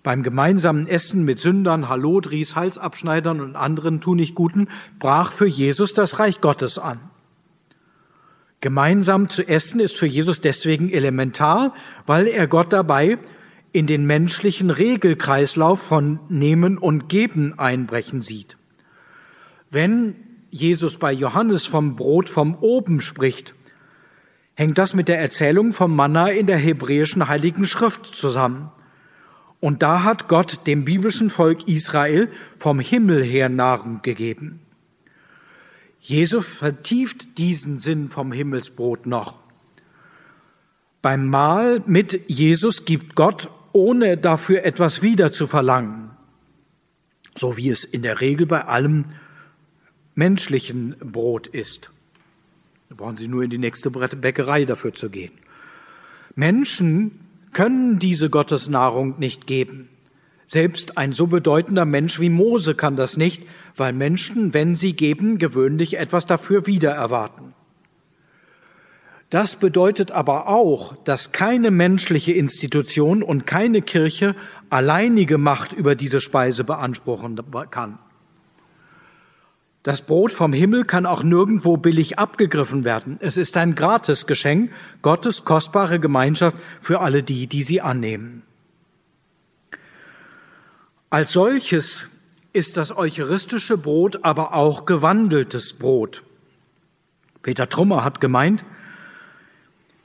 Beim 0.04 0.24
gemeinsamen 0.24 0.88
Essen 0.88 1.26
mit 1.26 1.38
Sündern, 1.38 1.90
Hallodris, 1.90 2.56
Halsabschneidern 2.56 3.40
und 3.40 3.56
anderen 3.56 4.02
Tunichtguten 4.02 4.68
brach 4.98 5.32
für 5.32 5.48
Jesus 5.48 5.94
das 5.94 6.18
Reich 6.18 6.42
Gottes 6.42 6.80
an. 6.80 7.00
Gemeinsam 8.62 9.30
zu 9.30 9.48
essen 9.48 9.80
ist 9.80 9.98
für 9.98 10.08
Jesus 10.08 10.42
deswegen 10.42 10.90
elementar, 10.90 11.74
weil 12.08 12.28
er 12.28 12.48
Gott 12.48 12.74
dabei 12.74 13.20
in 13.74 13.88
den 13.88 14.06
menschlichen 14.06 14.70
Regelkreislauf 14.70 15.82
von 15.82 16.20
Nehmen 16.30 16.78
und 16.78 17.10
Geben 17.10 17.58
einbrechen 17.58 18.22
sieht. 18.22 18.58
Wenn 19.72 20.16
Jesus 20.50 20.98
bei 20.98 21.14
Johannes 21.14 21.66
vom 21.66 21.96
Brot 21.96 22.30
vom 22.30 22.56
Oben 22.56 23.00
spricht, 23.00 23.56
hängt 24.54 24.78
das 24.78 24.94
mit 24.94 25.08
der 25.08 25.20
Erzählung 25.20 25.72
vom 25.72 25.96
Manna 25.96 26.30
in 26.30 26.46
der 26.46 26.58
hebräischen 26.58 27.30
Heiligen 27.30 27.66
Schrift 27.66 28.06
zusammen. 28.06 28.70
Und 29.62 29.82
da 29.82 30.04
hat 30.04 30.28
Gott 30.28 30.68
dem 30.68 30.84
biblischen 30.84 31.30
Volk 31.30 31.70
Israel 31.70 32.28
vom 32.58 32.82
Himmel 32.82 33.24
her 33.24 33.48
Nahrung 33.48 34.02
gegeben. 34.02 34.60
Jesus 36.02 36.48
vertieft 36.48 37.38
diesen 37.38 37.80
Sinn 37.80 38.10
vom 38.10 38.34
Himmelsbrot 38.34 39.06
noch. 39.06 39.40
Beim 41.02 41.28
Mahl 41.28 41.82
mit 41.86 42.30
Jesus 42.30 42.84
gibt 42.84 43.16
Gott, 43.16 43.50
ohne 43.72 44.18
dafür 44.18 44.66
etwas 44.66 45.02
wieder 45.02 45.32
zu 45.32 45.48
verlangen, 45.48 46.10
so 47.38 47.56
wie 47.56 47.70
es 47.70 47.86
in 47.86 48.02
der 48.02 48.20
Regel 48.20 48.48
bei 48.48 48.66
allem 48.66 49.06
menschlichen 50.16 50.96
Brot 51.00 51.48
ist. 51.48 51.92
Da 52.90 52.96
brauchen 52.96 53.18
Sie 53.18 53.28
nur 53.28 53.44
in 53.44 53.50
die 53.50 53.58
nächste 53.58 53.90
Bäckerei 53.92 54.66
dafür 54.66 54.94
zu 54.94 55.10
gehen. 55.10 55.32
Menschen 56.36 57.20
können 57.54 58.00
diese 58.00 58.30
Gottesnahrung 58.30 59.20
nicht 59.20 59.48
geben. 59.48 59.90
Selbst 60.48 60.98
ein 60.98 61.14
so 61.14 61.28
bedeutender 61.28 61.86
Mensch 61.86 62.20
wie 62.20 62.30
Mose 62.30 62.76
kann 62.76 62.98
das 62.98 63.16
nicht, 63.16 63.44
weil 63.76 63.94
Menschen, 63.94 64.54
wenn 64.54 64.76
sie 64.76 64.94
geben, 64.94 65.38
gewöhnlich 65.38 65.98
etwas 65.98 66.26
dafür 66.26 66.68
wieder 66.68 66.92
erwarten. 66.92 67.54
Das 69.30 69.56
bedeutet 69.56 70.12
aber 70.12 70.50
auch, 70.50 70.94
dass 71.06 71.32
keine 71.32 71.72
menschliche 71.72 72.34
Institution 72.34 73.24
und 73.24 73.48
keine 73.48 73.82
Kirche 73.82 74.36
alleinige 74.70 75.38
Macht 75.38 75.72
über 75.72 75.96
diese 75.96 76.20
Speise 76.20 76.66
beanspruchen 76.66 77.40
kann. 77.70 77.98
Das 79.84 80.04
Brot 80.04 80.32
vom 80.32 80.54
Himmel 80.54 80.86
kann 80.86 81.08
auch 81.08 81.24
nirgendwo 81.24 81.76
billig 81.78 82.20
abgegriffen 82.20 82.84
werden. 82.84 83.18
Es 83.20 83.38
ist 83.38 83.58
ein 83.58 83.74
Gratisgeschenk, 83.74 84.72
Gottes 85.02 85.44
kostbare 85.44 86.00
Gemeinschaft 86.00 86.56
für 86.80 87.02
alle 87.02 87.24
die, 87.24 87.48
die 87.48 87.64
sie 87.64 87.82
annehmen. 87.82 88.44
Als 91.10 91.34
solches 91.34 92.06
ist 92.54 92.78
das 92.78 92.96
eucharistische 92.96 93.78
Brot 93.78 94.24
aber 94.24 94.54
auch 94.54 94.86
gewandeltes 94.86 95.74
Brot. 95.74 96.22
Peter 97.42 97.68
Trummer 97.68 98.04
hat 98.04 98.22
gemeint, 98.22 98.64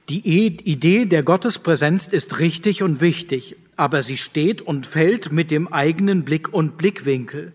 die 0.08 0.26
Idee 0.26 1.04
der 1.04 1.22
Gottespräsenz 1.22 2.06
ist 2.06 2.38
richtig 2.38 2.82
und 2.82 3.00
wichtig, 3.00 3.56
aber 3.76 4.02
sie 4.02 4.16
steht 4.16 4.62
und 4.62 4.86
fällt 4.86 5.32
mit 5.32 5.50
dem 5.50 5.72
eigenen 5.72 6.24
Blick 6.24 6.52
und 6.52 6.78
Blickwinkel. 6.78 7.52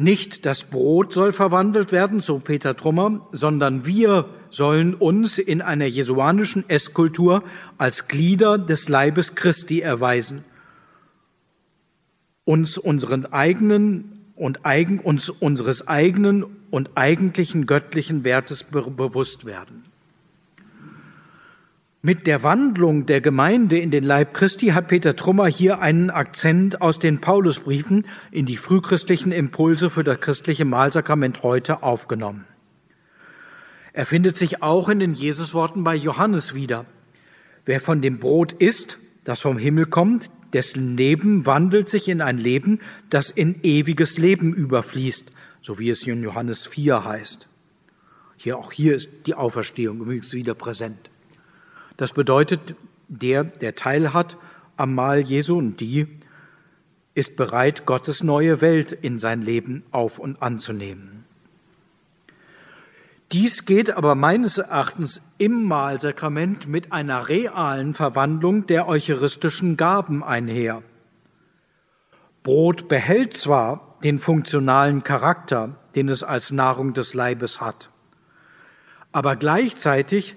Nicht 0.00 0.46
das 0.46 0.62
Brot 0.62 1.12
soll 1.12 1.32
verwandelt 1.32 1.90
werden, 1.90 2.20
so 2.20 2.38
Peter 2.38 2.76
Trummer, 2.76 3.26
sondern 3.32 3.84
wir 3.84 4.28
sollen 4.48 4.94
uns 4.94 5.38
in 5.38 5.60
einer 5.60 5.86
jesuanischen 5.86 6.68
Esskultur 6.70 7.42
als 7.78 8.06
Glieder 8.06 8.58
des 8.58 8.88
Leibes 8.88 9.34
Christi 9.34 9.80
erweisen, 9.80 10.44
uns 12.44 12.78
unseren 12.78 13.26
eigenen 13.26 14.24
und 14.36 14.64
eigen, 14.64 15.00
uns 15.00 15.30
unseres 15.30 15.88
eigenen 15.88 16.46
und 16.70 16.90
eigentlichen 16.94 17.66
göttlichen 17.66 18.22
Wertes 18.22 18.62
bewusst 18.62 19.46
werden. 19.46 19.82
Mit 22.00 22.28
der 22.28 22.44
Wandlung 22.44 23.06
der 23.06 23.20
Gemeinde 23.20 23.76
in 23.76 23.90
den 23.90 24.04
Leib 24.04 24.32
Christi 24.32 24.68
hat 24.68 24.86
Peter 24.86 25.16
Trummer 25.16 25.48
hier 25.48 25.80
einen 25.80 26.10
Akzent 26.10 26.80
aus 26.80 27.00
den 27.00 27.20
Paulusbriefen 27.20 28.06
in 28.30 28.46
die 28.46 28.56
frühchristlichen 28.56 29.32
Impulse 29.32 29.90
für 29.90 30.04
das 30.04 30.20
christliche 30.20 30.64
Mahlsakrament 30.64 31.42
heute 31.42 31.82
aufgenommen. 31.82 32.44
Er 33.92 34.06
findet 34.06 34.36
sich 34.36 34.62
auch 34.62 34.88
in 34.88 35.00
den 35.00 35.12
Jesusworten 35.12 35.82
bei 35.82 35.96
Johannes 35.96 36.54
wieder. 36.54 36.86
Wer 37.64 37.80
von 37.80 38.00
dem 38.00 38.20
Brot 38.20 38.52
isst, 38.52 38.98
das 39.24 39.40
vom 39.40 39.58
Himmel 39.58 39.86
kommt, 39.86 40.30
dessen 40.52 40.96
Leben 40.96 41.46
wandelt 41.46 41.88
sich 41.88 42.08
in 42.08 42.20
ein 42.20 42.38
Leben, 42.38 42.78
das 43.10 43.32
in 43.32 43.64
ewiges 43.64 44.18
Leben 44.18 44.54
überfließt, 44.54 45.32
so 45.62 45.80
wie 45.80 45.90
es 45.90 46.06
in 46.06 46.22
Johannes 46.22 46.64
4 46.64 47.04
heißt. 47.04 47.48
Hier, 48.36 48.56
auch 48.56 48.70
hier 48.70 48.94
ist 48.94 49.10
die 49.26 49.34
Auferstehung 49.34 49.98
übrigens 49.98 50.32
wieder 50.32 50.54
präsent. 50.54 51.07
Das 51.98 52.12
bedeutet, 52.12 52.76
der, 53.08 53.44
der 53.44 53.74
Teil 53.74 54.14
hat 54.14 54.38
am 54.78 54.94
Mahl 54.94 55.18
Jesu 55.18 55.58
und 55.58 55.80
die 55.80 56.06
ist 57.14 57.36
bereit, 57.36 57.84
Gottes 57.84 58.22
neue 58.22 58.60
Welt 58.60 58.92
in 58.92 59.18
sein 59.18 59.42
Leben 59.42 59.82
auf 59.90 60.20
und 60.20 60.40
anzunehmen. 60.40 61.24
Dies 63.32 63.64
geht 63.64 63.90
aber 63.90 64.14
meines 64.14 64.58
Erachtens 64.58 65.20
im 65.36 65.64
Mahlsakrament 65.64 66.68
mit 66.68 66.92
einer 66.92 67.28
realen 67.28 67.92
Verwandlung 67.92 68.66
der 68.66 68.88
eucharistischen 68.88 69.76
Gaben 69.76 70.22
einher. 70.22 70.82
Brot 72.44 72.86
behält 72.86 73.34
zwar 73.34 73.98
den 74.04 74.20
funktionalen 74.20 75.02
Charakter, 75.02 75.74
den 75.96 76.08
es 76.08 76.22
als 76.22 76.52
Nahrung 76.52 76.94
des 76.94 77.12
Leibes 77.12 77.60
hat, 77.60 77.90
aber 79.10 79.34
gleichzeitig 79.34 80.36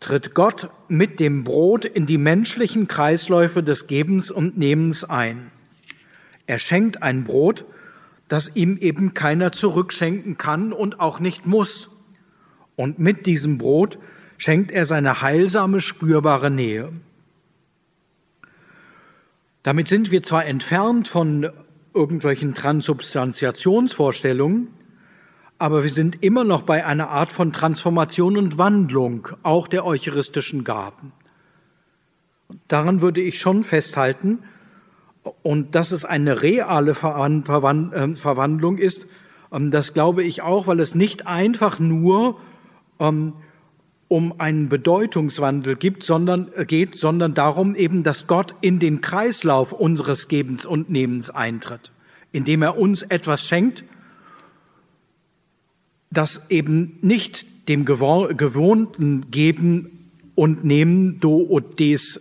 tritt 0.00 0.34
Gott 0.34 0.70
mit 0.88 1.20
dem 1.20 1.44
Brot 1.44 1.84
in 1.84 2.06
die 2.06 2.18
menschlichen 2.18 2.88
Kreisläufe 2.88 3.62
des 3.62 3.86
Gebens 3.86 4.30
und 4.30 4.56
Nehmens 4.56 5.04
ein. 5.04 5.50
Er 6.46 6.58
schenkt 6.58 7.02
ein 7.02 7.24
Brot, 7.24 7.66
das 8.28 8.54
ihm 8.54 8.76
eben 8.76 9.14
keiner 9.14 9.52
zurückschenken 9.52 10.38
kann 10.38 10.72
und 10.72 11.00
auch 11.00 11.20
nicht 11.20 11.46
muss. 11.46 11.90
Und 12.76 12.98
mit 12.98 13.26
diesem 13.26 13.58
Brot 13.58 13.98
schenkt 14.36 14.70
er 14.70 14.86
seine 14.86 15.20
heilsame, 15.20 15.80
spürbare 15.80 16.50
Nähe. 16.50 16.92
Damit 19.62 19.88
sind 19.88 20.10
wir 20.10 20.22
zwar 20.22 20.46
entfernt 20.46 21.08
von 21.08 21.50
irgendwelchen 21.92 22.54
Transubstantiationsvorstellungen, 22.54 24.68
aber 25.58 25.82
wir 25.82 25.90
sind 25.90 26.22
immer 26.22 26.44
noch 26.44 26.62
bei 26.62 26.86
einer 26.86 27.10
Art 27.10 27.32
von 27.32 27.52
Transformation 27.52 28.36
und 28.36 28.58
Wandlung, 28.58 29.28
auch 29.42 29.68
der 29.68 29.84
eucharistischen 29.84 30.64
Gaben. 30.64 31.12
Daran 32.68 33.02
würde 33.02 33.20
ich 33.20 33.38
schon 33.40 33.64
festhalten, 33.64 34.38
und 35.42 35.74
dass 35.74 35.90
es 35.90 36.04
eine 36.04 36.42
reale 36.42 36.92
ähm, 36.92 37.44
Verwandlung 37.44 38.78
ist, 38.78 39.06
ähm, 39.52 39.70
das 39.70 39.94
glaube 39.94 40.22
ich 40.22 40.42
auch, 40.42 40.66
weil 40.66 40.80
es 40.80 40.94
nicht 40.94 41.26
einfach 41.26 41.78
nur 41.78 42.40
ähm, 42.98 43.34
um 44.08 44.40
einen 44.40 44.68
Bedeutungswandel 44.70 45.76
gibt, 45.76 46.02
sondern, 46.02 46.50
äh, 46.54 46.64
geht, 46.64 46.96
sondern 46.96 47.34
darum 47.34 47.74
eben, 47.74 48.02
dass 48.02 48.26
Gott 48.26 48.54
in 48.60 48.78
den 48.78 49.00
Kreislauf 49.00 49.72
unseres 49.72 50.28
Gebens 50.28 50.64
und 50.64 50.90
Nehmens 50.90 51.30
eintritt, 51.30 51.92
indem 52.32 52.62
er 52.62 52.78
uns 52.78 53.02
etwas 53.02 53.46
schenkt, 53.46 53.84
das 56.10 56.50
eben 56.50 56.98
nicht 57.02 57.46
dem 57.68 57.84
gewohnten 57.84 59.30
Geben 59.30 60.10
und 60.34 60.64
Nehmen 60.64 61.20
do 61.20 61.36
und 61.36 61.80
des 61.80 62.20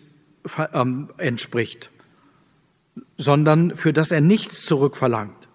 ähm, 0.74 1.10
entspricht, 1.18 1.90
sondern 3.18 3.74
für 3.76 3.94
das 3.94 4.12
er 4.12 4.22
nichts 4.22 4.66
zurückverlangt. 4.66 5.48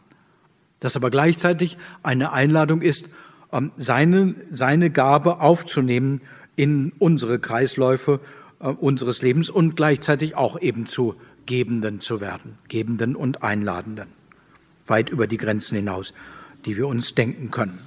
Das 0.81 0.97
aber 0.97 1.11
gleichzeitig 1.11 1.77
eine 2.03 2.33
Einladung 2.33 2.83
ist, 2.83 3.09
ähm, 3.53 3.73
seine, 3.77 4.35
seine 4.51 4.91
Gabe 4.91 5.41
aufzunehmen 5.41 6.23
in 6.57 6.93
unsere 6.99 7.39
Kreisläufe 7.39 8.21
äh, 8.61 8.69
unseres 8.69 9.23
Lebens 9.23 9.51
und 9.51 9.77
gleichzeitig 9.77 10.37
auch 10.37 10.61
eben 10.61 10.87
zu 10.87 11.17
Gebenden 11.47 12.01
zu 12.01 12.21
werden, 12.21 12.59
Gebenden 12.69 13.17
und 13.17 13.43
Einladenden, 13.43 14.09
weit 14.87 15.11
über 15.11 15.27
die 15.27 15.37
Grenzen 15.37 15.77
hinaus, 15.77 16.15
die 16.65 16.77
wir 16.77 16.87
uns 16.87 17.15
denken 17.15 17.51
können. 17.51 17.79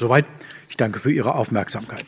Soweit. 0.00 0.24
Ich 0.70 0.78
danke 0.78 0.98
für 0.98 1.12
Ihre 1.12 1.34
Aufmerksamkeit. 1.34 2.06